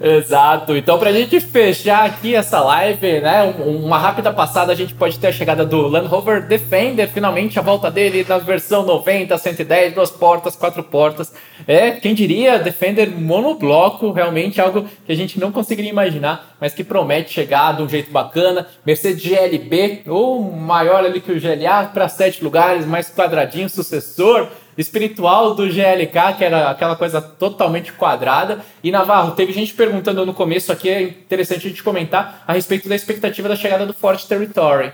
Exato. 0.00 0.76
Então, 0.76 0.98
pra 0.98 1.12
gente 1.12 1.40
fechar 1.40 2.04
aqui 2.04 2.34
essa 2.34 2.60
live, 2.60 3.20
né, 3.20 3.54
uma 3.58 3.98
rápida 3.98 4.32
passada, 4.32 4.72
a 4.72 4.74
gente 4.74 4.94
pode 4.94 5.18
ter 5.18 5.28
a 5.28 5.32
chegada 5.32 5.64
do 5.64 5.86
Land 5.86 6.06
Rover 6.08 6.46
Defender, 6.46 7.08
finalmente 7.08 7.58
a 7.58 7.62
volta 7.62 7.90
dele 7.90 8.24
na 8.28 8.38
versão 8.38 8.84
90, 8.84 9.36
110, 9.36 9.94
duas 9.94 10.10
portas, 10.10 10.56
quatro 10.56 10.82
portas. 10.82 11.32
É, 11.66 11.92
quem 11.92 12.14
diria, 12.14 12.58
Defender 12.58 13.10
monobloco, 13.10 14.12
realmente 14.12 14.60
algo 14.60 14.86
que 15.04 15.12
a 15.12 15.16
gente 15.16 15.38
não 15.38 15.52
conseguiria 15.52 15.90
imaginar, 15.90 16.56
mas 16.60 16.74
que 16.74 16.84
promete 16.84 17.32
chegar 17.32 17.76
de 17.76 17.82
um 17.82 17.88
jeito 17.88 18.10
bacana. 18.10 18.66
Mercedes 18.84 19.22
GLB, 19.22 20.02
ou 20.06 20.40
maior 20.40 21.04
ali 21.04 21.20
que 21.20 21.32
o 21.32 21.40
GLA, 21.40 21.84
para 21.92 22.08
sete 22.08 22.42
lugares, 22.42 22.86
mais 22.86 23.10
quadradinho, 23.10 23.68
sucessor 23.68 24.48
espiritual 24.80 25.54
do 25.54 25.66
GLK, 25.66 26.34
que 26.36 26.44
era 26.44 26.70
aquela 26.70 26.96
coisa 26.96 27.20
totalmente 27.20 27.92
quadrada. 27.92 28.60
E 28.82 28.90
Navarro, 28.90 29.32
teve 29.32 29.52
gente 29.52 29.74
perguntando 29.74 30.24
no 30.24 30.34
começo 30.34 30.72
aqui, 30.72 30.88
é 30.88 31.02
interessante 31.02 31.66
a 31.66 31.70
gente 31.70 31.82
comentar 31.82 32.42
a 32.46 32.52
respeito 32.52 32.88
da 32.88 32.94
expectativa 32.94 33.48
da 33.48 33.56
chegada 33.56 33.86
do 33.86 33.92
Ford 33.92 34.22
Territory. 34.24 34.92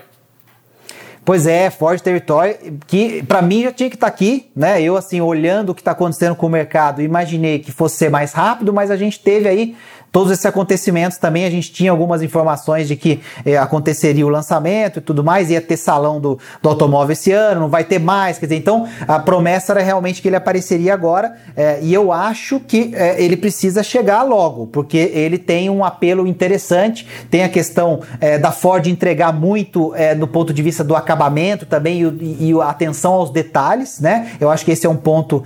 Pois 1.27 1.45
é, 1.45 1.69
Ford 1.69 1.99
Territory, 1.99 2.55
que 2.87 3.21
para 3.23 3.41
mim 3.41 3.63
já 3.63 3.71
tinha 3.73 3.89
que 3.89 3.97
estar 3.97 4.07
tá 4.07 4.13
aqui, 4.13 4.49
né? 4.55 4.81
Eu, 4.81 4.95
assim, 4.95 5.19
olhando 5.19 5.71
o 5.71 5.75
que 5.75 5.81
está 5.81 5.91
acontecendo 5.91 6.37
com 6.37 6.45
o 6.45 6.49
mercado, 6.49 7.01
imaginei 7.01 7.59
que 7.59 7.69
fosse 7.69 7.97
ser 7.97 8.09
mais 8.09 8.31
rápido, 8.31 8.71
mas 8.71 8.89
a 8.89 8.95
gente 8.95 9.19
teve 9.19 9.49
aí 9.49 9.75
todos 10.11 10.31
esses 10.31 10.45
acontecimentos 10.45 11.17
também 11.17 11.45
a 11.45 11.49
gente 11.49 11.71
tinha 11.71 11.91
algumas 11.91 12.21
informações 12.21 12.87
de 12.87 12.95
que 12.95 13.19
é, 13.45 13.57
aconteceria 13.57 14.25
o 14.25 14.29
lançamento 14.29 14.99
e 14.99 15.01
tudo 15.01 15.23
mais, 15.23 15.49
ia 15.49 15.61
ter 15.61 15.77
salão 15.77 16.19
do, 16.19 16.39
do 16.61 16.69
automóvel 16.69 17.13
esse 17.13 17.31
ano, 17.31 17.61
não 17.61 17.69
vai 17.69 17.83
ter 17.83 17.99
mais, 17.99 18.39
quer 18.39 18.45
dizer, 18.45 18.57
então 18.57 18.87
a 19.07 19.19
promessa 19.19 19.73
era 19.73 19.81
realmente 19.81 20.21
que 20.21 20.27
ele 20.27 20.35
apareceria 20.35 20.93
agora 20.93 21.35
é, 21.55 21.79
e 21.81 21.93
eu 21.93 22.11
acho 22.11 22.59
que 22.59 22.91
é, 22.95 23.21
ele 23.21 23.37
precisa 23.37 23.83
chegar 23.83 24.23
logo, 24.23 24.67
porque 24.67 24.97
ele 24.97 25.37
tem 25.37 25.69
um 25.69 25.83
apelo 25.83 26.25
interessante, 26.27 27.07
tem 27.29 27.43
a 27.43 27.49
questão 27.49 28.01
da 28.41 28.51
Ford 28.51 28.87
entregar 28.87 29.33
muito 29.33 29.93
do 30.17 30.27
ponto 30.27 30.53
de 30.53 30.61
vista 30.61 30.83
do 30.83 30.95
acabamento 30.95 31.65
também 31.65 32.01
e, 32.01 32.49
e, 32.49 32.61
a 32.61 32.69
atenção 32.69 33.13
aos 33.13 33.29
detalhes, 33.29 33.99
né? 33.99 34.31
Eu 34.39 34.49
acho 34.49 34.65
que 34.65 34.71
esse 34.71 34.85
é 34.85 34.89
um 34.89 34.95
ponto 34.95 35.43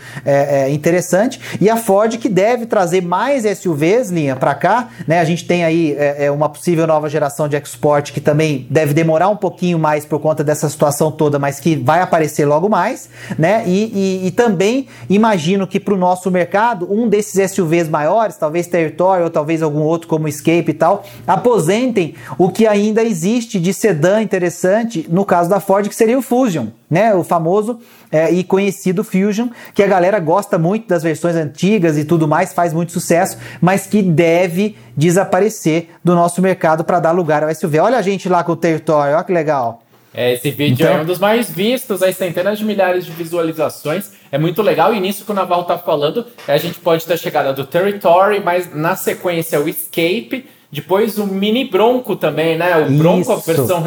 interessante 0.69 1.39
e 1.59 1.69
a 1.69 1.77
Ford 1.77 2.17
que 2.17 2.29
deve 2.29 2.65
trazer 2.65 3.01
mais 3.01 3.43
SUVs, 3.57 4.09
linha, 4.09 4.35
para 4.35 4.50
para 4.51 4.55
cá, 4.55 4.89
né? 5.07 5.19
A 5.19 5.23
gente 5.23 5.45
tem 5.45 5.63
aí 5.63 5.95
é, 5.97 6.25
é, 6.25 6.31
uma 6.31 6.49
possível 6.49 6.85
nova 6.85 7.09
geração 7.09 7.47
de 7.47 7.55
export 7.55 8.11
que 8.11 8.19
também 8.19 8.67
deve 8.69 8.93
demorar 8.93 9.29
um 9.29 9.35
pouquinho 9.35 9.79
mais 9.79 10.05
por 10.05 10.19
conta 10.19 10.43
dessa 10.43 10.69
situação 10.69 11.11
toda, 11.11 11.39
mas 11.39 11.59
que 11.59 11.75
vai 11.75 12.01
aparecer 12.01 12.45
logo 12.45 12.67
mais, 12.67 13.09
né? 13.37 13.63
E, 13.65 14.21
e, 14.23 14.27
e 14.27 14.31
também 14.31 14.87
imagino 15.09 15.65
que 15.65 15.79
para 15.79 15.93
o 15.93 15.97
nosso 15.97 16.29
mercado, 16.29 16.91
um 16.91 17.07
desses 17.07 17.51
SUVs 17.51 17.87
maiores, 17.87 18.35
talvez 18.35 18.67
Territory 18.67 19.23
ou 19.23 19.29
talvez 19.29 19.61
algum 19.61 19.81
outro 19.81 20.07
como 20.07 20.27
Escape 20.27 20.71
e 20.71 20.73
tal, 20.73 21.03
aposentem 21.25 22.15
o 22.37 22.49
que 22.49 22.67
ainda 22.67 23.03
existe 23.03 23.59
de 23.59 23.73
sedã 23.73 24.21
interessante 24.21 25.05
no 25.09 25.23
caso 25.23 25.49
da 25.49 25.59
Ford, 25.59 25.87
que 25.87 25.95
seria 25.95 26.17
o 26.17 26.21
Fusion, 26.21 26.67
né? 26.89 27.15
O 27.15 27.23
famoso 27.23 27.79
é, 28.11 28.31
e 28.31 28.43
conhecido 28.43 29.03
Fusion, 29.03 29.49
que 29.73 29.81
a 29.81 29.87
galera 29.87 30.19
gosta 30.19 30.57
muito 30.57 30.87
das 30.87 31.03
versões 31.03 31.35
antigas 31.35 31.97
e 31.97 32.03
tudo 32.03 32.27
mais, 32.27 32.53
faz 32.53 32.73
muito 32.73 32.91
sucesso, 32.91 33.37
mas 33.59 33.87
que 33.87 34.01
deve 34.01 34.75
desaparecer 34.95 35.89
do 36.03 36.13
nosso 36.13 36.41
mercado 36.41 36.83
para 36.83 36.99
dar 36.99 37.11
lugar 37.11 37.43
ao 37.43 37.53
SUV. 37.53 37.79
Olha 37.79 37.97
a 37.97 38.01
gente 38.01 38.27
lá 38.27 38.43
com 38.43 38.51
o 38.51 38.55
Território, 38.55 39.15
olha 39.15 39.23
que 39.23 39.31
legal. 39.31 39.81
É, 40.13 40.33
esse 40.33 40.51
vídeo 40.51 40.83
então... 40.83 40.97
é 40.97 41.01
um 41.01 41.05
dos 41.05 41.19
mais 41.19 41.49
vistos, 41.49 42.03
aí 42.03 42.13
centenas 42.13 42.59
de 42.59 42.65
milhares 42.65 43.05
de 43.05 43.11
visualizações. 43.11 44.11
É 44.31 44.37
muito 44.37 44.61
legal. 44.61 44.93
E 44.93 44.99
nisso 44.99 45.23
que 45.23 45.31
o 45.31 45.33
Naval 45.33 45.63
tá 45.63 45.77
falando, 45.77 46.25
a 46.47 46.57
gente 46.57 46.79
pode 46.79 47.05
ter 47.05 47.13
a 47.13 47.17
chegada 47.17 47.53
do 47.53 47.65
Territory, 47.65 48.41
mas 48.41 48.73
na 48.75 48.95
sequência 48.95 49.59
o 49.59 49.69
Escape 49.69 50.45
depois 50.71 51.17
o 51.17 51.27
Mini 51.27 51.65
Bronco 51.65 52.15
também, 52.15 52.57
né? 52.57 52.77
O 52.77 52.91
Bronco, 52.91 53.21
Isso. 53.21 53.31
a 53.33 53.35
versão 53.35 53.83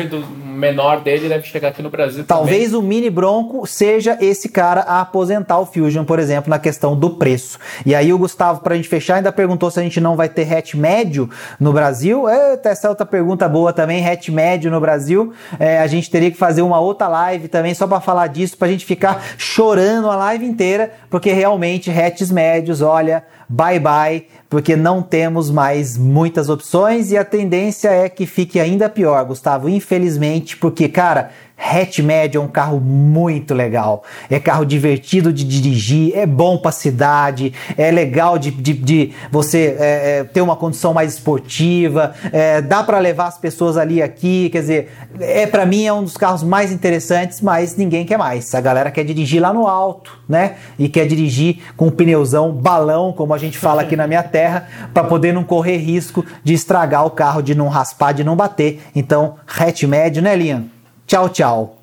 menor 0.54 1.00
dele, 1.00 1.28
deve 1.28 1.46
chegar 1.46 1.68
aqui 1.68 1.82
no 1.82 1.90
Brasil 1.90 2.24
Talvez 2.24 2.66
também. 2.66 2.78
o 2.78 2.82
Mini 2.82 3.10
Bronco 3.10 3.66
seja 3.66 4.18
esse 4.20 4.50
cara 4.50 4.82
a 4.82 5.00
aposentar 5.00 5.58
o 5.58 5.66
Fusion, 5.66 6.04
por 6.04 6.18
exemplo, 6.18 6.50
na 6.50 6.58
questão 6.58 6.94
do 6.94 7.10
preço. 7.10 7.58
E 7.86 7.94
aí 7.94 8.12
o 8.12 8.18
Gustavo, 8.18 8.60
pra 8.60 8.76
gente 8.76 8.88
fechar, 8.88 9.16
ainda 9.16 9.32
perguntou 9.32 9.70
se 9.70 9.80
a 9.80 9.82
gente 9.82 9.98
não 9.98 10.14
vai 10.14 10.28
ter 10.28 10.50
hatch 10.52 10.74
médio 10.74 11.28
no 11.58 11.72
Brasil. 11.72 12.28
É, 12.28 12.60
essa 12.62 12.86
é 12.86 12.90
outra 12.90 13.06
pergunta 13.06 13.48
boa 13.48 13.72
também, 13.72 14.06
hatch 14.06 14.28
médio 14.28 14.70
no 14.70 14.80
Brasil. 14.80 15.32
É, 15.58 15.78
a 15.78 15.86
gente 15.86 16.10
teria 16.10 16.30
que 16.30 16.36
fazer 16.36 16.60
uma 16.60 16.78
outra 16.78 17.08
live 17.08 17.48
também 17.48 17.72
só 17.74 17.86
para 17.86 18.00
falar 18.00 18.26
disso, 18.26 18.58
pra 18.58 18.68
gente 18.68 18.84
ficar 18.84 19.24
chorando 19.38 20.10
a 20.10 20.16
live 20.16 20.44
inteira, 20.44 20.92
porque 21.08 21.32
realmente 21.32 21.90
hatches 21.90 22.30
médios, 22.30 22.82
olha, 22.82 23.24
bye 23.48 23.80
bye, 23.80 24.26
porque 24.50 24.76
não 24.76 25.02
temos 25.02 25.50
mais 25.50 25.96
muitas 25.96 26.48
opções 26.48 26.73
e 27.12 27.16
a 27.16 27.24
tendência 27.24 27.88
é 27.88 28.08
que 28.08 28.26
fique 28.26 28.58
ainda 28.58 28.88
pior, 28.88 29.24
Gustavo, 29.24 29.68
infelizmente, 29.68 30.56
porque, 30.56 30.88
cara, 30.88 31.30
Hatch 31.56 32.00
médio 32.00 32.40
é 32.40 32.44
um 32.44 32.48
carro 32.48 32.80
muito 32.80 33.54
legal. 33.54 34.02
É 34.28 34.40
carro 34.40 34.64
divertido 34.64 35.32
de 35.32 35.44
dirigir, 35.44 36.16
é 36.16 36.26
bom 36.26 36.58
para 36.58 36.72
cidade, 36.72 37.52
é 37.78 37.90
legal 37.90 38.38
de, 38.38 38.50
de, 38.50 38.72
de 38.72 39.12
você 39.30 39.76
é, 39.78 40.18
é, 40.18 40.24
ter 40.24 40.40
uma 40.40 40.56
condição 40.56 40.92
mais 40.92 41.14
esportiva, 41.14 42.14
é, 42.32 42.60
dá 42.60 42.82
para 42.82 42.98
levar 42.98 43.26
as 43.26 43.38
pessoas 43.38 43.76
ali 43.76 44.02
aqui, 44.02 44.50
quer 44.50 44.60
dizer, 44.60 44.92
é 45.20 45.46
para 45.46 45.64
mim 45.64 45.84
é 45.84 45.92
um 45.92 46.02
dos 46.02 46.16
carros 46.16 46.42
mais 46.42 46.72
interessantes, 46.72 47.40
mas 47.40 47.76
ninguém 47.76 48.04
quer 48.04 48.18
mais. 48.18 48.52
A 48.54 48.60
galera 48.60 48.90
quer 48.90 49.04
dirigir 49.04 49.40
lá 49.40 49.52
no 49.52 49.66
alto, 49.66 50.18
né? 50.28 50.56
E 50.78 50.88
quer 50.88 51.06
dirigir 51.06 51.58
com 51.76 51.86
um 51.86 51.90
pneuzão 51.90 52.52
balão, 52.52 53.12
como 53.12 53.32
a 53.32 53.38
gente 53.38 53.58
fala 53.58 53.82
aqui 53.82 53.96
na 53.96 54.06
minha 54.06 54.22
terra, 54.22 54.68
para 54.92 55.04
poder 55.04 55.32
não 55.32 55.44
correr 55.44 55.76
risco 55.76 56.24
de 56.42 56.52
estragar 56.52 57.06
o 57.06 57.10
carro, 57.10 57.42
de 57.42 57.54
não 57.54 57.68
raspar, 57.68 58.12
de 58.12 58.24
não 58.24 58.34
bater. 58.34 58.82
Então, 58.94 59.36
hatch 59.46 59.84
médio, 59.84 60.20
né, 60.20 60.34
Liam? 60.34 60.73
Tchau, 61.06 61.28
tchau. 61.28 61.78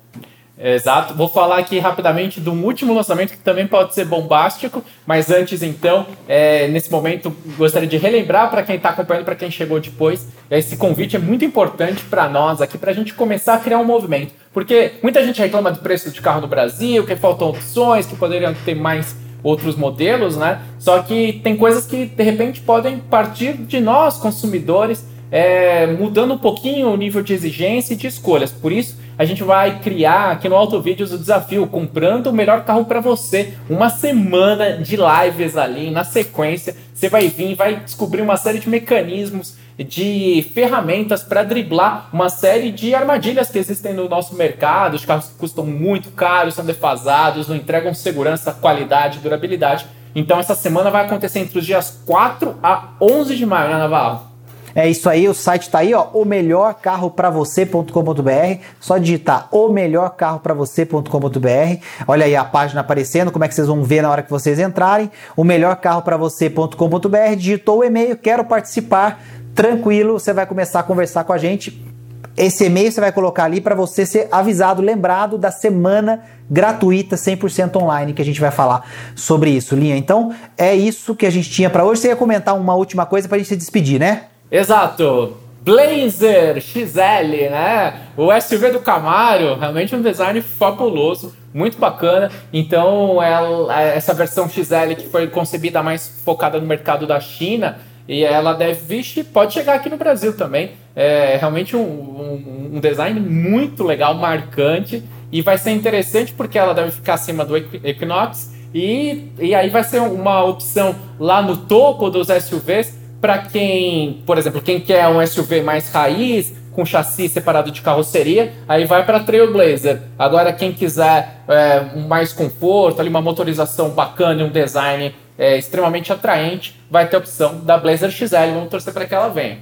Exato. 0.64 1.14
Vou 1.14 1.28
falar 1.28 1.58
aqui 1.58 1.80
rapidamente 1.80 2.38
do 2.38 2.52
último 2.52 2.94
lançamento 2.94 3.32
que 3.32 3.38
também 3.38 3.66
pode 3.66 3.94
ser 3.94 4.04
bombástico, 4.04 4.84
mas 5.04 5.28
antes 5.28 5.60
então, 5.60 6.06
é, 6.28 6.68
nesse 6.68 6.90
momento, 6.90 7.34
gostaria 7.58 7.88
de 7.88 7.96
relembrar 7.96 8.48
para 8.48 8.62
quem 8.62 8.76
está 8.76 8.90
acompanhando, 8.90 9.24
para 9.24 9.34
quem 9.34 9.50
chegou 9.50 9.80
depois, 9.80 10.28
esse 10.48 10.76
convite 10.76 11.16
é 11.16 11.18
muito 11.18 11.44
importante 11.44 12.04
para 12.04 12.28
nós 12.28 12.60
aqui, 12.60 12.78
para 12.78 12.92
a 12.92 12.94
gente 12.94 13.12
começar 13.12 13.54
a 13.54 13.58
criar 13.58 13.78
um 13.78 13.84
movimento. 13.84 14.32
Porque 14.52 14.92
muita 15.02 15.24
gente 15.24 15.40
reclama 15.40 15.72
do 15.72 15.80
preço 15.80 16.10
de 16.10 16.20
carro 16.20 16.40
no 16.40 16.46
Brasil, 16.46 17.04
que 17.04 17.16
faltam 17.16 17.48
opções, 17.48 18.06
que 18.06 18.14
poderiam 18.14 18.54
ter 18.64 18.76
mais 18.76 19.16
outros 19.42 19.74
modelos, 19.74 20.36
né? 20.36 20.60
Só 20.78 21.02
que 21.02 21.40
tem 21.42 21.56
coisas 21.56 21.86
que 21.86 22.06
de 22.06 22.22
repente 22.22 22.60
podem 22.60 22.98
partir 22.98 23.54
de 23.54 23.80
nós, 23.80 24.16
consumidores, 24.16 25.04
é, 25.32 25.86
mudando 25.86 26.34
um 26.34 26.38
pouquinho 26.38 26.90
o 26.90 26.96
nível 26.96 27.22
de 27.22 27.32
exigência 27.32 27.94
e 27.94 27.96
de 27.96 28.06
escolhas. 28.06 28.52
Por 28.52 28.70
isso, 28.70 29.00
a 29.16 29.24
gente 29.24 29.42
vai 29.42 29.80
criar 29.80 30.32
aqui 30.32 30.46
no 30.46 30.54
Auto 30.54 30.78
Vídeos 30.78 31.10
o 31.10 31.18
desafio 31.18 31.66
comprando 31.66 32.26
o 32.26 32.32
melhor 32.32 32.64
carro 32.64 32.84
para 32.84 33.00
você. 33.00 33.54
Uma 33.68 33.88
semana 33.88 34.76
de 34.76 34.96
lives 34.96 35.56
ali 35.56 35.90
na 35.90 36.04
sequência. 36.04 36.76
Você 36.92 37.08
vai 37.08 37.28
vir, 37.28 37.54
vai 37.54 37.76
descobrir 37.76 38.20
uma 38.20 38.36
série 38.36 38.58
de 38.58 38.68
mecanismos, 38.68 39.56
de 39.78 40.46
ferramentas 40.54 41.22
para 41.22 41.42
driblar 41.42 42.10
uma 42.12 42.28
série 42.28 42.70
de 42.70 42.94
armadilhas 42.94 43.48
que 43.48 43.58
existem 43.58 43.94
no 43.94 44.10
nosso 44.10 44.34
mercado. 44.34 44.94
Os 44.94 45.04
carros 45.06 45.32
custam 45.38 45.64
muito 45.64 46.10
caros, 46.10 46.54
são 46.54 46.64
defasados, 46.64 47.48
não 47.48 47.56
entregam 47.56 47.94
segurança, 47.94 48.52
qualidade, 48.52 49.20
durabilidade. 49.20 49.86
Então 50.14 50.38
essa 50.38 50.54
semana 50.54 50.90
vai 50.90 51.06
acontecer 51.06 51.38
entre 51.38 51.58
os 51.58 51.64
dias 51.64 52.02
4 52.04 52.58
a 52.62 52.90
11 53.00 53.34
de 53.34 53.46
maio, 53.46 53.70
né, 53.70 53.78
Navarro? 53.78 54.31
É 54.74 54.88
isso 54.88 55.08
aí, 55.08 55.28
o 55.28 55.34
site 55.34 55.70
tá 55.70 55.80
aí, 55.80 55.92
ó, 55.94 56.08
o 56.14 56.24
melhor 56.24 56.74
carro 56.74 57.10
para 57.10 57.30
você.com.br. 57.30 58.60
Só 58.80 58.98
digitar 58.98 59.48
o 59.50 59.68
melhor 59.68 60.10
carro 60.10 60.40
para 60.40 60.54
você.com.br. 60.54 61.82
Olha 62.06 62.24
aí 62.24 62.34
a 62.34 62.44
página 62.44 62.80
aparecendo, 62.80 63.30
como 63.30 63.44
é 63.44 63.48
que 63.48 63.54
vocês 63.54 63.66
vão 63.66 63.82
ver 63.82 64.02
na 64.02 64.10
hora 64.10 64.22
que 64.22 64.30
vocês 64.30 64.58
entrarem. 64.58 65.10
O 65.36 65.44
melhor 65.44 65.76
carro 65.76 66.02
para 66.02 66.16
você.com.br. 66.16 67.36
Digitou 67.36 67.80
o 67.80 67.84
e-mail, 67.84 68.16
quero 68.16 68.44
participar. 68.44 69.22
Tranquilo, 69.54 70.18
você 70.18 70.32
vai 70.32 70.46
começar 70.46 70.80
a 70.80 70.82
conversar 70.82 71.24
com 71.24 71.32
a 71.32 71.38
gente. 71.38 71.92
Esse 72.34 72.64
e-mail 72.64 72.90
você 72.90 73.00
vai 73.00 73.12
colocar 73.12 73.44
ali 73.44 73.60
para 73.60 73.74
você 73.74 74.06
ser 74.06 74.28
avisado, 74.32 74.80
lembrado 74.80 75.36
da 75.36 75.50
semana 75.50 76.22
gratuita 76.50 77.16
100% 77.16 77.76
online 77.76 78.14
que 78.14 78.22
a 78.22 78.24
gente 78.24 78.40
vai 78.40 78.50
falar 78.50 78.88
sobre 79.14 79.50
isso, 79.50 79.76
Linha. 79.76 79.96
Então, 79.96 80.34
é 80.56 80.74
isso 80.74 81.14
que 81.14 81.26
a 81.26 81.30
gente 81.30 81.50
tinha 81.50 81.68
para 81.68 81.84
hoje. 81.84 82.00
Você 82.00 82.08
ia 82.08 82.16
comentar 82.16 82.56
uma 82.58 82.74
última 82.74 83.04
coisa 83.04 83.28
para 83.28 83.36
a 83.36 83.38
gente 83.38 83.48
se 83.48 83.56
despedir, 83.56 84.00
né? 84.00 84.31
Exato. 84.52 85.38
Blazer 85.62 86.60
XL, 86.60 87.50
né? 87.50 88.08
O 88.18 88.28
SUV 88.38 88.72
do 88.72 88.80
Camaro, 88.80 89.54
realmente 89.58 89.96
um 89.96 90.02
design 90.02 90.42
fabuloso, 90.42 91.34
muito 91.54 91.78
bacana. 91.78 92.30
Então, 92.52 93.22
ela, 93.22 93.80
essa 93.80 94.12
versão 94.12 94.46
XL 94.46 94.94
que 94.94 95.08
foi 95.08 95.26
concebida 95.28 95.82
mais 95.82 96.20
focada 96.22 96.60
no 96.60 96.66
mercado 96.66 97.06
da 97.06 97.18
China, 97.18 97.78
e 98.06 98.24
ela 98.24 98.52
deve, 98.52 98.80
vixe, 98.80 99.24
pode 99.24 99.54
chegar 99.54 99.74
aqui 99.74 99.88
no 99.88 99.96
Brasil 99.96 100.36
também. 100.36 100.72
É 100.94 101.38
realmente 101.40 101.74
um, 101.74 101.80
um, 101.80 102.70
um 102.74 102.80
design 102.80 103.18
muito 103.20 103.84
legal, 103.84 104.12
marcante, 104.14 105.02
e 105.30 105.40
vai 105.40 105.56
ser 105.56 105.70
interessante 105.70 106.34
porque 106.34 106.58
ela 106.58 106.74
deve 106.74 106.90
ficar 106.90 107.14
acima 107.14 107.42
do 107.42 107.56
Equinox, 107.56 108.52
e, 108.74 109.30
e 109.38 109.54
aí 109.54 109.70
vai 109.70 109.84
ser 109.84 110.00
uma 110.00 110.44
opção 110.44 110.94
lá 111.18 111.40
no 111.40 111.56
topo 111.56 112.10
dos 112.10 112.28
SUVs 112.28 113.00
para 113.22 113.38
quem, 113.38 114.20
por 114.26 114.36
exemplo, 114.36 114.60
quem 114.60 114.80
quer 114.80 115.06
um 115.06 115.24
SUV 115.24 115.62
mais 115.62 115.88
raiz, 115.92 116.52
com 116.72 116.84
chassi 116.84 117.28
separado 117.28 117.70
de 117.70 117.80
carroceria, 117.80 118.52
aí 118.68 118.84
vai 118.84 119.06
para 119.06 119.20
Trailblazer. 119.20 120.00
Agora, 120.18 120.52
quem 120.52 120.72
quiser 120.72 121.36
é, 121.46 121.96
mais 122.08 122.32
conforto, 122.32 123.00
ali, 123.00 123.08
uma 123.08 123.22
motorização 123.22 123.90
bacana 123.90 124.42
e 124.42 124.44
um 124.44 124.50
design 124.50 125.14
é, 125.38 125.56
extremamente 125.56 126.12
atraente, 126.12 126.76
vai 126.90 127.06
ter 127.08 127.14
a 127.14 127.18
opção 127.20 127.60
da 127.60 127.78
Blazer 127.78 128.10
XL. 128.10 128.54
Vamos 128.54 128.70
torcer 128.70 128.92
para 128.92 129.06
que 129.06 129.14
ela 129.14 129.28
venha. 129.28 129.58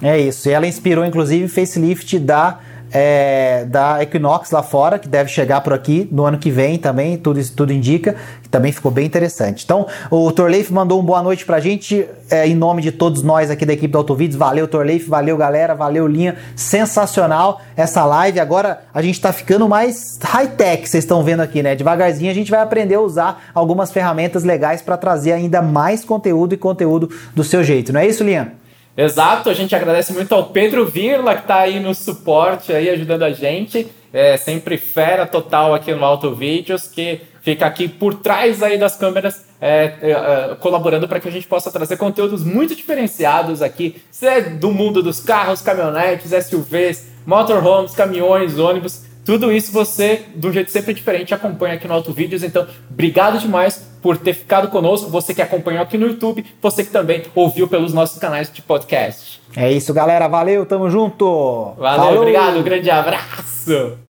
É 0.00 0.16
isso. 0.18 0.48
E 0.48 0.52
ela 0.52 0.66
inspirou, 0.66 1.04
inclusive, 1.04 1.48
facelift 1.48 2.16
da 2.20 2.60
é, 2.92 3.64
da 3.66 4.02
Equinox 4.02 4.50
lá 4.50 4.62
fora, 4.62 4.98
que 4.98 5.08
deve 5.08 5.30
chegar 5.30 5.60
por 5.60 5.72
aqui 5.72 6.08
no 6.10 6.24
ano 6.24 6.38
que 6.38 6.50
vem 6.50 6.78
também, 6.78 7.16
tudo 7.16 7.40
tudo 7.54 7.72
indica, 7.72 8.16
que 8.42 8.48
também 8.48 8.72
ficou 8.72 8.90
bem 8.90 9.06
interessante. 9.06 9.64
Então, 9.64 9.86
o 10.10 10.30
Torleif 10.32 10.72
mandou 10.72 11.00
um 11.00 11.04
boa 11.04 11.22
noite 11.22 11.44
pra 11.44 11.60
gente, 11.60 12.06
é, 12.30 12.46
em 12.46 12.54
nome 12.54 12.82
de 12.82 12.92
todos 12.92 13.22
nós 13.22 13.50
aqui 13.50 13.66
da 13.66 13.72
equipe 13.72 13.92
do 13.92 13.98
Autovídeos. 13.98 14.36
Valeu, 14.36 14.66
Torleif, 14.66 15.08
valeu, 15.08 15.36
galera, 15.36 15.74
valeu, 15.74 16.06
Linha. 16.06 16.36
Sensacional 16.54 17.60
essa 17.76 18.04
live. 18.04 18.40
Agora 18.40 18.82
a 18.92 19.02
gente 19.02 19.20
tá 19.20 19.32
ficando 19.32 19.68
mais 19.68 20.18
high-tech, 20.22 20.88
vocês 20.88 21.04
estão 21.04 21.22
vendo 21.22 21.40
aqui, 21.40 21.62
né? 21.62 21.74
Devagarzinho 21.74 22.30
a 22.30 22.34
gente 22.34 22.50
vai 22.50 22.60
aprender 22.60 22.94
a 22.94 23.00
usar 23.00 23.50
algumas 23.54 23.90
ferramentas 23.92 24.44
legais 24.44 24.82
para 24.82 24.96
trazer 24.96 25.32
ainda 25.32 25.60
mais 25.60 26.04
conteúdo 26.04 26.54
e 26.54 26.56
conteúdo 26.56 27.10
do 27.34 27.44
seu 27.44 27.62
jeito, 27.62 27.92
não 27.92 28.00
é 28.00 28.06
isso, 28.06 28.24
Linha? 28.24 28.52
Exato, 28.96 29.50
a 29.50 29.54
gente 29.54 29.76
agradece 29.76 30.12
muito 30.14 30.34
ao 30.34 30.44
Pedro 30.44 30.86
Virla, 30.86 31.34
que 31.34 31.42
está 31.42 31.58
aí 31.58 31.78
no 31.78 31.94
suporte, 31.94 32.72
aí 32.72 32.88
ajudando 32.88 33.24
a 33.24 33.30
gente. 33.30 33.86
É 34.10 34.38
sempre 34.38 34.78
fera 34.78 35.26
total 35.26 35.74
aqui 35.74 35.92
no 35.92 36.02
Auto 36.02 36.34
Vídeos, 36.34 36.86
que 36.88 37.20
fica 37.42 37.66
aqui 37.66 37.86
por 37.86 38.14
trás 38.14 38.62
aí 38.62 38.78
das 38.78 38.96
câmeras, 38.96 39.44
é, 39.60 39.92
é, 40.00 40.10
é 40.10 40.56
colaborando 40.58 41.06
para 41.06 41.20
que 41.20 41.28
a 41.28 41.30
gente 41.30 41.46
possa 41.46 41.70
trazer 41.70 41.98
conteúdos 41.98 42.42
muito 42.42 42.74
diferenciados 42.74 43.60
aqui, 43.60 44.02
se 44.10 44.26
é 44.26 44.40
do 44.40 44.72
mundo 44.72 45.02
dos 45.02 45.20
carros, 45.20 45.60
caminhonetes, 45.60 46.32
SUVs, 46.46 47.06
motorhomes, 47.26 47.94
caminhões, 47.94 48.58
ônibus. 48.58 49.04
Tudo 49.26 49.50
isso 49.50 49.72
você, 49.72 50.22
de 50.36 50.46
um 50.46 50.52
jeito 50.52 50.70
sempre 50.70 50.94
diferente, 50.94 51.34
acompanha 51.34 51.74
aqui 51.74 51.88
no 51.88 51.94
Auto 51.94 52.12
Vídeos. 52.12 52.44
Então, 52.44 52.64
obrigado 52.88 53.40
demais 53.40 53.84
por 54.00 54.16
ter 54.16 54.34
ficado 54.34 54.68
conosco. 54.68 55.10
Você 55.10 55.34
que 55.34 55.42
acompanhou 55.42 55.82
aqui 55.82 55.98
no 55.98 56.06
YouTube, 56.06 56.46
você 56.62 56.84
que 56.84 56.90
também 56.90 57.24
ouviu 57.34 57.66
pelos 57.66 57.92
nossos 57.92 58.20
canais 58.20 58.48
de 58.52 58.62
podcast. 58.62 59.42
É 59.56 59.72
isso, 59.72 59.92
galera. 59.92 60.28
Valeu, 60.28 60.64
tamo 60.64 60.88
junto. 60.88 61.74
Valeu, 61.76 62.04
Falou. 62.04 62.20
obrigado. 62.20 62.58
Um 62.58 62.62
grande 62.62 62.88
abraço. 62.88 63.98